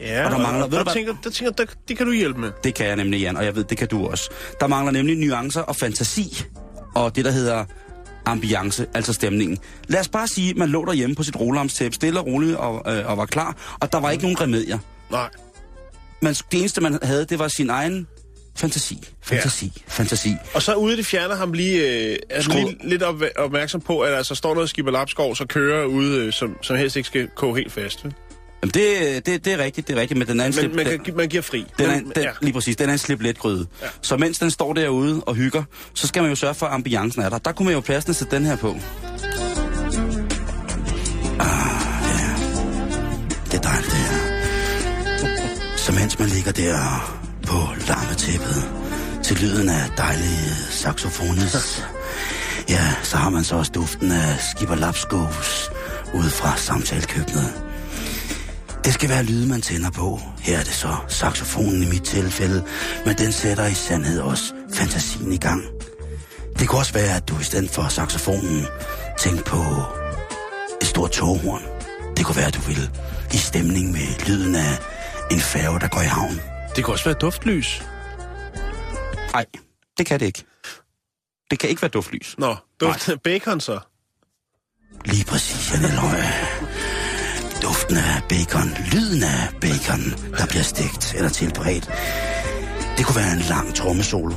Ja, 0.00 0.24
Og 0.24 0.30
der 0.30 0.38
mangler- 0.38 0.66
ved 0.68 0.78
der, 0.78 0.84
du 0.84 0.90
tænker, 0.92 1.14
der 1.24 1.30
tænker, 1.30 1.52
der, 1.52 1.64
det 1.88 1.96
kan 1.96 2.06
du 2.06 2.12
hjælpe 2.12 2.40
med. 2.40 2.50
Det 2.64 2.74
kan 2.74 2.86
jeg 2.86 2.96
nemlig, 2.96 3.20
Jan, 3.20 3.36
og 3.36 3.44
jeg 3.44 3.56
ved, 3.56 3.64
det 3.64 3.78
kan 3.78 3.88
du 3.88 4.06
også. 4.06 4.30
Der 4.60 4.66
mangler 4.66 4.92
nemlig 4.92 5.16
nuancer 5.16 5.60
og 5.60 5.76
fantasi, 5.76 6.42
og 6.94 7.16
det, 7.16 7.24
der 7.24 7.30
hedder 7.30 7.64
ambiance, 8.26 8.86
altså 8.94 9.12
stemningen. 9.12 9.58
Lad 9.88 10.00
os 10.00 10.08
bare 10.08 10.28
sige, 10.28 10.50
at 10.50 10.56
man 10.56 10.68
lå 10.68 10.84
derhjemme 10.84 11.16
på 11.16 11.22
sit 11.22 11.36
rolamstæppe, 11.40 11.94
stille 11.94 12.20
og 12.20 12.26
roligt 12.26 12.56
og, 12.56 12.96
øh, 12.96 13.10
og 13.10 13.16
var 13.16 13.26
klar, 13.26 13.56
og 13.80 13.92
der 13.92 14.00
var 14.00 14.10
ikke 14.10 14.22
nogen 14.24 14.40
remedier. 14.40 14.78
Nej. 15.10 15.28
Men 16.22 16.34
det 16.34 16.58
eneste, 16.58 16.80
man 16.80 16.98
havde, 17.02 17.24
det 17.24 17.38
var 17.38 17.48
sin 17.48 17.70
egen 17.70 18.06
fantasi. 18.56 18.98
Fantasi. 19.22 19.64
Ja. 19.76 19.82
Fantasi. 19.88 20.34
Og 20.54 20.62
så 20.62 20.74
ude 20.74 20.96
det 20.96 21.06
fjerne 21.06 21.34
ham 21.34 21.52
lige, 21.52 22.08
øh, 22.10 22.16
altså 22.30 22.50
Skru- 22.50 22.54
lige 22.56 22.76
lidt 22.88 23.02
op, 23.02 23.22
opmærksom 23.36 23.80
på, 23.80 24.00
at 24.00 24.10
der 24.10 24.16
altså 24.16 24.34
står 24.34 24.54
noget 24.54 24.70
skib 24.70 24.86
lapskov, 24.86 25.36
så 25.36 25.44
kører 25.46 25.84
ude, 25.84 26.24
øh, 26.26 26.32
som, 26.32 26.56
som 26.62 26.76
helst 26.76 26.96
ikke 26.96 27.06
skal 27.06 27.28
koge 27.36 27.56
helt 27.56 27.72
fast. 27.72 28.04
vel? 28.04 28.14
Jamen, 28.62 28.72
det, 28.74 29.26
det, 29.26 29.44
det 29.44 29.52
er 29.52 29.58
rigtigt, 29.58 29.88
det 29.88 29.96
er 29.96 30.00
rigtigt, 30.00 30.18
men 30.18 30.28
den 30.28 30.40
anden 30.40 30.62
Men 30.64 30.72
slip, 30.76 30.86
man, 30.86 31.04
kan, 31.04 31.16
man 31.16 31.28
giver 31.28 31.42
fri. 31.42 31.64
den, 31.78 31.90
er, 31.90 31.98
den, 32.00 32.12
ja. 32.16 32.30
lige 32.40 32.52
præcis, 32.52 32.76
den 32.76 32.88
er 32.88 32.92
en 32.92 32.98
slip 32.98 33.22
let 33.22 33.38
gryde. 33.38 33.66
Ja. 33.82 33.86
Så 34.02 34.16
mens 34.16 34.38
den 34.38 34.50
står 34.50 34.72
derude 34.72 35.22
og 35.26 35.34
hygger, 35.34 35.62
så 35.94 36.06
skal 36.06 36.22
man 36.22 36.30
jo 36.30 36.36
sørge 36.36 36.54
for, 36.54 36.66
at 36.66 36.72
ambiancen 36.72 37.22
er 37.22 37.28
der. 37.28 37.38
Der 37.38 37.52
kunne 37.52 37.66
man 37.66 37.74
jo 37.74 37.80
passende 37.80 38.14
sætte 38.14 38.36
den 38.36 38.44
her 38.46 38.56
på. 38.56 38.76
Ah, 41.40 41.69
mens 46.00 46.18
man 46.18 46.28
ligger 46.28 46.52
der 46.52 46.78
på 47.46 47.58
larmetæppet 47.88 48.70
til 49.22 49.36
lyden 49.36 49.68
af 49.68 49.90
dejlige 49.96 50.54
saxofonis, 50.70 51.84
ja, 52.68 52.94
så 53.02 53.16
har 53.16 53.30
man 53.30 53.44
så 53.44 53.56
også 53.56 53.72
duften 53.74 54.12
af 54.12 54.40
skipper 54.50 54.74
lapskovs 54.74 55.70
ude 56.14 56.30
fra 56.30 56.56
samtalekøkkenet. 56.56 57.62
Det 58.84 58.94
skal 58.94 59.08
være 59.08 59.22
lyde, 59.22 59.48
man 59.48 59.60
tænder 59.60 59.90
på. 59.90 60.20
Her 60.38 60.58
er 60.58 60.62
det 60.62 60.72
så 60.72 60.96
saxofonen 61.08 61.82
i 61.82 61.86
mit 61.86 62.02
tilfælde, 62.02 62.62
men 63.06 63.18
den 63.18 63.32
sætter 63.32 63.66
i 63.66 63.74
sandhed 63.74 64.20
også 64.20 64.52
fantasien 64.74 65.32
i 65.32 65.38
gang. 65.38 65.62
Det 66.58 66.68
kunne 66.68 66.78
også 66.80 66.92
være, 66.92 67.16
at 67.16 67.28
du 67.28 67.38
i 67.40 67.44
stedet 67.44 67.70
for 67.70 67.88
saxofonen 67.88 68.66
tænkte 69.18 69.44
på 69.44 69.62
et 70.80 70.86
stort 70.86 71.10
toghorn. 71.10 71.62
Det 72.16 72.26
kunne 72.26 72.36
være, 72.36 72.46
at 72.46 72.54
du 72.54 72.60
ville 72.60 72.90
i 73.34 73.36
stemning 73.36 73.92
med 73.92 74.26
lyden 74.26 74.54
af 74.54 74.78
en 75.30 75.40
færge, 75.40 75.80
der 75.80 75.88
går 75.88 76.00
i 76.00 76.04
havn. 76.04 76.40
Det 76.76 76.84
kan 76.84 76.92
også 76.92 77.04
være 77.04 77.14
duftlys. 77.14 77.82
Nej, 79.32 79.46
det 79.98 80.06
kan 80.06 80.20
det 80.20 80.26
ikke. 80.26 80.44
Det 81.50 81.58
kan 81.58 81.68
ikke 81.70 81.82
være 81.82 81.88
duftlys. 81.90 82.34
Nå, 82.38 82.56
duft 82.80 83.10
bacon 83.24 83.60
så. 83.60 83.78
Lige 85.04 85.24
præcis, 85.24 85.72
Janne 85.72 85.94
Løje. 85.96 86.32
Duften 87.62 87.96
af 87.96 88.22
bacon, 88.28 88.68
lyden 88.92 89.22
af 89.22 89.48
bacon, 89.60 90.00
der 90.38 90.46
bliver 90.46 90.62
stegt 90.62 91.14
eller 91.14 91.28
tilberedt. 91.30 91.90
Det 92.96 93.06
kunne 93.06 93.16
være 93.16 93.32
en 93.32 93.44
lang 93.48 93.74
trommesolo. 93.74 94.34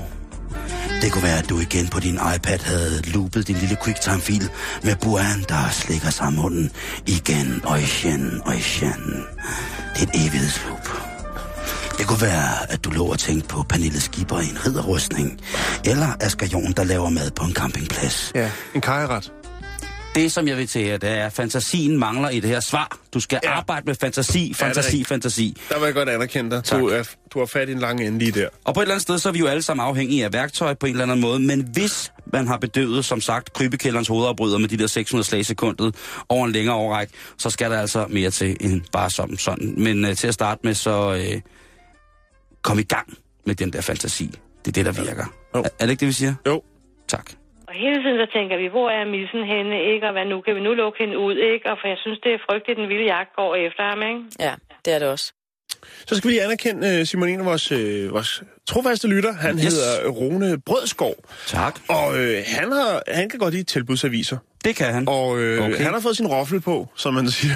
Det 1.04 1.12
kunne 1.12 1.24
være, 1.24 1.38
at 1.38 1.49
du 1.49 1.60
igen 1.60 1.88
på 1.88 1.99
din 1.99 2.20
iPad 2.36 2.60
havde 2.60 3.01
loopet 3.01 3.47
din 3.47 3.56
lille 3.56 3.78
QuickTime-fil 3.84 4.49
med 4.84 4.95
Buan, 4.95 5.45
der 5.49 5.70
slikker 5.72 6.10
sig 6.10 6.34
munden 6.34 6.72
igen 7.08 7.62
og 7.64 7.80
igen 7.80 8.41
og 8.45 8.56
igen. 8.56 9.26
Det 9.95 10.01
er 10.01 10.04
et 10.04 10.10
evighedsloop. 10.14 10.88
Det 11.97 12.08
kunne 12.08 12.22
være, 12.22 12.72
at 12.72 12.84
du 12.86 12.89
lå 12.89 13.06
og 13.06 13.20
tænkte 13.20 13.47
på 13.47 13.64
Pernille 13.70 14.01
Skipper 14.01 14.39
i 14.39 14.49
en 14.49 14.66
ridderrustning, 14.66 15.39
eller 15.86 16.08
Asger 16.20 16.47
Jorn, 16.47 16.72
der 16.72 16.84
laver 16.84 17.10
mad 17.10 17.32
på 17.32 17.43
en 17.43 17.54
campingplads. 17.54 18.32
Ja, 18.36 18.49
en 18.76 18.82
kajeret. 18.82 19.32
Det, 20.16 20.32
som 20.32 20.47
jeg 20.47 20.57
vil 20.57 20.68
til 20.68 20.82
her, 20.82 20.97
det 20.97 21.09
er, 21.09 21.26
at 21.26 21.34
fantasien 21.34 21.97
mangler 21.97 22.30
i 22.30 22.39
det 22.39 22.49
her 22.49 22.59
svar. 22.59 22.97
Du 23.14 23.20
skal 23.20 23.39
ja. 23.43 23.49
Ja. 23.49 23.57
arbejde 23.57 23.86
med 23.86 23.95
fantasi, 23.95 24.53
fantasi, 24.53 24.88
rigtigt. 24.88 25.07
fantasi. 25.07 25.57
Der 25.70 25.80
vil 25.80 25.86
jeg 25.86 25.93
godt 25.93 26.09
anerkende 26.09 26.51
dig. 26.51 26.64
Tak. 26.64 26.80
Du, 26.80 26.88
er, 26.88 27.03
du 27.34 27.39
har 27.39 27.45
fat 27.45 27.70
i 27.70 27.72
en 27.72 27.80
lang 27.80 28.01
ende 28.01 28.20
lige 28.20 28.32
der. 28.32 28.49
Og 28.64 28.74
på 28.74 28.80
et 28.80 28.84
eller 28.84 28.93
andet 28.93 29.01
sted, 29.01 29.20
så 29.20 29.30
er 29.30 29.34
vi 29.34 29.39
jo 29.39 29.47
alle 29.47 29.61
sammen 29.61 29.86
afhængige 29.86 30.26
af 30.26 30.34
værktøj 30.34 30.74
på 30.74 30.86
en 30.86 30.91
eller 30.91 31.03
anden 31.03 31.22
måde. 31.22 31.39
Men 31.39 31.70
hvis 31.74 32.11
man 32.34 32.47
har 32.47 32.57
bedøvet, 32.57 33.05
som 33.05 33.22
sagt, 33.22 33.53
krybekælderens 33.53 34.07
hovedafbryder 34.07 34.57
med 34.57 34.68
de 34.68 34.78
der 34.78 34.88
600 34.88 35.28
slag 35.28 35.39
i 35.41 35.43
sekundet 35.43 35.95
over 36.30 36.45
en 36.45 36.51
længere 36.51 36.76
overræk, 36.76 37.09
så 37.38 37.49
skal 37.49 37.72
der 37.72 37.80
altså 37.80 38.05
mere 38.09 38.32
til 38.32 38.57
end 38.61 38.82
bare 38.91 39.09
som 39.09 39.38
sådan. 39.38 39.74
Men 39.78 40.05
uh, 40.05 40.14
til 40.14 40.28
at 40.28 40.34
starte 40.34 40.61
med, 40.64 40.74
så 40.74 41.11
uh, 41.11 41.41
kom 42.61 42.80
i 42.80 42.84
gang 42.84 43.18
med 43.45 43.55
den 43.55 43.74
der 43.74 43.82
fantasi. 43.82 44.26
Det 44.66 44.78
er 44.78 44.84
det, 44.84 44.86
der 44.86 45.03
virker. 45.03 45.26
Jo. 45.55 45.59
Er, 45.59 45.70
er 45.80 45.86
det 45.86 45.89
ikke 45.89 45.99
det, 45.99 46.07
vi 46.07 46.14
siger? 46.14 46.34
Jo. 46.47 46.61
Tak. 47.07 47.32
Og 47.74 47.80
hele 47.80 48.04
tiden 48.04 48.18
så 48.24 48.28
tænker 48.38 48.58
vi, 48.58 48.68
hvor 48.68 48.90
er 48.90 49.06
missen 49.06 49.44
henne, 49.54 49.78
ikke? 49.94 50.08
Og 50.08 50.12
hvad 50.12 50.26
nu? 50.26 50.42
Kan 50.42 50.56
vi 50.56 50.62
nu 50.62 50.74
lukke 50.74 51.00
hende 51.04 51.18
ud, 51.18 51.36
ikke? 51.36 51.72
Og 51.72 51.78
for 51.82 51.88
jeg 51.88 51.98
synes, 51.98 52.20
det 52.24 52.34
er 52.34 52.46
frygteligt, 52.48 52.80
den 52.80 52.90
vilde 52.90 53.06
jagt 53.06 53.36
går 53.36 53.56
efter 53.56 53.84
ham, 53.84 54.02
ikke? 54.02 54.22
Ja, 54.40 54.54
det 54.86 54.94
er 54.96 55.00
det 55.00 55.08
også. 55.16 55.34
Så 56.08 56.16
skal 56.16 56.28
vi 56.28 56.34
lige 56.34 56.44
anerkende 56.44 57.00
uh, 57.02 57.08
Simon, 57.08 57.30
en 57.30 57.40
af 57.40 57.46
vores, 57.46 57.72
uh, 57.72 58.12
vores 58.12 58.44
trofaste 58.68 59.08
lytter. 59.08 59.34
Han 59.34 59.56
Yes. 59.56 59.64
hedder 59.64 60.08
Rune 60.10 60.62
Brødskov. 60.62 61.16
Tak. 61.48 61.80
Og 61.90 62.08
uh, 62.14 62.18
han, 62.46 62.72
har, 62.72 63.02
han 63.08 63.30
kan 63.30 63.40
godt 63.40 63.54
lide 63.54 63.64
tilbudsaviser. 63.64 64.38
Det 64.66 64.76
kan 64.76 64.94
han. 64.94 65.04
Og 65.08 65.40
øh, 65.40 65.60
Okay. 65.64 65.74
okay. 65.74 65.84
han 65.84 65.94
har 65.94 66.00
fået 66.00 66.18
sin 66.18 66.28
roffel 66.28 66.62
på, 66.62 66.90
som 66.96 67.14
man 67.14 67.32
siger. 67.32 67.56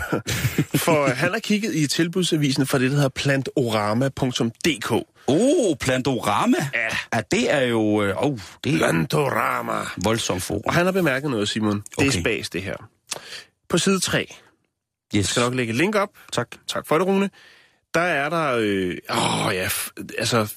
For 0.75 1.07
han 1.13 1.31
har 1.33 1.39
kigget 1.39 1.75
i 1.75 1.87
tilbudsavisen 1.87 2.67
for 2.67 2.77
det, 2.77 2.89
der 2.91 2.95
hedder 2.95 3.09
plantorama.dk. 3.09 4.91
Oh, 5.27 5.75
Plantorama. 5.79 6.57
Ja. 6.73 6.79
ja 7.17 7.21
det 7.31 7.53
er 7.53 7.61
jo... 7.61 8.03
Øh, 8.03 8.23
oh, 8.25 8.39
det 8.63 8.73
er 8.73 8.77
Plantorama. 8.77 9.73
voldsomt 10.03 10.43
forum. 10.43 10.61
Og 10.65 10.73
han 10.73 10.85
har 10.85 10.91
bemærket 10.91 11.31
noget, 11.31 11.49
Simon. 11.49 11.75
Det 11.99 12.05
er 12.05 12.07
Okay. 12.09 12.19
spas, 12.21 12.49
det 12.49 12.61
her. 12.63 12.75
På 13.69 13.77
side 13.77 13.99
3, 13.99 14.35
jeg 15.13 15.19
Yes. 15.19 15.27
skal 15.29 15.41
nok 15.41 15.53
lægge 15.55 15.71
et 15.71 15.77
link 15.77 15.95
op. 15.95 16.09
Tak. 16.33 16.47
Tak 16.67 16.87
for 16.87 16.97
det, 16.97 17.07
Rune. 17.07 17.29
Der 17.93 18.01
er 18.01 18.29
der... 18.29 18.57
Øh, 18.59 18.97
åh 19.09 19.55
ja, 19.55 19.67
f- 19.67 19.91
altså... 20.17 20.53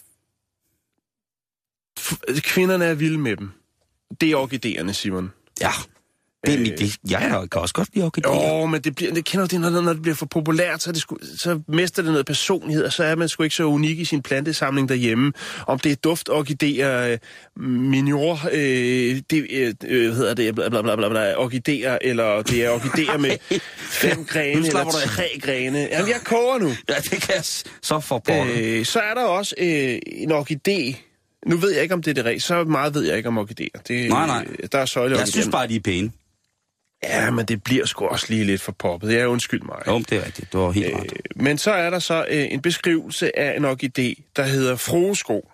F- 2.01 2.41
kvinderne 2.41 2.85
er 2.85 2.95
vilde 2.95 3.18
med 3.18 3.37
dem. 3.37 3.51
Det 4.20 4.31
er 4.31 4.37
orkideerne, 4.37 4.95
Simon. 4.95 5.33
Ja. 5.61 5.70
Det 6.47 6.55
er 6.55 6.61
Øh, 6.61 6.66
det, 6.78 6.97
jeg 7.11 7.49
kan 7.53 7.61
også 7.61 7.74
godt 7.74 7.88
lide 7.95 8.07
orkideer. 8.07 8.59
Jo, 8.59 8.66
men 8.66 8.80
det, 8.80 8.95
bliver, 8.95 9.14
det 9.14 9.24
kender 9.24 9.47
du 9.47 9.57
det, 9.57 9.61
når, 9.61 9.80
når 9.80 9.93
det 9.93 10.03
bliver 10.03 10.14
for 10.14 10.26
populært, 10.26 10.82
så, 10.82 10.93
det 10.93 11.01
sku, 11.01 11.16
så 11.38 11.61
mister 11.68 12.03
det 12.03 12.11
noget 12.11 12.26
personlighed, 12.26 12.84
og 12.84 12.93
så 12.93 13.05
er 13.05 13.14
man 13.14 13.28
sgu 13.28 13.43
ikke 13.43 13.57
så 13.57 13.64
unik 13.64 13.99
i 13.99 14.05
sin 14.05 14.22
plantesamling 14.22 14.88
derhjemme. 14.88 15.32
Om 15.66 15.78
det 15.78 15.93
er 15.93 15.97
duftorkideer, 15.97 17.09
øh, 17.12 17.18
minor, 17.64 18.41
øh, 18.53 19.20
det, 19.30 19.47
øh, 19.51 19.74
øh, 19.84 20.07
hvad 20.07 20.16
hedder 20.16 20.34
det, 20.34 20.55
bla 20.55 20.68
bla 20.68 20.82
bla 20.82 20.97
bla, 20.97 21.09
bla 21.09 21.34
orkideer, 21.34 21.99
eller 22.01 22.43
det 22.43 22.64
er 22.64 22.70
orkideer 22.70 23.18
med 23.18 23.36
fem 24.03 24.24
grene 24.24 24.66
eller 24.66 24.84
tre 24.91 25.38
grene. 25.43 25.78
Jamen, 25.78 26.09
jeg 26.09 26.20
koger 26.24 26.59
nu. 26.59 26.68
Ja, 26.88 26.95
det 26.95 27.22
kan 27.22 27.34
jeg 27.34 27.45
så 27.82 28.01
for. 28.01 28.22
Øh, 28.30 28.84
så 28.84 29.01
er 29.01 29.14
der 29.14 29.24
også 29.24 29.55
øh, 29.59 29.99
en 30.07 30.32
orkidé. 30.32 31.07
Nu 31.47 31.57
ved 31.57 31.72
jeg 31.72 31.82
ikke, 31.82 31.95
om 31.95 32.03
det 32.03 32.11
er 32.11 32.14
det 32.14 32.24
rigtige. 32.24 32.41
Så 32.41 32.64
meget 32.64 32.95
ved 32.95 33.03
jeg 33.03 33.16
ikke 33.16 33.28
om 33.28 33.38
orkideer. 33.38 33.78
Det, 33.88 34.09
Nej, 34.09 34.26
nej. 34.26 34.47
Der 34.72 34.78
er 34.78 34.86
søjle 34.86 35.18
jeg 35.18 35.28
synes 35.28 35.49
bare, 35.53 35.68
de 35.68 35.76
er 35.76 35.80
pæne. 35.80 36.11
Ja, 37.03 37.30
men 37.30 37.46
det 37.46 37.64
bliver 37.64 37.86
sgu 37.86 38.07
også 38.07 38.26
lige 38.28 38.44
lidt 38.44 38.61
for 38.61 38.72
poppet. 38.72 39.12
Jeg 39.12 39.28
undskyld 39.28 39.62
mig. 39.62 39.82
Jo, 39.86 39.98
det 39.98 40.12
er 40.12 40.24
rigtigt. 40.26 40.53
Du 40.53 40.59
har 40.59 40.70
helt 40.70 40.96
ret. 40.96 41.12
Øh, 41.12 41.42
men 41.42 41.59
så 41.59 41.70
er 41.72 41.90
der 41.90 41.98
så 41.98 42.26
øh, 42.28 42.46
en 42.53 42.62
beskrivelse 42.62 43.38
af 43.38 43.57
en 43.57 43.64
orkidé, 43.64 44.22
der 44.36 44.42
hedder 44.42 44.76
Froesko. 44.76 45.51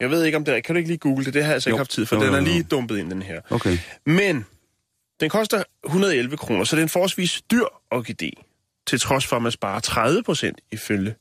Jeg 0.00 0.10
ved 0.10 0.24
ikke, 0.24 0.36
om 0.36 0.44
det 0.44 0.56
er. 0.56 0.60
Kan 0.60 0.74
du 0.74 0.78
ikke 0.78 0.88
lige 0.88 0.98
google 0.98 1.24
det? 1.24 1.34
Det 1.34 1.42
har 1.42 1.48
jeg 1.50 1.54
altså 1.54 1.70
Jo. 1.70 1.74
ikke 1.74 1.78
haft 1.78 1.90
tid 1.90 2.06
for. 2.06 2.16
Jo, 2.16 2.22
Den 2.22 2.34
er 2.34 2.40
lige 2.40 2.62
dumpet 2.62 2.98
ind, 2.98 3.10
den 3.10 3.22
her. 3.22 3.40
Okay. 3.50 3.78
Men 4.06 4.46
den 5.20 5.30
koster 5.30 5.62
111 5.84 6.36
kroner, 6.36 6.64
så 6.64 6.76
det 6.76 6.80
er 6.80 6.84
en 6.84 6.88
forholdsvis 6.88 7.42
dyr 7.50 7.64
orkidé. 7.94 8.30
Til 8.86 9.00
trods 9.00 9.26
for, 9.26 9.36
at 9.36 9.42
man 9.42 9.52
sparer 9.52 9.80
30 9.80 10.22
procent 10.22 10.60
ifølge 10.72 11.14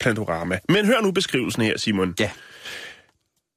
Plantorama. 0.00 0.58
Men 0.68 0.86
hør 0.86 1.00
nu 1.00 1.10
beskrivelsen 1.12 1.62
her, 1.62 1.78
Simon. 1.78 2.14
Ja. 2.20 2.30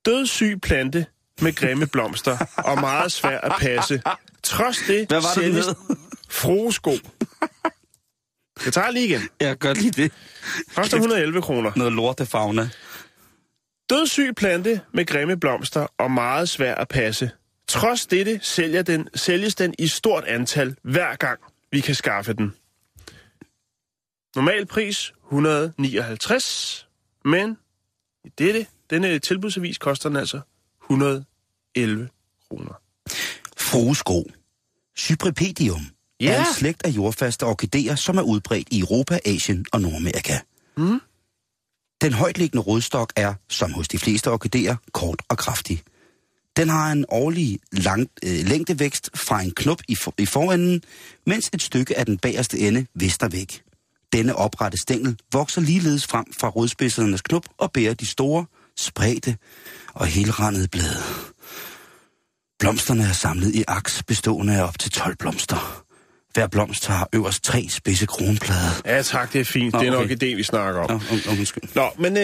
Dødssyg 0.05 0.59
plante 0.61 1.05
med 1.41 1.55
grimme 1.55 1.88
blomster 1.88 2.38
og 2.57 2.79
meget 2.79 3.11
svær 3.11 3.39
at 3.39 3.53
passe. 3.59 4.01
Trods 4.43 4.77
det 4.88 5.07
Hvad 5.07 5.21
var 5.21 5.33
sælges 5.33 5.65
hed? 5.65 5.75
Froesko. 6.29 6.91
Jeg 8.65 8.73
tager 8.73 8.91
lige 8.91 9.05
igen. 9.05 9.21
Jeg 9.39 9.59
godt 9.59 9.81
lide 9.81 10.01
det. 10.01 10.11
Koster 10.75 10.97
111 10.97 11.41
kroner. 11.41 11.71
Noget 11.75 11.93
lortefauna. 11.93 12.69
Dødssyg 13.89 14.36
plante 14.36 14.81
med 14.93 15.05
grimme 15.05 15.38
blomster 15.38 15.88
og 15.97 16.11
meget 16.11 16.49
svær 16.49 16.75
at 16.75 16.88
passe. 16.88 17.31
Trods 17.67 18.05
dette 18.05 18.39
sælger 18.41 18.81
den, 18.81 19.07
sælges 19.15 19.55
den 19.55 19.75
i 19.79 19.88
stort 19.88 20.23
antal 20.23 20.75
hver 20.83 21.15
gang, 21.15 21.39
vi 21.71 21.79
kan 21.79 21.95
skaffe 21.95 22.33
den. 22.33 22.53
Normal 24.36 24.65
pris 24.65 25.13
159, 25.25 26.88
men 27.25 27.57
i 28.25 28.29
dette, 28.38 28.65
denne 28.89 29.19
tilbudsavis 29.19 29.77
koster 29.77 30.09
den 30.09 30.17
altså 30.17 30.39
111 30.89 32.09
kroner. 32.49 32.73
Fruesko. 33.57 34.23
Cypripedium. 34.97 35.81
Ja. 36.19 36.31
Er 36.31 36.39
en 36.39 36.53
slægt 36.53 36.86
af 36.86 36.89
jordfaste 36.89 37.43
orkideer, 37.43 37.95
som 37.95 38.17
er 38.17 38.21
udbredt 38.21 38.67
i 38.71 38.79
Europa, 38.79 39.19
Asien 39.25 39.65
og 39.71 39.81
Nordamerika. 39.81 40.39
Mm. 40.77 41.01
Den 42.01 42.13
højtliggende 42.13 42.63
rodstok 42.63 43.13
er, 43.15 43.33
som 43.49 43.73
hos 43.73 43.88
de 43.88 43.99
fleste 43.99 44.31
orkideer, 44.31 44.75
kort 44.91 45.21
og 45.29 45.38
kraftig. 45.38 45.83
Den 46.57 46.69
har 46.69 46.91
en 46.91 47.05
årlig 47.09 47.59
lang, 47.71 48.09
øh, 48.25 48.45
længdevækst 48.45 49.09
fra 49.15 49.41
en 49.41 49.51
knop 49.51 49.81
i, 49.88 49.95
for, 49.95 50.13
i 50.17 50.25
forenden, 50.25 50.83
mens 51.25 51.49
et 51.53 51.61
stykke 51.61 51.97
af 51.99 52.05
den 52.05 52.17
bagerste 52.17 52.59
ende 52.59 52.86
vister 52.93 53.27
væk. 53.27 53.63
Denne 54.13 54.36
oprette 54.36 54.81
stængel 54.81 55.19
vokser 55.33 55.61
ligeledes 55.61 56.07
frem 56.07 56.25
fra 56.39 56.49
rodspidsernes 56.49 57.21
knop 57.21 57.45
og 57.57 57.71
bærer 57.71 57.93
de 57.93 58.05
store, 58.05 58.45
spredte 58.78 59.38
og 59.93 60.05
helrandede 60.05 60.67
blade. 60.67 61.03
Blomsterne 62.59 63.03
er 63.03 63.13
samlet 63.13 63.55
i 63.55 63.63
aks 63.67 64.03
bestående 64.03 64.55
af 64.55 64.67
op 64.67 64.80
til 64.80 64.91
12 64.91 65.15
blomster. 65.17 65.84
Hver 66.36 66.47
blomst 66.47 66.88
har 66.88 67.09
øverst 67.13 67.43
tre 67.43 67.65
spidse 67.69 68.05
kronplader. 68.05 68.81
Ja 68.86 69.01
tak, 69.01 69.33
det 69.33 69.41
er 69.41 69.45
fint. 69.45 69.73
Nå, 69.73 69.79
det 69.79 69.88
er 69.88 69.97
okay. 69.97 70.15
orkidé, 70.15 70.36
vi 70.36 70.43
snakker 70.43 70.81
om. 70.81 70.89
Nå, 70.89 70.95
um, 70.95 71.38
undskyld. 71.38 71.63
Nå, 71.75 71.89
men 71.97 72.17
øh, 72.17 72.23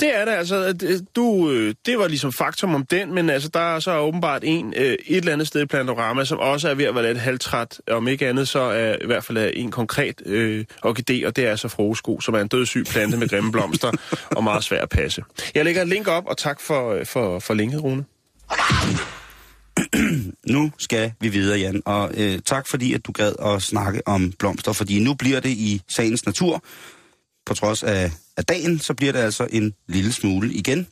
det 0.00 0.18
er 0.18 0.24
det 0.24 0.32
altså. 0.32 0.56
at, 0.56 0.82
øh, 0.82 1.00
Du, 1.16 1.50
øh, 1.50 1.74
det 1.86 1.98
var 1.98 2.08
ligesom 2.08 2.32
faktum 2.32 2.74
om 2.74 2.86
den, 2.86 3.14
men 3.14 3.30
altså, 3.30 3.48
der 3.48 3.60
er 3.60 3.80
så 3.80 3.98
åbenbart 3.98 4.42
en 4.44 4.74
øh, 4.76 4.84
et 4.84 4.98
eller 5.16 5.32
andet 5.32 5.48
sted 5.48 5.62
i 5.62 5.66
Plantorama, 5.66 6.24
som 6.24 6.38
også 6.38 6.68
er 6.68 6.74
ved 6.74 6.84
at 6.84 6.94
være 6.94 7.06
lidt 7.06 7.18
halvtræt. 7.18 7.80
Om 7.90 8.08
ikke 8.08 8.28
andet, 8.28 8.48
så 8.48 8.60
er 8.60 8.96
i 9.02 9.06
hvert 9.06 9.24
fald 9.24 9.50
en 9.54 9.70
konkret 9.70 10.22
øh, 10.26 10.64
orkidé, 10.86 11.26
og 11.26 11.36
det 11.36 11.38
er 11.38 11.50
altså 11.50 11.68
froesko, 11.68 12.20
som 12.20 12.34
er 12.34 12.40
en 12.40 12.48
dødssyg 12.48 12.84
plante 12.90 13.16
med 13.16 13.28
grimme 13.28 13.52
blomster 13.52 13.92
og 14.30 14.44
meget 14.44 14.64
svær 14.64 14.82
at 14.82 14.88
passe. 14.88 15.22
Jeg 15.54 15.64
lægger 15.64 15.82
et 15.82 15.88
link 15.88 16.08
op, 16.08 16.26
og 16.26 16.36
tak 16.36 16.60
for, 16.60 16.92
øh, 16.94 17.06
for, 17.06 17.38
for 17.38 17.54
linket, 17.54 17.82
Rune. 17.82 18.04
Nu 20.54 20.72
skal 20.78 21.12
vi 21.20 21.28
videre, 21.28 21.58
Jan, 21.58 21.82
og 21.84 22.10
øh, 22.14 22.38
tak 22.44 22.68
fordi, 22.68 22.94
at 22.94 23.06
du 23.06 23.12
gad 23.12 23.32
at 23.40 23.62
snakke 23.62 24.08
om 24.08 24.32
blomster, 24.38 24.72
fordi 24.72 25.04
nu 25.04 25.14
bliver 25.14 25.40
det 25.40 25.50
i 25.50 25.82
sagens 25.88 26.26
natur, 26.26 26.62
på 27.46 27.54
trods 27.54 27.82
af, 27.82 28.12
af 28.36 28.44
dagen, 28.44 28.78
så 28.78 28.94
bliver 28.94 29.12
det 29.12 29.18
altså 29.18 29.48
en 29.50 29.74
lille 29.86 30.12
smule 30.12 30.52
igen 30.52 30.86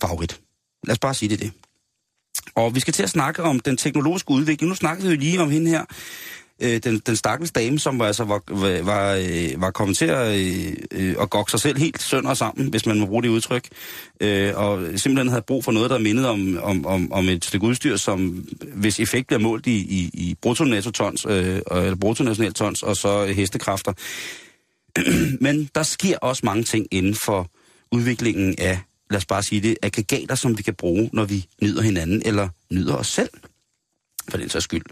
favorit. 0.00 0.40
Lad 0.84 0.92
os 0.92 0.98
bare 0.98 1.14
sige 1.14 1.28
det 1.28 1.40
det. 1.40 1.52
Og 2.54 2.74
vi 2.74 2.80
skal 2.80 2.94
til 2.94 3.02
at 3.02 3.10
snakke 3.10 3.42
om 3.42 3.60
den 3.60 3.76
teknologiske 3.76 4.30
udvikling. 4.30 4.68
Nu 4.68 4.74
snakkede 4.74 5.08
vi 5.08 5.14
jo 5.14 5.20
lige 5.20 5.40
om 5.40 5.50
hende 5.50 5.70
her, 5.70 5.84
øh, 6.62 6.80
den, 6.84 6.98
den 6.98 7.16
stakkels 7.16 7.52
dame, 7.52 7.78
som 7.78 8.00
altså 8.00 8.24
var, 8.24 8.42
var, 8.48 8.82
var, 8.82 9.14
øh, 9.14 9.60
var 9.60 9.70
kommet 9.70 9.96
til 9.96 10.04
at, 10.04 10.36
øh, 10.92 11.14
at 11.20 11.30
gokke 11.30 11.50
sig 11.50 11.60
selv 11.60 11.78
helt 11.78 12.02
sønder 12.02 12.34
sammen, 12.34 12.68
hvis 12.70 12.86
man 12.86 13.00
må 13.00 13.06
bruge 13.06 13.22
det 13.22 13.28
udtryk, 13.28 13.68
øh, 14.20 14.52
og 14.56 14.80
simpelthen 14.96 15.28
havde 15.28 15.42
brug 15.42 15.64
for 15.64 15.72
noget, 15.72 15.90
der 15.90 15.98
mindede 15.98 16.30
om, 16.30 16.58
om, 16.62 16.86
om, 16.86 17.12
om 17.12 17.28
et 17.28 17.44
stykke 17.44 17.66
udstyr, 17.66 17.96
som 17.96 18.46
hvis 18.74 19.00
effekt 19.00 19.26
bliver 19.26 19.40
målt 19.40 19.66
i, 19.66 19.76
i, 19.76 20.10
i 20.14 20.36
bruttonationaltons, 20.42 21.26
øh, 21.28 21.60
eller 21.70 21.96
bruttonationaltons, 21.96 22.82
og 22.82 22.96
så 22.96 23.26
hestekræfter. 23.26 23.92
Men 25.44 25.70
der 25.74 25.82
sker 25.82 26.18
også 26.18 26.40
mange 26.44 26.64
ting 26.64 26.86
inden 26.90 27.14
for 27.14 27.50
udviklingen 27.92 28.54
af, 28.58 28.80
lad 29.10 29.16
os 29.16 29.26
bare 29.26 29.42
sige 29.42 29.60
det, 29.60 29.76
aggregater, 29.82 30.34
som 30.34 30.58
vi 30.58 30.62
kan 30.62 30.74
bruge, 30.74 31.10
når 31.12 31.24
vi 31.24 31.46
nyder 31.62 31.82
hinanden, 31.82 32.22
eller 32.24 32.48
nyder 32.72 32.94
os 32.94 33.06
selv, 33.06 33.30
for 34.30 34.38
den 34.38 34.48
sags 34.48 34.64
skyld. 34.64 34.82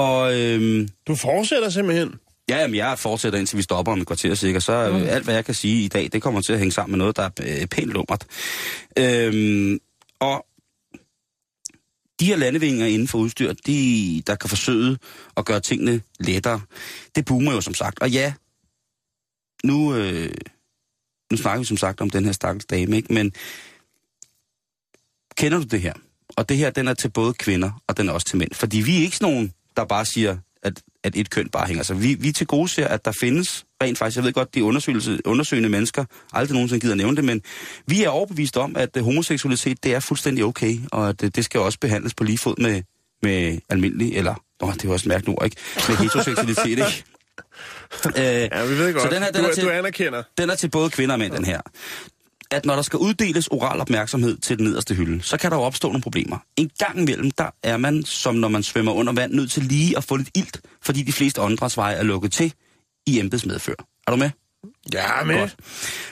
Og 0.00 0.40
øhm, 0.40 0.88
Du 1.06 1.14
fortsætter 1.14 1.70
simpelthen. 1.70 2.14
ja, 2.48 2.56
jamen, 2.60 2.76
jeg 2.76 2.98
fortsætter 2.98 3.38
indtil 3.38 3.56
vi 3.58 3.62
stopper 3.62 3.92
om 3.92 4.00
et 4.00 4.06
kvarter 4.06 4.34
sikkert, 4.34 4.62
så 4.62 4.72
øh, 4.72 5.14
alt, 5.14 5.24
hvad 5.24 5.34
jeg 5.34 5.44
kan 5.44 5.54
sige 5.54 5.84
i 5.84 5.88
dag, 5.88 6.08
det 6.12 6.22
kommer 6.22 6.40
til 6.40 6.52
at 6.52 6.58
hænge 6.58 6.72
sammen 6.72 6.92
med 6.92 6.98
noget, 6.98 7.16
der 7.16 7.22
er 7.22 7.30
øh, 7.42 7.66
pænt 7.66 7.90
lummert. 7.92 8.26
Øhm, 8.98 9.78
og 10.20 10.46
de 12.20 12.26
her 12.26 12.36
landevinger 12.36 12.86
inden 12.86 13.08
for 13.08 13.18
udstyr, 13.18 13.52
de, 13.66 14.22
der 14.26 14.34
kan 14.34 14.48
forsøge 14.48 14.98
at 15.36 15.44
gøre 15.44 15.60
tingene 15.60 16.02
lettere, 16.20 16.60
det 17.14 17.24
boomer 17.24 17.52
jo 17.52 17.60
som 17.60 17.74
sagt. 17.74 17.98
Og 18.02 18.10
ja, 18.10 18.32
nu, 19.64 19.94
øh, 19.94 20.34
nu 21.30 21.36
snakker 21.36 21.58
vi 21.58 21.64
som 21.64 21.76
sagt 21.76 22.00
om 22.00 22.10
den 22.10 22.24
her 22.24 22.32
stakkels 22.32 22.66
dame, 22.66 22.96
ikke? 22.96 23.14
men 23.14 23.32
kender 25.36 25.58
du 25.58 25.64
det 25.64 25.80
her? 25.80 25.94
Og 26.36 26.48
det 26.48 26.56
her, 26.56 26.70
den 26.70 26.88
er 26.88 26.94
til 26.94 27.10
både 27.10 27.34
kvinder, 27.34 27.82
og 27.86 27.96
den 27.96 28.08
er 28.08 28.12
også 28.12 28.26
til 28.26 28.38
mænd. 28.38 28.54
Fordi 28.54 28.80
vi 28.80 28.96
er 28.96 29.02
ikke 29.02 29.16
sådan 29.16 29.34
nogen, 29.34 29.52
der 29.76 29.84
bare 29.84 30.04
siger, 30.04 30.36
at, 30.62 30.82
at 31.04 31.16
et 31.16 31.30
køn 31.30 31.48
bare 31.48 31.66
hænger. 31.66 31.82
Så 31.82 31.94
vi, 31.94 32.14
vi 32.14 32.32
til 32.32 32.46
gode 32.46 32.68
ser, 32.68 32.88
at 32.88 33.04
der 33.04 33.12
findes 33.20 33.64
rent 33.82 33.98
faktisk, 33.98 34.16
jeg 34.16 34.24
ved 34.24 34.32
godt, 34.32 34.54
de 34.54 34.64
undersøgelse, 34.64 35.20
undersøgende 35.24 35.68
mennesker 35.68 36.04
aldrig 36.32 36.54
nogensinde 36.54 36.80
gider 36.80 36.94
nævne 36.94 37.16
det, 37.16 37.24
men 37.24 37.42
vi 37.86 38.04
er 38.04 38.08
overbevist 38.08 38.56
om, 38.56 38.76
at 38.76 38.96
øh, 38.96 39.04
homoseksualitet, 39.04 39.84
det 39.84 39.94
er 39.94 40.00
fuldstændig 40.00 40.44
okay, 40.44 40.78
og 40.92 41.08
at 41.08 41.24
øh, 41.24 41.30
det 41.34 41.44
skal 41.44 41.60
også 41.60 41.78
behandles 41.78 42.14
på 42.14 42.24
lige 42.24 42.38
fod 42.38 42.54
med, 42.58 42.82
med 43.22 43.58
almindelig, 43.68 44.16
eller, 44.16 44.34
åh, 44.62 44.74
det 44.74 44.84
er 44.84 44.92
også 44.92 45.08
mærkeligt 45.08 45.38
ord, 45.38 45.44
ikke? 45.44 45.56
Med 45.88 45.96
heteroseksualitet, 45.96 46.66
ikke? 46.70 47.04
Øh, 48.16 48.48
Ja, 48.58 48.66
vi 48.66 48.78
ved 48.78 48.92
godt. 48.92 49.02
Så 49.02 49.08
den 49.14 49.22
her, 49.22 49.30
den 49.30 49.44
du, 49.44 49.50
er 49.50 49.54
til, 49.54 49.64
du 49.64 49.70
anerkender. 49.70 50.22
den 50.38 50.50
er 50.50 50.54
til 50.54 50.70
både 50.70 50.90
kvinder 50.90 51.12
og 51.14 51.18
mænd, 51.18 51.32
den 51.32 51.44
her. 51.44 51.60
At 52.52 52.66
når 52.66 52.74
der 52.74 52.82
skal 52.82 52.98
uddeles 52.98 53.46
oral 53.46 53.80
opmærksomhed 53.80 54.38
til 54.38 54.58
den 54.58 54.66
nederste 54.66 54.94
hylde, 54.94 55.22
så 55.22 55.36
kan 55.36 55.50
der 55.50 55.56
jo 55.56 55.62
opstå 55.62 55.88
nogle 55.88 56.02
problemer. 56.02 56.38
En 56.56 56.70
gang 56.78 57.00
imellem, 57.00 57.30
der 57.30 57.50
er 57.62 57.76
man, 57.76 58.04
som 58.04 58.34
når 58.34 58.48
man 58.48 58.62
svømmer 58.62 58.92
under 58.92 59.12
vand, 59.12 59.34
nødt 59.34 59.50
til 59.50 59.62
lige 59.62 59.96
at 59.96 60.04
få 60.04 60.16
lidt 60.16 60.30
ilt, 60.34 60.60
fordi 60.82 61.02
de 61.02 61.12
fleste 61.12 61.42
åndedrætsveje 61.42 61.94
er 61.94 62.02
lukket 62.02 62.32
til 62.32 62.54
i 63.06 63.20
embedsmedfør. 63.20 63.74
Er 64.06 64.10
du 64.10 64.16
med? 64.16 64.30
Ja, 64.92 65.24
men... 65.24 65.38
Godt. 65.38 65.56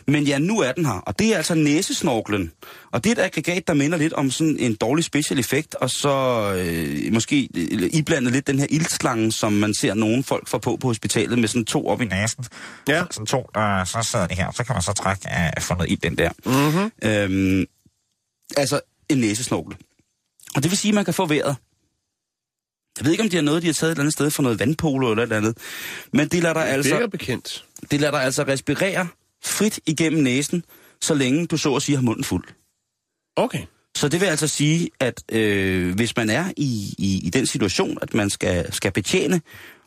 Men 0.07 0.25
ja, 0.25 0.39
nu 0.39 0.61
er 0.61 0.73
den 0.73 0.87
her, 0.87 0.93
og 0.93 1.19
det 1.19 1.33
er 1.33 1.37
altså 1.37 1.55
næsesnorklen. 1.55 2.53
Og 2.93 3.05
det 3.05 3.11
er 3.11 3.23
et 3.23 3.25
aggregat, 3.25 3.69
der 3.69 3.75
minder 3.75 3.99
lidt 3.99 4.13
om 4.13 4.31
sådan 4.31 4.57
en 4.59 4.75
dårlig 4.75 5.05
special 5.05 5.39
effekt, 5.39 5.75
og 5.75 5.91
så 5.91 6.09
øh, 6.57 7.13
måske 7.13 7.49
øh, 7.55 7.91
iblandet 7.93 8.33
lidt 8.33 8.47
den 8.47 8.59
her 8.59 8.67
ildslange, 8.71 9.33
som 9.33 9.53
man 9.53 9.75
ser 9.75 9.95
nogle 9.95 10.23
folk 10.23 10.49
få 10.49 10.59
på 10.59 10.77
på 10.77 10.87
hospitalet 10.87 11.39
med 11.39 11.49
sådan 11.49 11.65
to 11.65 11.87
op 11.87 12.03
i 12.03 12.05
næsen. 12.05 12.45
Ja. 12.89 13.05
Sådan 13.11 13.27
to, 13.27 13.51
der 13.55 13.85
så 13.85 14.09
sidder 14.11 14.27
det 14.27 14.37
her, 14.37 14.53
så 14.53 14.65
kan 14.65 14.75
man 14.75 14.83
så 14.83 14.93
trække 14.93 15.29
af 15.29 15.63
få 15.63 15.75
noget 15.75 15.91
i 15.91 15.95
den 15.95 16.19
der. 16.19 16.31
Mm-hmm. 16.45 16.91
Øhm, 17.03 17.67
altså 18.57 18.81
en 19.09 19.19
næsesnorkel. 19.19 19.77
Og 20.55 20.63
det 20.63 20.71
vil 20.71 20.79
sige, 20.79 20.91
at 20.91 20.95
man 20.95 21.05
kan 21.05 21.15
få 21.15 21.27
vejret. 21.27 21.57
Jeg 22.99 23.05
ved 23.05 23.13
ikke, 23.13 23.23
om 23.23 23.31
de 23.31 23.37
har 23.37 23.43
noget, 23.43 23.63
de 23.63 23.67
har 23.67 23.75
taget 23.75 23.91
et 23.91 23.95
eller 23.95 24.03
andet 24.03 24.13
sted 24.13 24.31
for 24.31 24.43
noget 24.43 24.61
vandpolo 24.61 25.11
eller 25.11 25.23
et 25.23 25.27
eller 25.27 25.37
andet. 25.37 25.59
Men 26.13 26.29
det 26.29 26.43
lader 26.43 26.55
dig 26.55 26.67
Det 26.67 26.73
altså 26.73 27.09
bekendt. 27.11 27.65
det 27.91 28.01
lader 28.01 28.11
dig 28.11 28.23
altså 28.23 28.43
respirere 28.43 29.09
frit 29.45 29.81
igennem 29.87 30.23
næsen, 30.23 30.65
så 31.01 31.15
længe 31.15 31.47
du 31.47 31.57
så 31.57 31.75
at 31.75 31.83
sige 31.83 31.97
har 31.97 32.03
munden 32.03 32.25
fuld. 32.25 32.45
Okay. 33.37 33.63
Så 33.97 34.09
det 34.09 34.21
vil 34.21 34.27
altså 34.27 34.49
sige, 34.49 34.91
at 35.01 35.23
øh, 35.33 35.95
hvis 35.95 36.17
man 36.17 36.31
er 36.31 36.53
i, 36.57 36.95
i, 36.99 37.21
i 37.27 37.31
den 37.31 37.47
situation, 37.47 37.99
at 38.03 38.15
man 38.15 38.31
skal, 38.31 38.73
skal 38.73 38.93
betjene, 38.93 39.41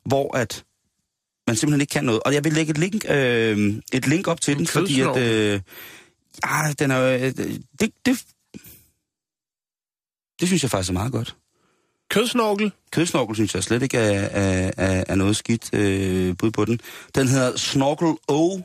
hvor 0.06 0.38
at 0.38 0.64
man 1.48 1.56
simpelthen 1.56 1.82
ikke 1.82 1.92
kan 1.92 2.04
noget. 2.04 2.22
Og 2.26 2.34
jeg 2.34 2.44
vil 2.44 2.54
lægge 2.54 2.72
et 2.72 2.78
link, 2.78 3.06
øh, 3.10 3.82
et 3.94 4.08
link 4.08 4.28
op 4.28 4.42
til 4.42 4.52
En 4.52 4.58
den, 4.58 4.68
fordi 4.68 5.02
at... 5.02 5.18
Øh, 5.18 5.62
ah, 6.44 6.74
den 6.80 6.92
er, 6.92 7.02
øh, 7.02 7.22
det, 7.22 7.92
det, 8.06 8.24
det 10.40 10.48
synes 10.48 10.64
jeg 10.64 10.72
faktisk 10.72 10.90
er 10.90 10.94
meget 10.94 11.12
godt. 11.12 11.36
Kødsnorkel. 12.12 12.72
Kødsnorkel 12.92 13.36
synes 13.36 13.56
jeg 13.56 13.64
slet 13.64 13.84
ikke 13.84 13.98
er, 13.98 14.20
er, 14.32 14.72
er, 14.78 15.04
er 15.08 15.16
noget 15.16 15.36
skidt 15.36 15.74
øh, 15.74 16.38
bud 16.38 16.52
på 16.52 16.66
den. 16.66 16.80
Den 17.16 17.28
hedder 17.28 17.58
Snorkel 17.58 18.14
O, 18.28 18.60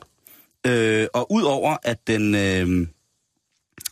øh, 0.67 1.07
og 1.15 1.33
udover 1.33 1.77
at 1.83 1.99
den, 2.07 2.35
øh, 2.35 2.87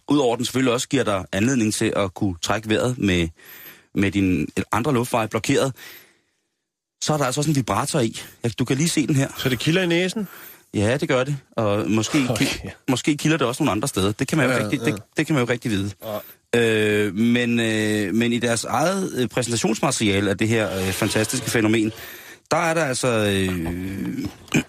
udover 0.08 0.36
den 0.36 0.44
selvfølgelig 0.44 0.72
også 0.72 0.88
giver 0.88 1.04
dig 1.04 1.24
anledning 1.32 1.74
til 1.74 1.92
at 1.96 2.14
kunne 2.14 2.34
trække 2.42 2.68
vejret 2.68 2.98
med, 2.98 3.28
med 3.94 4.10
din 4.10 4.48
andre 4.72 4.94
luftveje 4.94 5.28
blokeret, 5.28 5.72
så 7.02 7.12
er 7.12 7.16
der 7.16 7.24
altså 7.24 7.40
også 7.40 7.50
en 7.50 7.56
vibrator 7.56 8.00
i. 8.00 8.20
Du 8.58 8.64
kan 8.64 8.76
lige 8.76 8.88
se 8.88 9.06
den 9.06 9.16
her. 9.16 9.28
Så 9.36 9.48
det 9.48 9.58
kilder 9.58 9.82
i 9.82 9.86
næsen? 9.86 10.28
Ja, 10.74 10.96
det 10.96 11.08
gør 11.08 11.24
det. 11.24 11.36
Og 11.56 11.90
måske, 11.90 12.26
Okay. 12.30 12.46
måske 12.88 13.16
kilder 13.16 13.36
det 13.36 13.46
også 13.46 13.62
nogle 13.62 13.72
andre 13.72 13.88
steder. 13.88 14.12
Det 14.12 14.28
kan 14.28 14.38
man 14.38 14.46
jo, 14.46 14.52
ja, 14.52 14.64
rigtig, 14.64 14.80
ja. 14.80 14.84
Det, 14.84 15.02
det 15.16 15.26
kan 15.26 15.34
man 15.34 15.44
jo 15.44 15.50
rigtig 15.50 15.70
vide. 15.70 15.90
Ja. 16.04 16.18
Øh, 16.54 17.14
men, 17.14 17.60
øh, 17.60 18.14
men 18.14 18.32
i 18.32 18.38
deres 18.38 18.64
eget 18.64 19.12
øh, 19.16 19.28
præsentationsmateriale 19.28 20.30
af 20.30 20.38
det 20.38 20.48
her 20.48 20.78
øh, 20.78 20.92
fantastiske 20.92 21.50
fænomen, 21.50 21.92
der 22.50 22.56
er 22.56 22.74
der 22.74 22.84
altså... 22.84 23.08
Øh, 23.08 24.18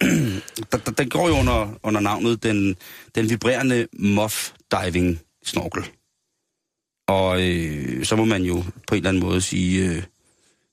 der, 0.72 0.78
der, 0.78 0.92
den 0.98 1.08
går 1.08 1.28
jo 1.28 1.38
under, 1.38 1.78
under 1.82 2.00
navnet 2.00 2.42
den, 2.42 2.76
den 3.14 3.30
vibrerende 3.30 3.86
Muff 3.98 4.50
Diving 4.72 5.20
Snorkel. 5.44 5.82
Og 7.08 7.42
øh, 7.42 8.04
så 8.04 8.16
må 8.16 8.24
man 8.24 8.42
jo 8.42 8.64
på 8.86 8.94
en 8.94 8.96
eller 8.96 9.08
anden 9.08 9.22
måde 9.22 9.40
sige, 9.40 9.88
øh, 9.88 10.02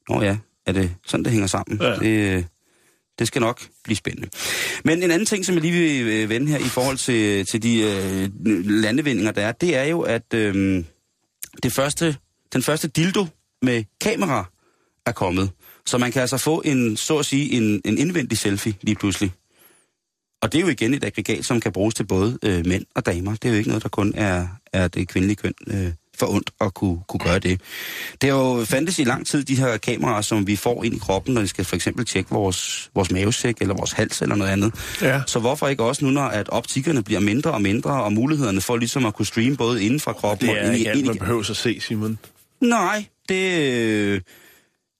Nå 0.09 0.21
ja, 0.21 0.37
er 0.65 0.71
det 0.71 0.95
sådan, 1.05 1.23
det 1.23 1.31
hænger 1.31 1.47
sammen? 1.47 1.81
Ja. 1.81 1.95
Det, 1.95 2.35
øh, 2.35 2.43
det 3.19 3.27
skal 3.27 3.41
nok 3.41 3.61
blive 3.83 3.97
spændende. 3.97 4.29
Men 4.83 5.03
en 5.03 5.11
anden 5.11 5.25
ting, 5.25 5.45
som 5.45 5.55
jeg 5.55 5.61
lige 5.61 5.73
vil 5.73 6.07
øh, 6.07 6.29
vende 6.29 6.47
her 6.47 6.57
i 6.57 6.69
forhold 6.69 6.97
til, 6.97 7.45
til 7.45 7.63
de 7.63 7.81
øh, 7.81 8.29
landevindinger, 8.65 9.31
der 9.31 9.41
er, 9.41 9.51
det 9.51 9.75
er 9.75 9.83
jo, 9.83 10.01
at 10.01 10.33
øh, 10.33 10.83
det 11.63 11.73
første, 11.73 12.17
den 12.53 12.61
første 12.61 12.87
dildo 12.87 13.25
med 13.61 13.83
kamera 14.01 14.45
er 15.05 15.11
kommet. 15.11 15.51
Så 15.85 15.97
man 15.97 16.11
kan 16.11 16.21
altså 16.21 16.37
få 16.37 16.61
en, 16.65 16.97
så 16.97 17.17
at 17.17 17.25
sige, 17.25 17.51
en, 17.51 17.81
en 17.85 17.97
indvendig 17.97 18.37
selfie 18.37 18.75
lige 18.81 18.95
pludselig. 18.95 19.31
Og 20.41 20.51
det 20.51 20.57
er 20.57 20.61
jo 20.61 20.67
igen 20.67 20.93
et 20.93 21.03
aggregat, 21.03 21.45
som 21.45 21.59
kan 21.59 21.71
bruges 21.71 21.95
til 21.95 22.03
både 22.03 22.39
øh, 22.43 22.65
mænd 22.65 22.85
og 22.95 23.05
damer. 23.05 23.31
Det 23.31 23.45
er 23.45 23.49
jo 23.49 23.57
ikke 23.57 23.69
noget, 23.69 23.83
der 23.83 23.89
kun 23.89 24.13
er, 24.15 24.47
er 24.73 24.87
det 24.87 25.07
kvindelige 25.07 25.35
køn 25.35 25.53
øh, 25.67 25.91
for 26.17 26.27
ondt 26.27 26.49
at 26.61 26.73
kunne, 26.73 26.99
kunne 27.07 27.19
gøre 27.19 27.39
det. 27.39 27.61
Det 28.21 28.29
har 28.29 28.37
jo 28.37 28.65
fandtes 28.65 28.99
i 28.99 29.03
lang 29.03 29.27
tid, 29.27 29.43
de 29.43 29.55
her 29.55 29.77
kameraer, 29.77 30.21
som 30.21 30.47
vi 30.47 30.55
får 30.55 30.83
ind 30.83 30.95
i 30.95 30.99
kroppen, 30.99 31.33
når 31.33 31.41
vi 31.41 31.47
skal 31.47 31.65
for 31.65 31.75
eksempel 31.75 32.05
tjekke 32.05 32.29
vores, 32.29 32.89
vores 32.95 33.11
mavesæk 33.11 33.55
eller 33.61 33.75
vores 33.75 33.91
hals 33.91 34.21
eller 34.21 34.35
noget 34.35 34.51
andet. 34.51 34.73
Ja. 35.01 35.21
Så 35.27 35.39
hvorfor 35.39 35.67
ikke 35.67 35.83
også 35.83 36.05
nu, 36.05 36.11
når 36.11 36.23
at 36.23 36.49
optikkerne 36.49 37.03
bliver 37.03 37.19
mindre 37.19 37.51
og 37.51 37.61
mindre, 37.61 38.03
og 38.03 38.13
mulighederne 38.13 38.61
for 38.61 38.77
ligesom 38.77 39.05
at 39.05 39.13
kunne 39.13 39.25
streame 39.25 39.57
både 39.57 39.83
inden 39.83 39.99
fra 39.99 40.13
kroppen 40.13 40.47
Det 40.47 40.57
er 40.57 40.61
og 40.61 40.67
ind 40.67 40.75
i... 40.75 40.77
ikke 40.77 40.89
alt, 40.89 40.99
ind 40.99 41.05
i 41.05 41.09
man 41.09 41.17
behøver 41.17 41.49
at 41.49 41.57
se, 41.57 41.79
Simon. 41.79 42.19
Nej, 42.61 43.05
det, 43.29 43.59
øh, 43.59 44.21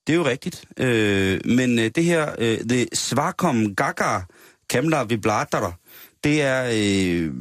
det 0.08 0.14
er 0.14 0.18
jo 0.18 0.26
rigtigt. 0.26 0.66
Øh, 0.78 1.40
men 1.46 1.80
øh, 1.80 1.92
det 1.96 2.04
her, 2.04 2.30
øh, 2.38 2.60
det 2.70 2.90
Svakom 2.94 3.76
Gaga 3.76 4.20
Kamla 4.70 5.04
Viblater, 5.04 5.72
det 6.24 6.42
er, 6.42 6.70
øh, 6.74 7.32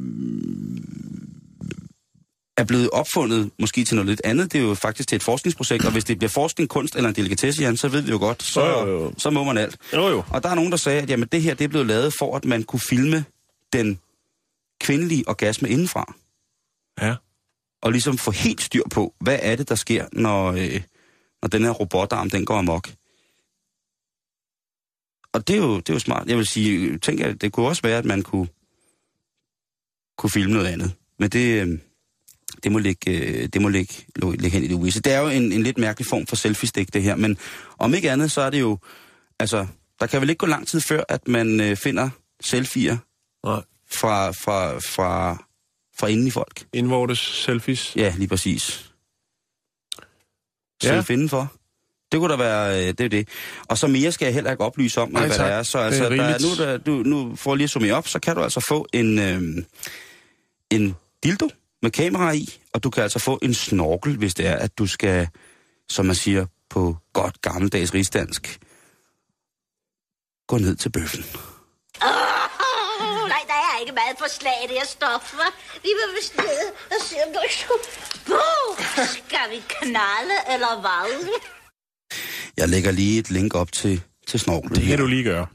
er 2.57 2.63
blevet 2.63 2.89
opfundet 2.89 3.51
måske 3.59 3.85
til 3.85 3.95
noget 3.95 4.09
lidt 4.09 4.21
andet. 4.23 4.53
Det 4.53 4.59
er 4.61 4.63
jo 4.63 4.73
faktisk 4.75 5.09
til 5.09 5.15
et 5.15 5.23
forskningsprojekt, 5.23 5.85
og 5.85 5.91
hvis 5.91 6.03
det 6.03 6.17
bliver 6.17 6.29
forskning, 6.29 6.69
kunst 6.69 6.95
eller 6.95 7.09
en 7.09 7.15
delikatesse, 7.15 7.61
Jan, 7.61 7.77
så 7.77 7.87
ved 7.87 8.01
vi 8.01 8.11
jo 8.11 8.17
godt, 8.17 8.43
så, 8.43 8.65
Jo, 8.65 8.87
jo, 8.91 9.13
så 9.17 9.29
må 9.29 9.43
man 9.43 9.57
alt. 9.57 9.77
Jo, 9.93 10.07
jo. 10.07 10.23
Og 10.29 10.43
der 10.43 10.49
er 10.49 10.55
nogen, 10.55 10.71
der 10.71 10.77
sagde, 10.77 11.01
at 11.01 11.09
jamen, 11.09 11.27
det 11.31 11.41
her 11.41 11.53
det 11.53 11.63
er 11.63 11.67
blevet 11.67 11.87
lavet 11.87 12.13
for, 12.19 12.35
at 12.37 12.45
man 12.45 12.63
kunne 12.63 12.79
filme 12.79 13.25
den 13.73 13.99
kvindelige 14.81 15.23
orgasme 15.27 15.69
indenfra 15.69 16.13
Ja. 17.01 17.15
og 17.81 17.91
ligesom 17.91 18.17
få 18.17 18.31
helt 18.31 18.61
styr 18.61 18.83
på, 18.91 19.13
hvad 19.19 19.39
er 19.41 19.55
det, 19.55 19.69
der 19.69 19.75
sker, 19.75 20.07
når, 20.11 20.51
øh, 20.51 20.81
når 21.41 21.47
den 21.49 21.63
her 21.63 21.71
robotarm, 21.71 22.29
den 22.29 22.45
går 22.45 22.57
amok. 22.57 22.89
Og 25.33 25.47
det 25.47 25.53
er, 25.53 25.57
jo, 25.57 25.77
det 25.77 25.89
er 25.89 25.93
jo 25.93 25.99
smart. 25.99 26.27
Jeg 26.27 26.37
vil 26.37 26.45
sige, 26.47 26.97
tænk, 26.97 27.19
at 27.21 27.41
det 27.41 27.51
kunne 27.51 27.67
også 27.67 27.81
være, 27.81 27.97
at 27.97 28.05
man 28.05 28.21
kunne, 28.21 28.47
kunne 30.17 30.29
filme 30.29 30.53
noget 30.53 30.67
andet. 30.67 30.91
Men 31.19 31.29
det, 31.29 31.61
øh, 31.67 31.79
det 32.63 32.71
må 32.71 32.79
ligge, 32.79 33.11
øh, 33.11 33.47
det 33.53 33.61
må 33.61 33.69
ligge, 33.69 33.93
ligge 34.15 34.49
hen 34.49 34.63
i 34.71 34.73
uvisse. 34.73 35.01
Det 35.01 35.13
er 35.13 35.19
jo 35.19 35.27
en, 35.27 35.51
en 35.51 35.63
lidt 35.63 35.77
mærkelig 35.77 36.07
form 36.07 36.25
for 36.27 36.35
selfie-stik, 36.35 36.93
det 36.93 37.03
her. 37.03 37.15
Men 37.15 37.37
om 37.77 37.93
ikke 37.93 38.11
andet, 38.11 38.31
så 38.31 38.41
er 38.41 38.49
det 38.49 38.59
jo... 38.59 38.77
Altså, 39.39 39.67
der 39.99 40.07
kan 40.07 40.21
vel 40.21 40.29
ikke 40.29 40.37
gå 40.39 40.45
lang 40.45 40.67
tid 40.67 40.81
før, 40.81 41.03
at 41.09 41.27
man 41.27 41.61
øh, 41.61 41.77
finder 41.77 42.09
selfier 42.41 42.97
Nej. 43.45 43.61
fra, 43.91 44.31
fra, 44.31 44.77
fra, 44.77 45.43
fra 45.99 46.07
inden 46.07 46.27
i 46.27 46.31
folk. 46.31 46.65
Indvortes 46.73 47.19
selfies. 47.19 47.95
Ja, 47.95 48.13
lige 48.17 48.27
præcis. 48.27 48.91
Ja. 50.83 50.87
Selv 50.87 51.03
finde 51.03 51.29
for. 51.29 51.53
Det 52.11 52.19
kunne 52.19 52.31
da 52.31 52.37
være, 52.37 52.79
øh, 52.81 52.87
det 52.87 52.99
er 53.01 53.09
det. 53.09 53.27
Og 53.67 53.77
så 53.77 53.87
mere 53.87 54.11
skal 54.11 54.25
jeg 54.25 54.33
heller 54.33 54.51
ikke 54.51 54.63
oplyse 54.63 55.01
om, 55.01 55.11
Nej, 55.11 55.27
hvad 55.27 55.35
tak. 55.37 55.45
det 55.45 55.53
er. 55.53 55.63
Så 55.63 55.77
Det 55.77 55.83
er 55.83 55.87
altså, 55.87 56.03
der 56.03 56.09
er, 56.09 56.27
rigeligt. 56.33 56.59
nu, 56.59 56.65
der, 56.65 56.77
du, 56.77 56.91
nu 56.91 57.35
for 57.35 57.55
lige 57.55 57.63
at 57.63 57.69
summe 57.69 57.93
op, 57.93 58.07
så 58.07 58.19
kan 58.19 58.35
du 58.35 58.41
altså 58.41 58.59
få 58.67 58.87
en, 58.93 59.19
øh, 59.19 59.63
en 60.69 60.95
dildo 61.23 61.49
med 61.83 61.91
kamera 61.91 62.31
i, 62.31 62.59
og 62.73 62.83
du 62.83 62.89
kan 62.89 63.03
altså 63.03 63.19
få 63.19 63.39
en 63.41 63.53
snorkel, 63.53 64.17
hvis 64.17 64.33
det 64.33 64.47
er, 64.47 64.55
at 64.55 64.77
du 64.77 64.87
skal, 64.87 65.27
som 65.89 66.05
man 66.05 66.15
siger 66.15 66.45
på 66.69 66.97
godt 67.13 67.41
gammeldags 67.41 67.93
rigsdansk, 67.93 68.59
gå 70.47 70.57
ned 70.57 70.75
til 70.75 70.89
bøffen. 70.89 71.23
Oh, 72.01 73.27
nej, 73.33 73.43
der 73.51 73.59
er 73.71 73.79
ikke 73.81 73.93
meget 74.01 74.15
for 74.19 74.29
slag 74.29 74.59
i 74.63 74.67
det 74.67 74.77
her 74.81 74.85
stof, 74.85 75.33
hva'? 75.33 75.53
Vi 75.83 75.89
vil 75.99 76.09
vist 76.19 76.37
ned 76.37 76.63
og 76.91 76.99
se, 77.01 77.15
om 77.25 77.33
du 77.33 77.39
Buh! 78.27 78.85
Skal 79.07 79.45
vi 79.49 79.59
knalde, 79.67 80.37
eller 80.53 80.81
hvad? 80.81 81.39
Jeg 82.57 82.69
lægger 82.69 82.91
lige 82.91 83.19
et 83.19 83.29
link 83.29 83.55
op 83.55 83.71
til, 83.71 84.01
til 84.27 84.39
snorkelen. 84.39 84.75
Det 84.75 84.83
her. 84.83 84.91
kan 84.91 84.99
du 84.99 85.07
lige 85.07 85.23
gøre. 85.23 85.47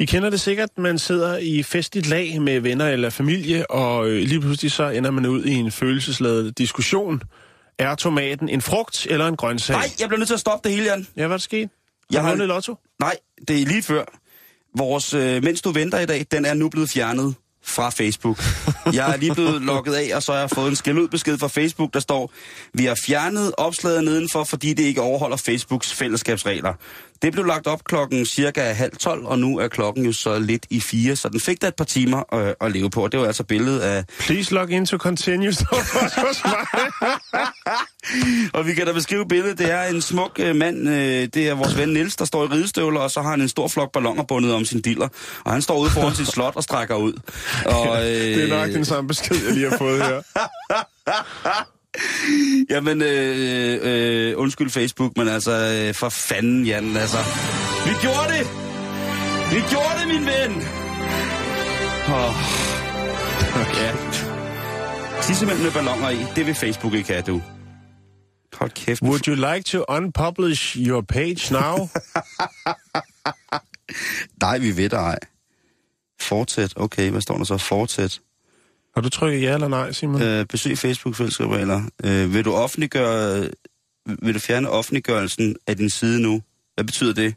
I 0.00 0.04
kender 0.04 0.30
det 0.30 0.40
sikkert, 0.40 0.68
man 0.78 0.98
sidder 0.98 1.38
i 1.38 1.62
festligt 1.62 2.06
lag 2.06 2.42
med 2.42 2.60
venner 2.60 2.88
eller 2.88 3.10
familie, 3.10 3.70
og 3.70 4.08
øh, 4.08 4.22
lige 4.22 4.40
pludselig 4.40 4.72
så 4.72 4.88
ender 4.88 5.10
man 5.10 5.26
ud 5.26 5.44
i 5.44 5.54
en 5.54 5.72
følelsesladet 5.72 6.58
diskussion. 6.58 7.22
Er 7.78 7.94
tomaten 7.94 8.48
en 8.48 8.60
frugt 8.60 9.06
eller 9.10 9.26
en 9.28 9.36
grøntsag? 9.36 9.76
Nej, 9.76 9.88
jeg 10.00 10.08
bliver 10.08 10.18
nødt 10.18 10.26
til 10.28 10.34
at 10.34 10.40
stoppe 10.40 10.68
det 10.68 10.76
hele, 10.76 10.90
Jan. 10.90 11.06
Ja, 11.16 11.20
hvad 11.20 11.24
er 11.24 11.28
der 11.28 11.38
sket? 11.38 11.70
Jeg 12.12 12.22
har 12.22 12.30
vundet 12.30 12.48
lotto. 12.48 12.74
Nej, 13.00 13.16
det 13.48 13.62
er 13.62 13.66
lige 13.66 13.82
før. 13.82 14.04
Vores 14.78 15.14
øh, 15.14 15.42
Mens 15.42 15.62
du 15.62 15.70
venter 15.70 16.00
i 16.00 16.06
dag, 16.06 16.26
den 16.30 16.44
er 16.44 16.54
nu 16.54 16.68
blevet 16.68 16.90
fjernet 16.90 17.34
fra 17.66 17.90
Facebook. 17.90 18.42
Jeg 18.92 19.12
er 19.12 19.16
lige 19.16 19.34
blevet 19.34 19.62
logget 19.72 19.94
af, 19.94 20.16
og 20.16 20.22
så 20.22 20.32
har 20.32 20.38
jeg 20.38 20.50
fået 20.50 20.68
en 20.68 20.76
skæld 20.76 20.98
ud 20.98 21.08
besked 21.08 21.38
fra 21.38 21.48
Facebook, 21.48 21.94
der 21.94 22.00
står, 22.00 22.32
vi 22.74 22.84
har 22.84 22.98
fjernet 23.06 23.52
opslaget 23.58 24.04
nedenfor, 24.04 24.44
fordi 24.44 24.72
det 24.72 24.82
ikke 24.82 25.00
overholder 25.00 25.36
Facebooks 25.36 25.92
fællesskabsregler. 25.92 26.72
Det 27.22 27.32
blev 27.32 27.44
lagt 27.44 27.66
op 27.66 27.84
klokken 27.84 28.26
cirka 28.26 28.72
halv 28.72 28.96
tolv, 28.96 29.24
og 29.24 29.38
nu 29.38 29.58
er 29.58 29.68
klokken 29.68 30.04
jo 30.04 30.12
så 30.12 30.38
lidt 30.38 30.66
i 30.70 30.80
fire, 30.80 31.16
så 31.16 31.28
den 31.28 31.40
fik 31.40 31.62
da 31.62 31.68
et 31.68 31.74
par 31.76 31.84
timer 31.84 32.34
øh, 32.34 32.54
at 32.60 32.72
leve 32.72 32.90
på. 32.90 33.08
Det 33.08 33.20
var 33.20 33.26
altså 33.26 33.44
billedet 33.44 33.80
af... 33.80 34.04
Please 34.18 34.54
log 34.54 34.70
in 34.70 34.86
to 34.86 34.96
continue. 34.96 35.52
står 35.52 35.76
først 35.76 36.14
hos 36.14 36.44
mig. 36.44 36.66
Og 38.52 38.66
vi 38.66 38.74
kan 38.74 38.86
da 38.86 38.92
beskrive 38.92 39.28
billedet. 39.28 39.58
Det 39.58 39.70
er 39.70 39.82
en 39.82 40.02
smuk 40.02 40.40
øh, 40.40 40.56
mand. 40.56 40.88
Øh, 40.88 41.28
det 41.34 41.36
er 41.36 41.54
vores 41.54 41.76
ven 41.78 41.88
Niels, 41.88 42.16
der 42.16 42.24
står 42.24 42.44
i 42.44 42.46
ridestøvler, 42.46 43.00
og 43.00 43.10
så 43.10 43.22
har 43.22 43.30
han 43.30 43.40
en 43.40 43.48
stor 43.48 43.68
flok 43.68 43.92
ballonger 43.92 44.22
bundet 44.22 44.54
om 44.54 44.64
sin 44.64 44.80
diller. 44.80 45.08
Og 45.44 45.52
han 45.52 45.62
står 45.62 45.78
ude 45.78 45.90
foran 45.90 46.14
sit 46.14 46.28
slot 46.28 46.56
og 46.56 46.62
strækker 46.62 46.94
ud. 46.94 47.12
Og, 47.66 47.96
øh, 47.96 48.04
Det 48.36 48.52
er 48.52 48.66
nok 48.66 48.74
den 48.74 48.84
samme 48.84 49.08
besked, 49.08 49.36
jeg 49.44 49.54
lige 49.54 49.70
har 49.70 49.78
fået 49.78 50.02
her. 50.02 50.22
Jamen, 52.70 53.02
øh, 53.02 53.78
øh, 53.82 54.38
undskyld 54.38 54.70
Facebook, 54.70 55.16
men 55.16 55.28
altså, 55.28 55.86
øh, 55.88 55.94
for 55.94 56.08
fanden, 56.08 56.64
Jan, 56.64 56.96
altså. 56.96 57.18
Vi 57.86 57.92
gjorde 58.00 58.28
det! 58.38 58.46
Vi 59.52 59.60
gjorde 59.70 59.92
det, 60.00 60.08
min 60.08 60.26
ven! 60.26 60.62
Oh. 62.08 62.34
Okay. 63.60 63.92
Tissemænd 65.22 65.58
med 65.58 65.70
ballonger 65.70 66.10
i, 66.10 66.18
det 66.36 66.46
vil 66.46 66.54
Facebook 66.54 66.94
ikke 66.94 67.12
have, 67.12 67.22
du. 67.22 67.42
Hold 68.58 68.70
kæft. 68.70 69.02
Would 69.02 69.28
you 69.28 69.34
like 69.34 69.62
to 69.62 69.84
unpublish 69.88 70.76
your 70.78 71.00
page 71.00 71.52
now? 71.52 71.76
Nej, 74.40 74.58
vi 74.58 74.76
ved 74.76 74.92
ej. 74.92 75.18
Fortsæt. 76.20 76.72
Okay, 76.76 77.10
hvad 77.10 77.20
står 77.20 77.36
der 77.36 77.44
så? 77.44 77.58
Fortsæt. 77.58 78.20
Har 78.94 79.00
du 79.00 79.08
trykket 79.08 79.42
ja 79.42 79.54
eller 79.54 79.68
nej, 79.68 79.92
Simon? 79.92 80.22
Øh, 80.22 80.46
besøg 80.46 80.78
Facebook-fællesskaber, 80.78 81.58
eller 81.58 81.82
øh, 82.04 82.34
vil 82.34 82.44
du 82.44 82.54
offentliggøre, 82.54 83.48
vil 84.22 84.34
du 84.34 84.38
fjerne 84.38 84.70
offentliggørelsen 84.70 85.56
af 85.66 85.76
din 85.76 85.90
side 85.90 86.22
nu? 86.22 86.42
Hvad 86.74 86.84
betyder 86.84 87.14
det? 87.14 87.34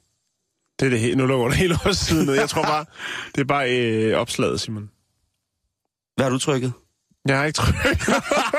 Det 0.80 0.86
er 0.86 0.90
det 0.90 1.00
helt, 1.00 1.18
nu 1.18 1.26
lukker 1.26 1.48
det 1.48 1.58
hele 1.58 1.78
års 1.86 1.98
siden 1.98 2.26
ned. 2.26 2.34
Jeg 2.34 2.50
tror 2.50 2.64
bare, 2.64 2.86
det 3.36 3.42
er 3.42 3.46
bare 3.46 3.78
øh, 3.78 4.18
opslaget, 4.18 4.62
Simon. 4.62 4.90
Hvad 6.16 6.26
har 6.26 6.30
du 6.30 6.38
trykket? 6.40 6.74
Jeg 7.28 7.38
har 7.38 7.46
ikke 7.46 7.58
trykket. 7.58 8.00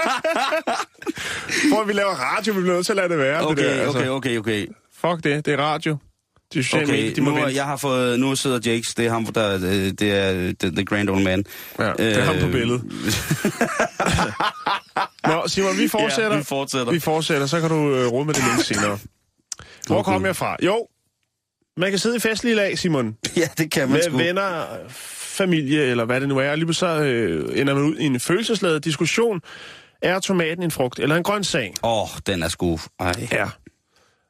At 1.80 1.88
vi 1.88 1.92
laver 1.92 2.10
radio, 2.10 2.52
vi 2.52 2.60
bliver 2.60 2.74
nødt 2.74 2.86
til 2.86 2.92
at 2.92 2.96
lade 2.96 3.08
det 3.08 3.18
være. 3.18 3.46
Okay, 3.46 3.56
det 3.56 3.64
der, 3.76 3.82
altså. 3.82 3.98
okay, 3.98 4.08
okay, 4.08 4.38
okay. 4.38 4.66
Fuck 5.00 5.24
det, 5.24 5.46
det 5.46 5.54
er 5.54 5.58
radio. 5.58 5.96
Det 6.52 6.58
er 6.58 6.62
sociale 6.64 6.84
Okay, 6.84 6.92
medier, 6.96 7.14
de 7.14 7.20
må 7.20 7.30
nu, 7.30 7.36
vente. 7.36 7.54
jeg 7.54 7.64
har 7.64 7.76
fået, 7.76 8.20
nu 8.20 8.36
sidder 8.36 8.60
Jakes, 8.66 8.88
det 8.94 9.06
er 9.06 9.10
ham, 9.10 9.26
der, 9.26 9.54
øh, 9.54 9.60
det 9.72 10.02
er 10.02 10.32
the, 10.60 10.70
the 10.70 10.84
grand 10.84 11.10
old 11.10 11.22
man. 11.22 11.44
Ja, 11.78 11.92
det 11.92 12.16
er 12.18 12.22
ham 12.24 12.36
på 12.40 12.46
Øh, 12.46 12.52
billedet. 12.52 12.82
Nå, 15.26 15.48
Simon, 15.48 15.78
vi 15.78 15.88
fortsætter. 15.88 16.32
Ja, 16.32 16.38
vi 16.38 16.44
fortsætter. 16.44 16.92
Vi 16.92 17.00
fortsætter, 17.00 17.46
så 17.46 17.60
kan 17.60 17.68
du 17.70 17.94
øh, 17.94 18.06
rode 18.06 18.24
med 18.24 18.34
det 18.34 18.42
link 18.44 18.64
senere. 18.64 18.98
Hvor 19.86 19.96
Okay. 19.98 20.12
kom 20.12 20.26
jeg 20.26 20.36
fra? 20.36 20.56
Jo, 20.62 20.86
man 21.76 21.90
kan 21.90 21.98
sidde 21.98 22.16
i 22.16 22.20
festlige 22.20 22.54
lag, 22.56 22.78
Simon. 22.78 23.16
ja, 23.36 23.48
det 23.58 23.70
kan 23.70 23.82
man 23.82 23.92
Med 23.92 24.02
sgu. 24.02 24.16
venner, 24.16 24.64
familie, 25.18 25.82
eller 25.82 26.04
hvad 26.04 26.20
det 26.20 26.28
nu 26.28 26.38
er. 26.38 26.50
Og 26.50 26.58
lige 26.58 26.74
så 26.74 26.86
øh, 26.86 27.60
ender 27.60 27.74
man 27.74 27.82
ud 27.82 27.96
i 27.96 28.04
en 28.04 28.20
følelsesladet 28.20 28.84
diskussion. 28.84 29.40
Er 30.02 30.20
tomaten 30.20 30.62
en 30.62 30.70
frugt 30.70 30.98
eller 30.98 31.16
en 31.16 31.22
grøntsag? 31.22 31.74
Åh, 31.82 32.02
oh, 32.02 32.08
den 32.26 32.42
er 32.42 32.48
sgu... 32.48 32.78
Ej. 32.98 33.28
Ja. 33.32 33.48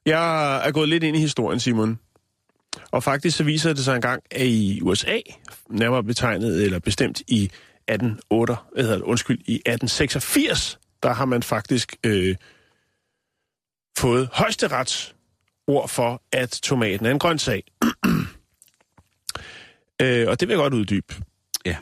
Jeg 0.06 0.66
er 0.66 0.72
gået 0.72 0.88
lidt 0.88 1.04
ind 1.04 1.16
i 1.16 1.20
historien, 1.20 1.60
Simon. 1.60 1.98
Og 2.90 3.02
faktisk 3.02 3.36
så 3.36 3.44
viser 3.44 3.72
det 3.72 3.84
sig 3.84 3.94
engang, 3.94 4.22
at 4.30 4.46
i 4.46 4.80
USA, 4.82 5.18
nærmere 5.70 6.04
betegnet 6.04 6.62
eller 6.62 6.78
bestemt 6.78 7.22
i 7.28 7.44
1808, 7.44 8.56
hvad 8.72 8.84
hedder 8.84 8.98
det, 8.98 9.04
undskyld, 9.04 9.38
i 9.38 9.54
1886, 9.54 10.78
der 11.02 11.12
har 11.12 11.24
man 11.24 11.42
faktisk 11.42 11.96
øh, 12.04 12.36
fået 13.98 14.28
højesterets 14.32 15.14
ord 15.66 15.88
for, 15.88 16.22
at 16.32 16.50
tomaten 16.62 17.06
er 17.06 17.10
en 17.10 17.18
grøntsag. 17.18 17.62
øh, 20.02 20.28
og 20.28 20.40
det 20.40 20.48
vil 20.48 20.54
jeg 20.54 20.58
godt 20.58 20.74
uddybe. 20.74 21.14
Ja. 21.66 21.76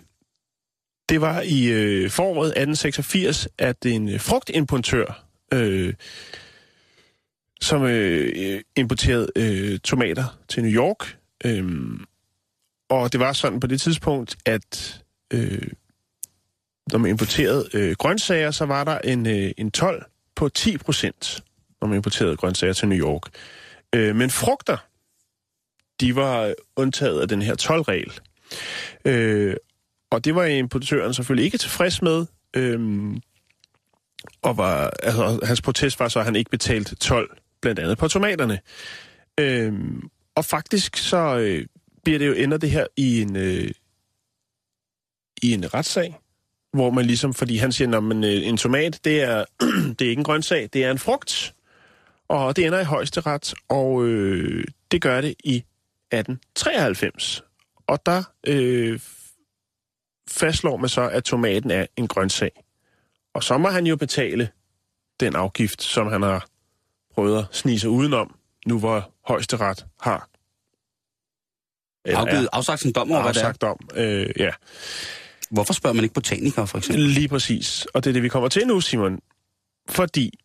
Det 1.09 1.21
var 1.21 1.41
i 1.41 1.67
øh, 1.67 2.11
foråret 2.11 2.49
1886, 2.49 3.49
at 3.59 3.87
en 3.87 4.09
øh, 4.09 4.21
frugtimportør, 4.21 5.25
øh, 5.53 5.95
som 7.61 7.85
øh, 7.85 8.33
øh, 8.37 8.61
importerede 8.77 9.29
øh, 9.37 9.79
tomater 9.79 10.39
til 10.49 10.63
New 10.63 10.73
York. 10.73 11.17
øh, 11.45 11.65
og 12.91 13.13
det 13.13 13.21
var 13.21 13.33
sådan 13.33 13.61
på 13.61 13.67
det 13.67 13.81
tidspunkt, 13.81 14.37
at 14.47 15.03
øh, 15.33 15.69
når 16.93 16.99
man 16.99 17.11
importerede 17.11 17.69
øh, 17.75 17.97
grøntsager, 17.97 18.51
så 18.51 18.65
var 18.65 18.85
der 18.85 18.99
en, 18.99 19.27
øh, 19.27 19.51
en 19.57 19.71
12 19.71 20.05
på 20.37 20.49
10 20.49 20.79
procent, 20.79 21.45
når 21.81 21.89
man 21.89 21.97
importerede 21.97 22.37
grøntsager 22.37 22.73
til 22.73 22.89
New 22.89 22.99
York. 22.99 23.23
Øh, 23.95 24.17
men 24.17 24.31
frugter, 24.31 24.77
de 26.01 26.17
var 26.17 26.55
undtaget 26.77 27.21
af 27.21 27.29
den 27.29 27.43
her 27.43 27.55
12-regel. 27.63 28.13
Øh, 29.05 29.57
og 30.11 30.25
det 30.25 30.35
var 30.35 30.45
importøren 30.45 31.15
selvfølgelig 31.15 31.45
ikke 31.45 31.59
tilfreds 31.59 32.03
med. 32.03 32.27
Øhm, 32.57 33.21
og 34.43 34.57
var, 34.57 34.91
altså, 35.03 35.41
hans 35.43 35.63
protest 35.63 36.01
var 36.01 36.09
så, 36.09 36.19
at 36.19 36.25
han 36.25 36.37
ikke 36.37 36.51
betalte 36.51 36.95
12, 36.95 37.37
blandt 37.61 37.81
andet 37.81 37.99
på 37.99 38.09
tomaterne. 38.09 38.61
Øhm, 39.41 40.09
og 40.35 40.45
faktisk 40.45 40.97
så 40.97 41.39
øh, 41.39 41.67
bliver 42.05 42.19
det 42.19 42.27
jo 42.27 42.33
ender 42.33 42.57
det 42.57 42.71
her 42.71 42.87
i 42.97 43.23
en, 43.23 43.37
øh, 43.37 43.71
i 45.43 45.53
en 45.53 45.75
retssag, 45.75 46.19
hvor 46.73 46.91
man 46.91 47.05
ligesom, 47.05 47.35
fordi 47.35 47.57
han 47.57 47.73
siger, 47.73 47.99
at 47.99 48.25
øh, 48.25 48.47
en 48.49 48.57
tomat, 48.57 49.01
det 49.05 49.23
er, 49.23 49.45
det 49.99 50.03
er 50.03 50.09
ikke 50.09 50.21
en 50.21 50.25
grøntsag, 50.25 50.69
det 50.73 50.85
er 50.85 50.91
en 50.91 50.99
frugt. 50.99 51.55
Og 52.29 52.57
det 52.57 52.67
ender 52.67 52.81
i 52.81 52.85
højesteret, 52.85 53.55
og 53.69 54.05
øh, 54.05 54.65
det 54.91 55.03
gør 55.03 55.21
det 55.21 55.35
i 55.45 55.57
1893. 55.57 57.43
Og 57.87 58.07
der 58.07 58.23
øh, 58.47 59.01
fastslår 60.29 60.77
man 60.77 60.89
så, 60.89 61.09
at 61.09 61.25
tomaten 61.25 61.71
er 61.71 61.87
en 61.97 62.09
grøntsag. 62.09 62.51
Og 63.35 63.43
så 63.45 63.59
må 63.59 63.69
han 63.69 63.87
jo 63.87 63.97
betale 63.97 64.49
den 65.21 65.37
afgift, 65.37 65.83
som 65.83 66.07
han 66.07 66.23
har 66.23 66.47
prøvet 67.15 67.39
at 67.39 67.45
snige 67.53 67.81
sig 67.81 67.91
udenom, 67.91 68.35
nu 68.67 68.79
hvor 68.79 69.11
højesteret 69.27 69.87
har 70.01 70.29
Afgivet, 72.05 72.49
afsagt 72.53 72.81
sin 72.81 72.93
dom 72.93 73.13
over, 73.13 73.23
hvad 73.23 73.35
det 73.35 73.43
er. 73.43 73.47
afsagt 73.47 73.63
om. 73.63 73.89
Øh, 73.95 74.31
ja, 74.39 74.51
Hvorfor 75.51 75.73
spørger 75.73 75.95
man 75.95 76.05
ikke 76.05 76.15
botanikere, 76.15 76.67
for 76.67 76.79
eksempel? 76.79 77.05
lige 77.05 77.29
præcis. 77.29 77.87
Og 77.95 78.05
det 78.05 78.11
er 78.11 78.13
det, 78.13 78.23
vi 78.23 78.29
kommer 78.29 78.49
til 78.49 78.67
nu, 78.67 78.81
Simon. 78.81 79.21
Fordi 79.89 80.39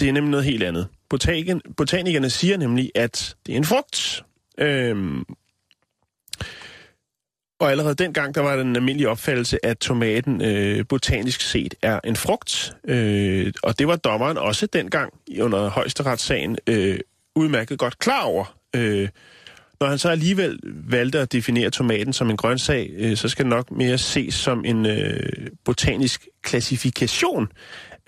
det 0.00 0.08
er 0.08 0.12
nemlig 0.12 0.30
noget 0.30 0.44
helt 0.44 0.62
andet. 0.62 0.88
Botagen, 1.08 1.60
botanikerne 1.76 2.30
siger 2.30 2.56
nemlig, 2.56 2.90
at 2.94 3.36
det 3.46 3.52
er 3.52 3.56
en 3.56 3.64
frugt. 3.64 4.24
Øhm, 4.58 5.24
og 7.64 7.70
allerede 7.70 7.94
dengang, 7.94 8.34
der 8.34 8.40
var 8.40 8.56
den 8.56 8.76
almindelige 8.76 9.08
opfattelse, 9.08 9.66
at 9.66 9.78
tomaten 9.78 10.42
øh, 10.42 10.84
botanisk 10.88 11.40
set 11.40 11.74
er 11.82 12.00
en 12.04 12.16
frugt. 12.16 12.76
Øh, 12.88 13.52
og 13.62 13.78
det 13.78 13.88
var 13.88 13.96
dommeren 13.96 14.38
også 14.38 14.66
dengang 14.66 15.12
under 15.40 15.68
højesteretssagen 15.68 16.58
øh, 16.66 16.98
udmærket 17.36 17.78
godt 17.78 17.98
klar 17.98 18.22
over. 18.22 18.56
Øh, 18.76 19.08
når 19.80 19.86
han 19.86 19.98
så 19.98 20.08
alligevel 20.08 20.58
valgte 20.64 21.18
at 21.18 21.32
definere 21.32 21.70
tomaten 21.70 22.12
som 22.12 22.30
en 22.30 22.36
grøntsag, 22.36 22.90
øh, 22.96 23.16
så 23.16 23.28
skal 23.28 23.44
det 23.44 23.50
nok 23.50 23.70
mere 23.70 23.98
ses 23.98 24.34
som 24.34 24.64
en 24.64 24.86
øh, 24.86 25.46
botanisk 25.64 26.28
klassifikation. 26.42 27.48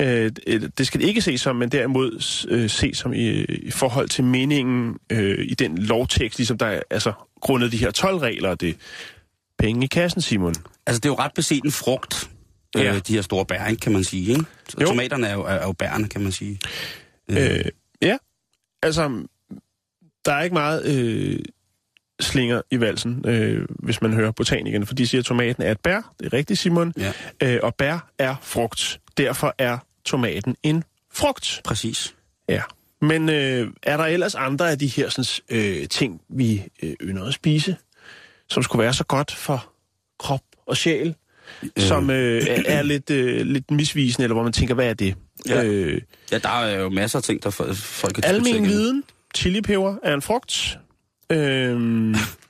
Øh, 0.02 0.30
øh 0.46 0.62
det 0.78 0.86
skal 0.86 1.00
det 1.00 1.06
ikke 1.06 1.20
ses 1.20 1.40
som, 1.40 1.56
men 1.56 1.68
derimod 1.68 2.44
øh, 2.48 2.70
ses 2.70 2.98
som 2.98 3.12
i, 3.12 3.44
i 3.44 3.70
forhold 3.70 4.08
til 4.08 4.24
meningen 4.24 4.96
øh, 5.12 5.46
i 5.48 5.54
den 5.54 5.78
lovtekst, 5.78 6.38
ligesom 6.38 6.58
der 6.58 6.66
er 6.66 6.80
altså, 6.90 7.12
grundet 7.40 7.72
de 7.72 7.76
her 7.76 7.90
12 7.90 8.16
regler 8.18 8.48
og 8.48 8.60
det 8.60 8.76
penge 9.58 9.84
i 9.84 9.86
kassen, 9.86 10.20
Simon. 10.20 10.54
Altså, 10.86 11.00
det 11.00 11.04
er 11.04 11.10
jo 11.12 11.14
ret 11.18 11.34
beset 11.34 11.64
en 11.64 11.72
frugt, 11.72 12.30
Ja. 12.74 12.82
ja. 12.82 12.94
øh, 12.94 13.00
de 13.06 13.14
her 13.14 13.22
store 13.22 13.46
bær, 13.46 13.66
ikke, 13.66 13.80
kan 13.80 13.92
man 13.92 14.04
sige. 14.04 14.30
Ikke? 14.30 14.44
Så 14.68 14.76
Jo. 14.80 14.86
tomaterne 14.86 15.26
er 15.26 15.32
jo, 15.34 15.42
er, 15.42 15.46
er 15.52 15.66
jo 15.66 15.72
bærne, 15.72 16.08
kan 16.08 16.20
man 16.22 16.32
sige. 16.32 16.58
Øh, 17.30 17.64
ja, 18.02 18.16
altså, 18.82 19.26
der 20.24 20.32
er 20.32 20.42
ikke 20.42 20.54
meget 20.54 20.84
øh, 20.86 21.38
slinger 22.20 22.62
i 22.70 22.80
valsen, 22.80 23.24
øh, 23.28 23.66
hvis 23.68 24.02
man 24.02 24.12
hører 24.12 24.30
botanikerne, 24.30 24.86
for 24.86 24.94
de 24.94 25.06
siger, 25.06 25.20
at 25.20 25.24
tomaten 25.24 25.62
er 25.62 25.70
et 25.70 25.80
bær. 25.80 26.14
Det 26.18 26.26
er 26.26 26.32
rigtigt, 26.32 26.58
Simon. 26.58 26.92
Ja. 26.98 27.12
Øh, 27.42 27.60
og 27.62 27.74
bær 27.74 28.10
er 28.18 28.34
frugt. 28.42 29.00
Derfor 29.16 29.54
er 29.58 29.78
tomaten 30.04 30.56
en 30.62 30.84
frugt. 31.12 31.60
Præcis. 31.64 32.14
Ja. 32.48 32.62
Men 33.00 33.28
øh, 33.28 33.68
er 33.82 33.96
der 33.96 34.04
ellers 34.04 34.34
andre 34.34 34.70
af 34.70 34.78
de 34.78 34.86
her 34.86 35.08
sådan, 35.08 35.58
øh, 35.58 35.88
ting, 35.88 36.20
vi 36.28 36.62
øh, 36.82 36.94
ynder 37.02 37.24
at 37.24 37.34
spise, 37.34 37.76
som 38.48 38.62
skulle 38.62 38.82
være 38.82 38.94
så 38.94 39.04
godt 39.04 39.34
for 39.34 39.72
krop 40.18 40.40
og 40.66 40.76
sjæl, 40.76 41.14
øh. 41.62 41.70
som 41.76 42.10
øh, 42.10 42.42
er, 42.46 42.62
er 42.66 42.82
lidt, 42.82 43.10
øh, 43.10 43.46
lidt 43.46 43.70
misvisende, 43.70 44.24
eller 44.24 44.34
hvor 44.34 44.42
man 44.42 44.52
tænker, 44.52 44.74
hvad 44.74 44.90
er 44.90 44.94
det? 44.94 45.14
Ja. 45.48 45.64
Øh, 45.64 46.00
Ja, 46.32 46.38
der 46.38 46.48
er 46.48 46.80
jo 46.80 46.88
masser 46.88 47.18
af 47.18 47.22
ting, 47.22 47.42
der 47.42 47.50
folk 47.74 48.14
kan 48.14 48.24
Almen 48.24 48.64
viden. 48.64 49.04
Chilipeber 49.36 49.96
er 50.02 50.14
en 50.14 50.22
frugt. 50.22 50.78
Øhm, 51.30 52.14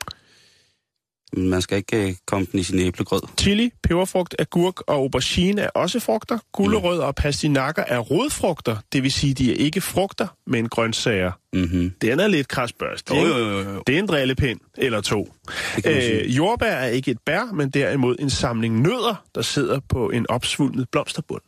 Men 1.36 1.48
Man 1.48 1.62
skal 1.62 1.78
ikke 1.78 2.08
øh, 2.08 2.14
komme 2.26 2.46
den 2.52 2.60
i 2.60 2.62
sin 2.62 2.78
æblegrød. 2.78 3.20
chili, 3.40 3.70
peberfrugt, 3.82 4.34
agurk 4.38 4.80
og 4.80 4.94
aubergine 4.94 5.62
er 5.62 5.68
også 5.68 6.00
frugter. 6.00 6.38
Gulerødder 6.52 7.04
og 7.04 7.14
pastinakker 7.14 7.84
er 7.86 7.98
rodfrugter, 7.98 8.76
det 8.92 9.02
vil 9.02 9.12
sige, 9.12 9.34
de 9.34 9.52
er 9.52 9.56
ikke 9.56 9.80
frugter, 9.80 10.26
men 10.46 10.68
grøntsager. 10.68 11.32
Mm-hmm. 11.52 11.92
Den 12.00 12.20
er 12.20 12.26
lidt 12.26 12.48
krasbørst, 12.48 13.10
ikke? 13.10 13.26
jo, 13.28 13.36
jo, 13.38 13.60
jo. 13.60 13.82
Det 13.86 13.94
er 13.94 13.98
en 13.98 14.06
drillepind, 14.06 14.60
eller 14.78 15.00
to. 15.00 15.34
Det. 15.76 16.22
Øh, 16.22 16.36
jordbær 16.36 16.72
er 16.72 16.88
ikke 16.88 17.10
et 17.10 17.18
bær, 17.26 17.52
men 17.52 17.70
derimod 17.70 18.16
en 18.18 18.30
samling 18.30 18.80
nødder, 18.80 19.24
der 19.34 19.42
sidder 19.42 19.80
på 19.88 20.10
en 20.10 20.26
opsvulmet 20.28 20.88
blomsterbund. 20.90 21.42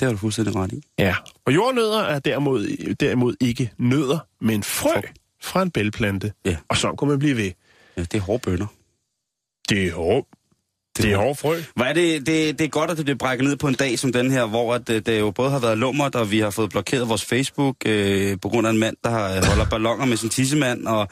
Det 0.00 0.06
har 0.08 0.12
du 0.12 0.18
fuldstændig 0.18 0.56
ret 0.56 0.72
i. 0.72 0.82
Ja. 0.98 1.14
Og 1.44 1.54
jordnødder 1.54 2.00
er 2.00 2.18
derimod, 2.18 2.94
derimod 3.00 3.34
ikke 3.40 3.70
nødder, 3.78 4.18
men 4.40 4.62
frø 4.62 5.00
fra 5.42 5.62
en 5.62 5.70
bælplante. 5.70 6.32
Ja. 6.44 6.56
Og 6.68 6.76
så 6.76 6.92
kunne 6.92 7.10
man 7.10 7.18
blive 7.18 7.36
ved. 7.36 7.50
Ja, 7.96 8.02
det 8.02 8.14
er 8.14 8.20
hårde 8.20 8.42
bønder. 8.44 8.66
Det 9.68 9.86
er 9.86 9.94
hårde 9.94 10.26
det 10.96 11.12
er 11.12 11.16
hård 11.16 11.36
frø. 11.36 11.56
Hvor 11.76 11.84
er 11.84 11.92
det, 11.92 12.26
det, 12.26 12.58
det 12.58 12.64
er 12.64 12.68
godt, 12.68 12.90
at 12.90 12.96
det 12.96 13.04
bliver 13.04 13.18
brækket 13.18 13.46
ned 13.48 13.56
på 13.56 13.68
en 13.68 13.74
dag 13.74 13.98
som 13.98 14.12
den 14.12 14.30
her, 14.30 14.44
hvor 14.46 14.74
at, 14.74 14.90
øh, 14.90 15.02
det 15.06 15.20
jo 15.20 15.30
både 15.30 15.50
har 15.50 15.58
været 15.58 15.78
lummert, 15.78 16.14
og 16.14 16.30
vi 16.30 16.38
har 16.40 16.50
fået 16.50 16.70
blokeret 16.70 17.08
vores 17.08 17.24
Facebook 17.24 17.76
øh, 17.86 18.36
på 18.42 18.48
grund 18.48 18.66
af 18.66 18.70
en 18.70 18.78
mand, 18.78 18.96
der 19.04 19.10
har, 19.10 19.36
øh, 19.36 19.44
holder 19.44 19.64
ballonger 19.70 20.06
med 20.06 20.16
sin 20.16 20.28
tissemand, 20.28 20.86
og 20.86 21.08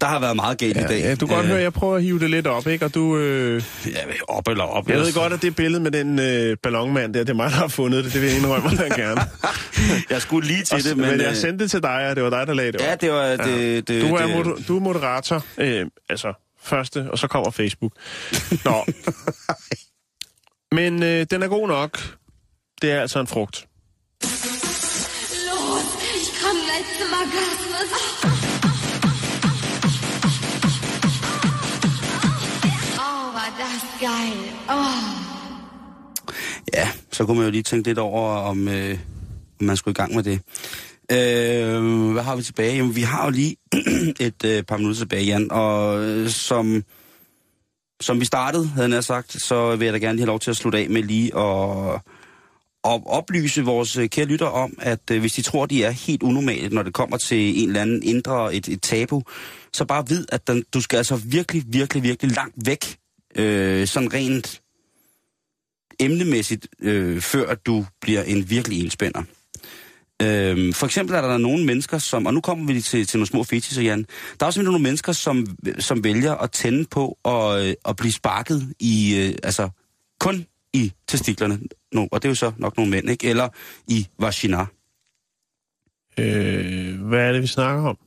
der 0.00 0.06
har 0.06 0.20
været 0.20 0.36
meget 0.36 0.58
galt 0.58 0.76
Ja, 0.76 0.84
i 0.84 0.86
dag. 0.88 1.00
ja, 1.00 1.14
du 1.14 1.26
kan 1.26 1.36
godt 1.36 1.46
Øh, 1.46 1.50
høre, 1.50 1.60
jeg 1.62 1.72
prøver 1.72 1.96
at 1.96 2.02
hive 2.02 2.18
det 2.18 2.30
lidt 2.30 2.46
op, 2.46 2.66
ikke? 2.66 2.84
Og 2.84 2.94
du... 2.94 3.16
Øh, 3.18 3.62
Ja, 3.86 3.90
op 4.28 4.48
eller 4.48 4.64
op. 4.64 4.88
jeg 4.88 4.98
ved 4.98 5.14
godt, 5.14 5.32
at 5.32 5.42
det 5.42 5.56
billede 5.56 5.82
med 5.82 5.90
den 5.90 6.18
øh, 6.18 6.56
ballonmand 6.62 7.14
der, 7.14 7.20
det 7.20 7.30
er 7.30 7.34
mig, 7.34 7.50
der 7.50 7.56
har 7.56 7.68
fundet 7.68 8.04
det. 8.04 8.12
Det 8.12 8.20
vil 8.22 8.28
jeg 8.28 8.38
indrømme 8.38 8.70
dig 8.70 8.90
gerne. 8.96 9.20
Jeg 10.10 10.22
skulle 10.22 10.48
lige 10.48 10.62
til 10.64 10.74
Og, 10.76 10.82
det, 10.82 10.96
men, 10.96 11.10
men... 11.10 11.20
jeg 11.20 11.28
øh, 11.28 11.34
sendte 11.36 11.62
det 11.62 11.70
til 11.70 11.82
dig, 11.82 12.08
og 12.10 12.16
det 12.16 12.24
var 12.24 12.30
dig, 12.30 12.46
der 12.46 12.54
lagde 12.54 12.72
det 12.72 12.80
op. 12.80 12.86
Ja, 12.86 12.94
det 12.94 13.10
var... 13.10 13.26
Det, 13.46 13.88
det, 13.88 14.02
Du 14.02 14.14
er, 14.14 14.42
det, 14.42 14.68
du 14.68 14.76
er 14.76 14.80
moderator. 14.80 15.44
Øh, 15.58 15.86
altså, 16.10 16.45
første, 16.66 17.10
og 17.10 17.18
så 17.18 17.28
kommer 17.28 17.50
Facebook. 17.50 17.92
Nå. 18.64 18.84
Men 20.72 21.02
øh, 21.02 21.26
den 21.30 21.42
er 21.42 21.48
god 21.48 21.68
nok. 21.68 22.16
Det 22.82 22.90
er 22.92 23.00
altså 23.00 23.20
en 23.20 23.26
frugt. 23.26 23.66
Ja, 36.74 36.88
så 37.12 37.26
kunne 37.26 37.36
man 37.36 37.46
jo 37.46 37.50
lige 37.50 37.62
tænke 37.62 37.88
lidt 37.88 37.98
over, 37.98 38.36
om, 38.36 38.68
øh, 38.68 38.98
om 39.60 39.66
man 39.66 39.76
skulle 39.76 39.92
i 39.92 39.94
gang 39.94 40.14
med 40.14 40.22
det. 40.22 40.40
Øh, 41.12 42.12
hvad 42.12 42.22
har 42.22 42.36
vi 42.36 42.42
tilbage? 42.42 42.76
Jamen, 42.76 42.96
vi 42.96 43.02
har 43.02 43.24
jo 43.24 43.30
lige 43.30 43.56
et 44.20 44.44
øh, 44.44 44.62
par 44.62 44.76
minutter 44.76 45.00
tilbage, 45.00 45.24
Jan, 45.24 45.52
og 45.52 46.04
øh, 46.04 46.28
som, 46.28 46.84
som 48.00 48.20
vi 48.20 48.24
startede, 48.24 48.68
havde 48.68 48.94
jeg 48.94 49.04
sagt, 49.04 49.42
så 49.42 49.76
vil 49.76 49.84
jeg 49.84 49.92
da 49.94 49.98
gerne 49.98 50.16
lige 50.16 50.22
have 50.22 50.26
lov 50.26 50.40
til 50.40 50.50
at 50.50 50.56
slutte 50.56 50.78
af 50.78 50.90
med 50.90 51.02
lige 51.02 51.38
at, 51.38 51.94
at 52.84 53.02
oplyse 53.06 53.62
vores 53.62 53.96
øh, 53.96 54.08
kære 54.08 54.26
lytter 54.26 54.46
om, 54.46 54.78
at 54.78 55.10
øh, 55.10 55.20
hvis 55.20 55.32
de 55.32 55.42
tror, 55.42 55.66
de 55.66 55.84
er 55.84 55.90
helt 55.90 56.22
unormale, 56.22 56.68
når 56.68 56.82
det 56.82 56.94
kommer 56.94 57.16
til 57.16 57.62
en 57.62 57.68
eller 57.68 57.82
anden 57.82 58.02
indre, 58.02 58.54
et, 58.54 58.68
et 58.68 58.82
tabu, 58.82 59.22
så 59.72 59.84
bare 59.84 60.08
vid, 60.08 60.26
at 60.28 60.46
den, 60.46 60.64
du 60.74 60.80
skal 60.80 60.96
altså 60.96 61.16
virkelig, 61.16 61.64
virkelig, 61.66 62.02
virkelig 62.02 62.32
langt 62.36 62.56
væk, 62.66 62.96
øh, 63.36 63.86
sådan 63.86 64.12
rent 64.12 64.62
emnemæssigt, 66.00 66.68
øh, 66.80 67.20
før 67.20 67.48
at 67.48 67.66
du 67.66 67.86
bliver 68.00 68.22
en 68.22 68.50
virkelig 68.50 68.84
enspænder. 68.84 69.22
Øhm, 70.22 70.72
for 70.72 70.86
eksempel 70.86 71.16
er 71.16 71.20
der 71.20 71.38
nogle 71.38 71.64
mennesker, 71.64 71.98
som, 71.98 72.26
og 72.26 72.34
nu 72.34 72.40
kommer 72.40 72.72
vi 72.72 72.80
til, 72.80 73.06
til 73.06 73.18
nogle 73.18 73.26
små 73.26 73.44
fetisser, 73.44 73.82
Jan. 73.82 74.06
Der 74.40 74.46
er 74.46 74.46
også 74.46 74.62
nogle 74.62 74.78
mennesker, 74.78 75.12
som, 75.12 75.46
som 75.78 76.04
vælger 76.04 76.34
at 76.34 76.50
tænde 76.50 76.84
på 76.84 77.18
og, 77.22 77.66
øh, 77.66 77.74
at 77.84 77.96
blive 77.96 78.12
sparket 78.12 78.74
i, 78.80 79.16
øh, 79.16 79.38
altså 79.42 79.68
kun 80.20 80.46
i 80.72 80.92
testiklerne, 81.08 81.60
no, 81.92 82.06
og 82.12 82.22
det 82.22 82.28
er 82.28 82.30
jo 82.30 82.34
så 82.34 82.52
nok 82.56 82.76
nogle 82.76 82.90
mænd, 82.90 83.10
ikke? 83.10 83.30
Eller 83.30 83.48
i 83.88 84.06
vagina. 84.18 84.66
Øh, 86.18 87.00
hvad 87.00 87.20
er 87.20 87.32
det, 87.32 87.42
vi 87.42 87.46
snakker 87.46 87.82
om? 87.82 87.98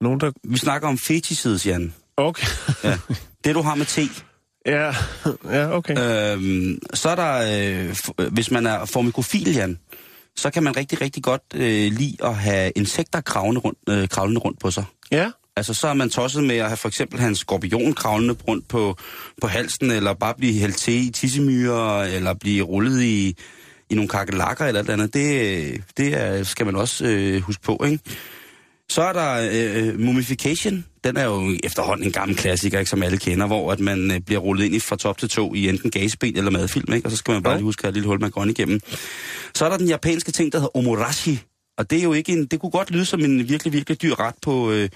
Nogen, 0.00 0.20
der... 0.20 0.32
Vi 0.44 0.58
snakker 0.58 0.88
om 0.88 0.98
fetished, 0.98 1.58
Jan. 1.58 1.94
Okay. 2.16 2.46
Ja. 2.84 2.98
Det, 3.44 3.54
du 3.54 3.62
har 3.62 3.74
med 3.74 3.86
te. 3.86 4.02
ja, 4.66 4.94
ja, 5.44 5.76
okay. 5.76 5.94
Øhm, 5.98 6.78
så 6.94 7.08
er 7.08 7.14
der, 7.14 7.88
øh, 7.88 7.96
hvis 8.32 8.50
man 8.50 8.66
er 8.66 8.84
formikofil, 8.84 9.54
Jan, 9.54 9.78
så 10.36 10.50
kan 10.50 10.62
man 10.62 10.76
rigtig, 10.76 11.00
rigtig 11.00 11.22
godt 11.22 11.42
øh, 11.54 11.92
lide 11.92 12.16
at 12.24 12.34
have 12.34 12.72
insekter 12.76 13.20
kravlende 13.20 13.60
rundt, 13.60 13.78
øh, 13.88 14.08
kravlende 14.08 14.40
rundt 14.40 14.60
på 14.60 14.70
sig. 14.70 14.84
Ja, 15.10 15.30
Altså, 15.56 15.74
så 15.74 15.88
er 15.88 15.94
man 15.94 16.10
tosset 16.10 16.44
med 16.44 16.56
at 16.56 16.66
have 16.66 16.76
for 16.76 16.88
eksempel 16.88 17.20
en 17.20 17.36
skorpion 17.36 17.92
kravlende 17.94 18.36
rundt 18.48 18.68
på, 18.68 18.96
på 19.40 19.46
halsen, 19.46 19.90
eller 19.90 20.12
bare 20.14 20.34
blive 20.34 20.60
hældt 20.60 20.76
til 20.76 21.08
i 21.08 21.10
tissemyrer, 21.10 22.02
eller 22.02 22.34
blive 22.34 22.64
rullet 22.64 23.02
i, 23.02 23.36
i 23.90 23.94
nogle 23.94 24.08
kakelakker 24.08 24.64
eller 24.64 24.80
et 24.80 24.84
eller 24.84 24.92
andet. 24.92 25.14
Det, 25.14 25.84
det 25.96 26.20
er, 26.20 26.42
skal 26.42 26.66
man 26.66 26.76
også 26.76 27.04
øh, 27.06 27.42
huske 27.42 27.62
på, 27.62 27.84
ikke? 27.86 28.04
Så 28.92 29.02
er 29.02 29.12
der 29.12 29.48
øh, 29.52 30.00
Mummification. 30.00 30.84
Den 31.04 31.16
er 31.16 31.24
jo 31.24 31.56
efterhånden 31.64 32.06
en 32.06 32.12
gammel 32.12 32.36
klassiker, 32.36 32.78
ikke, 32.78 32.90
som 32.90 33.02
alle 33.02 33.18
kender, 33.18 33.46
hvor 33.46 33.72
at 33.72 33.80
man 33.80 34.10
øh, 34.10 34.20
bliver 34.20 34.40
rullet 34.40 34.64
ind 34.64 34.74
i 34.74 34.80
fra 34.80 34.96
top 34.96 35.18
til 35.18 35.28
to 35.28 35.54
i 35.54 35.68
enten 35.68 35.90
gasben 35.90 36.36
eller 36.36 36.50
madfilm, 36.50 36.92
ikke? 36.92 37.06
og 37.06 37.10
så 37.10 37.16
skal 37.16 37.32
man 37.32 37.42
bare 37.42 37.54
lige 37.54 37.64
huske 37.64 37.80
at 37.80 37.84
have 37.84 37.88
et 37.88 37.94
lille 37.94 38.06
hul, 38.06 38.20
man 38.20 38.30
går 38.30 38.42
ind 38.42 38.50
igennem. 38.50 38.80
Så 39.54 39.64
er 39.64 39.68
der 39.68 39.76
den 39.76 39.88
japanske 39.88 40.32
ting, 40.32 40.52
der 40.52 40.58
hedder 40.58 40.76
omorashi, 40.76 41.38
og 41.78 41.90
det 41.90 41.98
er 41.98 42.02
jo 42.02 42.12
ikke 42.12 42.32
en, 42.32 42.46
det 42.46 42.60
kunne 42.60 42.70
godt 42.70 42.90
lyde 42.90 43.04
som 43.04 43.20
en 43.20 43.48
virkelig, 43.48 43.72
virkelig 43.72 44.02
dyr 44.02 44.20
ret 44.20 44.34
på, 44.42 44.70
øh, 44.70 44.88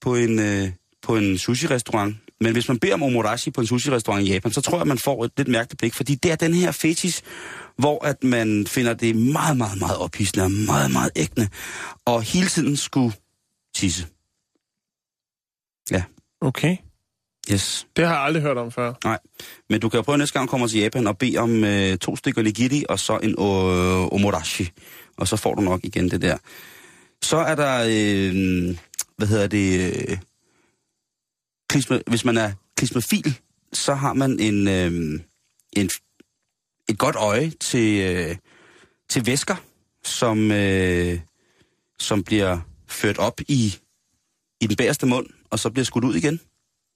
på 0.00 0.16
en, 0.16 0.38
øh, 0.38 0.68
på 1.02 1.16
en 1.16 1.38
sushi-restaurant. 1.38 2.16
Men 2.40 2.52
hvis 2.52 2.68
man 2.68 2.78
beder 2.78 2.94
om 2.94 3.02
omorashi 3.02 3.50
på 3.50 3.60
en 3.60 3.66
sushi-restaurant 3.66 4.28
i 4.28 4.32
Japan, 4.32 4.52
så 4.52 4.60
tror 4.60 4.78
jeg, 4.78 4.86
man 4.86 4.98
får 4.98 5.24
et 5.24 5.32
lidt 5.36 5.48
mærkeligt 5.48 5.78
blik, 5.78 5.94
fordi 5.94 6.14
det 6.14 6.32
er 6.32 6.36
den 6.36 6.54
her 6.54 6.72
fetis, 6.72 7.22
hvor 7.76 8.04
at 8.04 8.24
man 8.24 8.66
finder 8.66 8.94
det 8.94 9.16
meget, 9.16 9.56
meget, 9.56 9.78
meget 9.78 9.98
ophidsende 9.98 10.44
og 10.44 10.50
meget, 10.50 10.90
meget 10.92 11.10
ægtende, 11.16 11.48
og 12.04 12.22
hele 12.22 12.46
tiden 12.48 12.76
skulle 12.76 13.12
tisse. 13.74 14.06
okay. 16.40 16.76
Yes. 17.52 17.86
Det 17.96 18.06
har 18.06 18.14
jeg 18.14 18.22
aldrig 18.22 18.42
hørt 18.42 18.58
om 18.58 18.72
før. 18.72 18.92
Nej. 19.04 19.18
Men 19.70 19.80
du 19.80 19.88
kan 19.88 19.98
jo 19.98 20.02
prøve 20.02 20.18
næste 20.18 20.38
gang, 20.38 20.48
du 20.48 20.50
kommer 20.50 20.66
til 20.66 20.80
Japan 20.80 21.06
og 21.06 21.18
bede 21.18 21.38
om 21.38 21.64
øh, 21.64 21.98
to 21.98 22.16
stykker 22.16 22.42
nigiri 22.42 22.84
og 22.88 22.98
så 22.98 23.18
en 23.22 23.30
øh, 23.30 24.12
omorashi. 24.12 24.70
Og 25.16 25.28
så 25.28 25.36
får 25.36 25.54
du 25.54 25.62
nok 25.62 25.80
igen 25.84 26.10
det 26.10 26.22
der. 26.22 26.36
Så 27.22 27.36
er 27.36 27.54
der, 27.54 27.78
øh, 27.80 28.76
hvad 29.16 29.28
hedder 29.28 29.46
det, 29.46 29.94
øh, 30.08 30.18
klisme, 31.68 32.00
hvis 32.06 32.24
man 32.24 32.36
er 32.36 32.52
klismafil, 32.76 33.38
så 33.72 33.94
har 33.94 34.12
man 34.12 34.40
en, 34.40 34.68
øh, 34.68 35.20
en, 35.72 35.90
et 36.88 36.98
godt 36.98 37.16
øje 37.16 37.50
til, 37.60 38.00
øh, 38.00 38.36
til 39.10 39.26
væsker, 39.26 39.56
som, 40.04 40.50
øh, 40.50 41.18
som 41.98 42.22
bliver 42.22 42.58
ført 42.88 43.18
op 43.18 43.40
i, 43.48 43.74
i 44.60 44.66
den 44.66 44.76
bagerste 44.76 45.06
mund, 45.06 45.26
og 45.50 45.58
så 45.58 45.70
bliver 45.70 45.84
skudt 45.84 46.04
ud 46.04 46.14
igen. 46.14 46.40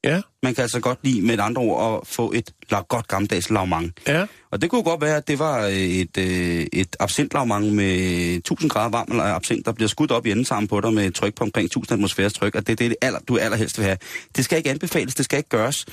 Ja, 0.04 0.20
Man 0.42 0.54
kan 0.54 0.62
altså 0.62 0.80
godt 0.80 0.98
lide 1.02 1.22
med 1.22 1.34
et 1.34 1.40
andre 1.40 1.62
ord 1.62 2.00
at 2.02 2.06
få 2.08 2.32
et 2.32 2.50
la- 2.72 2.86
godt 2.88 3.08
gammeldags 3.08 3.50
lavmang. 3.50 3.92
ja. 4.06 4.26
Og 4.50 4.62
det 4.62 4.70
kunne 4.70 4.82
godt 4.82 5.00
være, 5.00 5.16
at 5.16 5.28
det 5.28 5.38
var 5.38 5.58
et, 5.72 6.18
øh, 6.18 6.66
et 6.72 6.96
absintlavmang 7.00 7.72
med 7.74 7.96
1000 8.36 8.70
grader 8.70 8.88
varm 8.90 9.06
eller 9.10 9.24
absint, 9.24 9.66
der 9.66 9.72
bliver 9.72 9.88
skudt 9.88 10.10
op 10.10 10.26
i 10.26 10.30
endetarmen 10.30 10.68
på 10.68 10.80
dig 10.80 10.92
med 10.92 11.10
tryk 11.12 11.34
på 11.34 11.44
omkring 11.44 11.66
1000 11.66 11.92
atmosfæres 11.92 12.32
tryk, 12.32 12.54
og 12.54 12.66
det 12.66 12.72
er 12.72 12.76
det, 12.88 12.96
aller, 13.02 13.18
du 13.18 13.38
allerhelst 13.38 13.78
vil 13.78 13.84
have. 13.86 13.98
Det 14.36 14.44
skal 14.44 14.58
ikke 14.58 14.70
anbefales, 14.70 15.14
det 15.14 15.24
skal 15.24 15.36
ikke 15.36 15.48
gøres, 15.48 15.86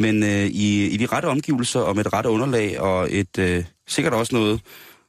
men 0.00 0.22
øh, 0.22 0.46
i, 0.46 0.86
i 0.86 0.96
de 0.96 1.06
rette 1.06 1.26
omgivelser 1.26 1.80
og 1.80 1.96
med 1.96 2.04
det 2.04 2.12
rette 2.12 2.30
underlag 2.30 2.80
og 2.80 3.08
et 3.10 3.38
øh, 3.38 3.64
sikkert 3.88 4.14
også 4.14 4.34
noget, 4.34 4.60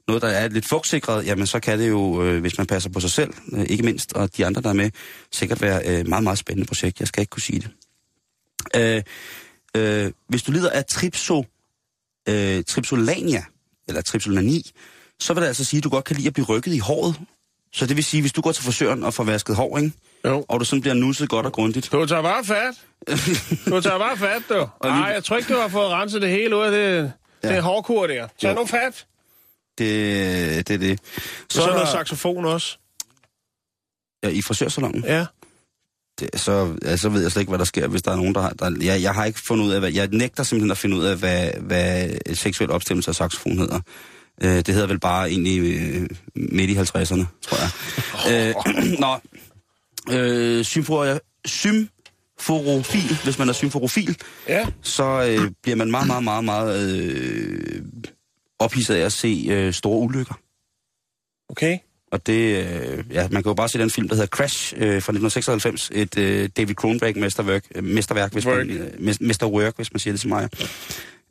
noget, 0.07 0.21
der 0.21 0.27
er 0.27 0.47
lidt 0.47 0.67
fugtsikret, 0.67 1.25
jamen 1.25 1.47
så 1.47 1.59
kan 1.59 1.79
det 1.79 1.89
jo, 1.89 2.23
øh, 2.23 2.41
hvis 2.41 2.57
man 2.57 2.67
passer 2.67 2.89
på 2.89 2.99
sig 2.99 3.11
selv, 3.11 3.33
øh, 3.53 3.65
ikke 3.69 3.83
mindst, 3.83 4.13
og 4.13 4.37
de 4.37 4.45
andre, 4.45 4.61
der 4.61 4.69
er 4.69 4.73
med, 4.73 4.91
sikkert 5.31 5.61
være 5.61 5.81
øh, 5.85 6.07
meget, 6.07 6.23
meget 6.23 6.39
spændende 6.39 6.67
projekt. 6.67 6.99
Jeg 6.99 7.07
skal 7.07 7.21
ikke 7.21 7.29
kunne 7.29 7.41
sige 7.41 7.59
det. 7.59 7.69
Øh, 8.75 9.03
øh, 9.77 10.11
hvis 10.27 10.43
du 10.43 10.51
lider 10.51 10.69
af 10.69 10.85
tripso, 10.85 11.45
øh, 12.29 12.63
tripsolania, 12.63 13.43
eller 13.87 14.01
tripsolani, 14.01 14.71
så 15.19 15.33
vil 15.33 15.41
det 15.41 15.47
altså 15.47 15.63
sige, 15.63 15.77
at 15.77 15.83
du 15.83 15.89
godt 15.89 16.05
kan 16.05 16.15
lide 16.15 16.27
at 16.27 16.33
blive 16.33 16.45
rykket 16.45 16.73
i 16.73 16.77
håret. 16.77 17.15
Så 17.73 17.85
det 17.85 17.95
vil 17.95 18.03
sige, 18.03 18.21
hvis 18.21 18.33
du 18.33 18.41
går 18.41 18.51
til 18.51 18.63
frisøren 18.63 19.03
og 19.03 19.13
får 19.13 19.23
vasket 19.23 19.55
hår, 19.55 19.77
ikke? 19.77 19.91
Jo. 20.25 20.45
og 20.49 20.59
du 20.59 20.65
sådan 20.65 20.81
bliver 20.81 20.93
nusset 20.93 21.29
godt 21.29 21.45
og 21.45 21.51
grundigt. 21.53 21.91
Du 21.91 22.05
tager 22.05 22.21
bare 22.21 22.43
fat. 22.45 22.75
Du 23.65 23.81
tager 23.81 23.97
bare 23.97 24.17
fat, 24.17 24.41
du. 24.49 24.67
Nej, 24.87 25.11
jeg 25.13 25.23
tror 25.23 25.37
ikke, 25.37 25.53
du 25.53 25.59
har 25.59 25.67
fået 25.67 25.89
renset 25.89 26.21
det 26.21 26.29
hele 26.29 26.57
ud 26.57 26.61
af 26.63 26.71
det, 26.71 27.11
ja. 27.43 27.55
Det 27.55 27.63
hårdkur 27.63 28.07
der. 28.07 28.27
Tag 28.41 28.49
Jo. 28.49 28.55
nu 28.55 28.65
fat. 28.65 29.05
Det, 29.77 30.67
det 30.67 30.73
er 30.73 30.77
det. 30.77 30.99
Så, 31.03 31.55
så 31.55 31.61
er 31.61 31.67
der 31.67 31.73
noget 31.73 31.89
saxofon 31.89 32.45
også. 32.45 32.77
Ja, 34.23 34.29
i 34.29 34.41
frisørsalongen. 34.41 35.03
Ja. 35.03 35.25
Det, 36.19 36.29
så, 36.39 36.75
ja, 36.83 36.97
så 36.97 37.09
ved 37.09 37.21
jeg 37.21 37.31
slet 37.31 37.41
ikke, 37.41 37.49
hvad 37.49 37.59
der 37.59 37.65
sker, 37.65 37.87
hvis 37.87 38.01
der 38.01 38.11
er 38.11 38.15
nogen, 38.15 38.35
der 38.35 38.41
har... 38.41 38.49
Der, 38.49 38.75
jeg, 38.81 39.01
jeg 39.01 39.13
har 39.13 39.25
ikke 39.25 39.39
fundet 39.39 39.65
ud 39.65 39.71
af, 39.71 39.79
hvad... 39.79 39.91
Jeg 39.91 40.07
nægter 40.11 40.43
simpelthen 40.43 40.71
at 40.71 40.77
finde 40.77 40.97
ud 40.97 41.03
af, 41.03 41.17
hvad, 41.17 41.49
hvad 41.59 42.09
seksuel 42.35 42.71
opstemmelse 42.71 43.11
af 43.11 43.15
saxofon 43.15 43.57
hedder. 43.57 43.79
Øh, 44.43 44.55
det 44.55 44.67
hedder 44.67 44.87
vel 44.87 44.99
bare 44.99 45.29
egentlig 45.29 45.59
øh, 45.59 46.09
midt 46.35 46.69
i 46.69 46.75
50'erne, 46.75 47.25
tror 47.41 47.57
jeg. 47.61 47.71
øh, 48.57 48.99
nå, 48.99 49.15
øh, 50.09 50.65
symfo, 50.65 51.03
symforofil, 51.45 53.17
hvis 53.23 53.39
man 53.39 53.49
er 53.49 53.53
symforofil, 53.53 54.17
Ja. 54.47 54.67
så 54.81 55.03
øh, 55.03 55.51
bliver 55.63 55.75
man 55.75 55.91
meget, 55.91 56.07
meget, 56.07 56.23
meget, 56.23 56.43
meget 56.43 56.91
øh, 57.01 57.81
ophidset 58.59 58.95
af 58.95 58.99
at 59.05 59.13
se 59.13 59.45
øh, 59.49 59.73
store 59.73 59.97
ulykker. 59.99 60.33
Okay. 61.49 61.77
Og 62.11 62.27
det, 62.27 62.65
øh, 62.65 63.03
ja, 63.11 63.27
man 63.31 63.43
kan 63.43 63.49
jo 63.49 63.53
bare 63.53 63.69
se 63.69 63.79
den 63.79 63.89
film, 63.89 64.07
der 64.07 64.15
hedder 64.15 64.27
Crash 64.27 64.73
øh, 64.77 64.81
fra 64.81 64.95
1996. 64.95 65.91
Et 65.93 66.17
øh, 66.17 66.49
David 66.57 66.75
Cronenberg-mesterværk, 66.75 67.63
øh, 67.75 67.83
mesterværk, 67.83 68.33
hvis 68.33 68.45
Work. 68.45 68.57
man, 68.67 68.69
øh, 68.77 68.87
mes- 69.11 69.17
mesterwork, 69.21 69.75
hvis 69.75 69.93
man 69.93 69.99
siger 69.99 70.13
det 70.13 70.19
til 70.19 70.29
mig. 70.29 70.49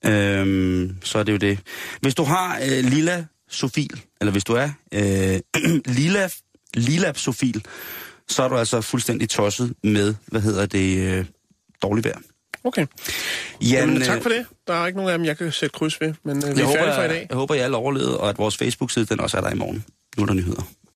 Øhm, 0.06 0.96
så 1.02 1.18
er 1.18 1.22
det 1.22 1.32
jo 1.32 1.36
det. 1.36 1.58
Hvis 2.00 2.14
du 2.14 2.22
har 2.24 2.58
øh, 2.62 2.84
lilla 2.84 3.24
sofil, 3.48 4.00
eller 4.20 4.32
hvis 4.32 4.44
du 4.44 4.52
er 4.52 4.70
øh, 4.94 5.40
lilla, 5.98 6.28
lilla 6.74 7.12
sofil, 7.14 7.64
så 8.30 8.42
er 8.42 8.48
du 8.48 8.56
altså 8.56 8.80
fuldstændig 8.80 9.28
tosset 9.30 9.74
med, 9.84 10.14
hvad 10.26 10.40
hedder 10.40 10.66
det, 10.66 10.98
øh, 10.98 11.24
dårlig 11.82 12.04
vejr. 12.04 12.18
Okay. 12.64 12.86
Jan, 13.62 13.88
Jamen, 13.88 14.02
tak 14.02 14.16
øh, 14.16 14.22
for 14.22 14.28
det. 14.30 14.46
Der 14.66 14.74
er 14.74 14.86
ikke 14.86 14.96
nogen 14.96 15.12
af 15.12 15.18
dem, 15.18 15.24
jeg 15.24 15.38
kan 15.38 15.52
sætte 15.52 15.72
kryds 15.72 16.00
ved, 16.00 16.14
men 16.24 16.36
øh, 16.36 16.42
vi 16.42 16.48
Jeg 16.48 16.60
er 16.60 16.64
håber, 16.66 16.78
færdige 16.78 16.94
for 16.94 17.00
i 17.00 17.02
jeg, 17.02 17.10
dag. 17.10 17.26
jeg 17.30 17.36
håber, 17.36 17.54
I 17.54 17.58
alle 17.58 17.76
overlevede, 17.76 18.20
og 18.20 18.28
at 18.28 18.38
vores 18.38 18.56
Facebook-side 18.56 19.06
den 19.06 19.20
også 19.20 19.36
er 19.36 19.40
der 19.40 19.50
i 19.50 19.54
morgen. 19.54 19.84
Nu 20.16 20.22
er 20.22 20.26
der 20.26 20.34
nyheder. 20.34 20.62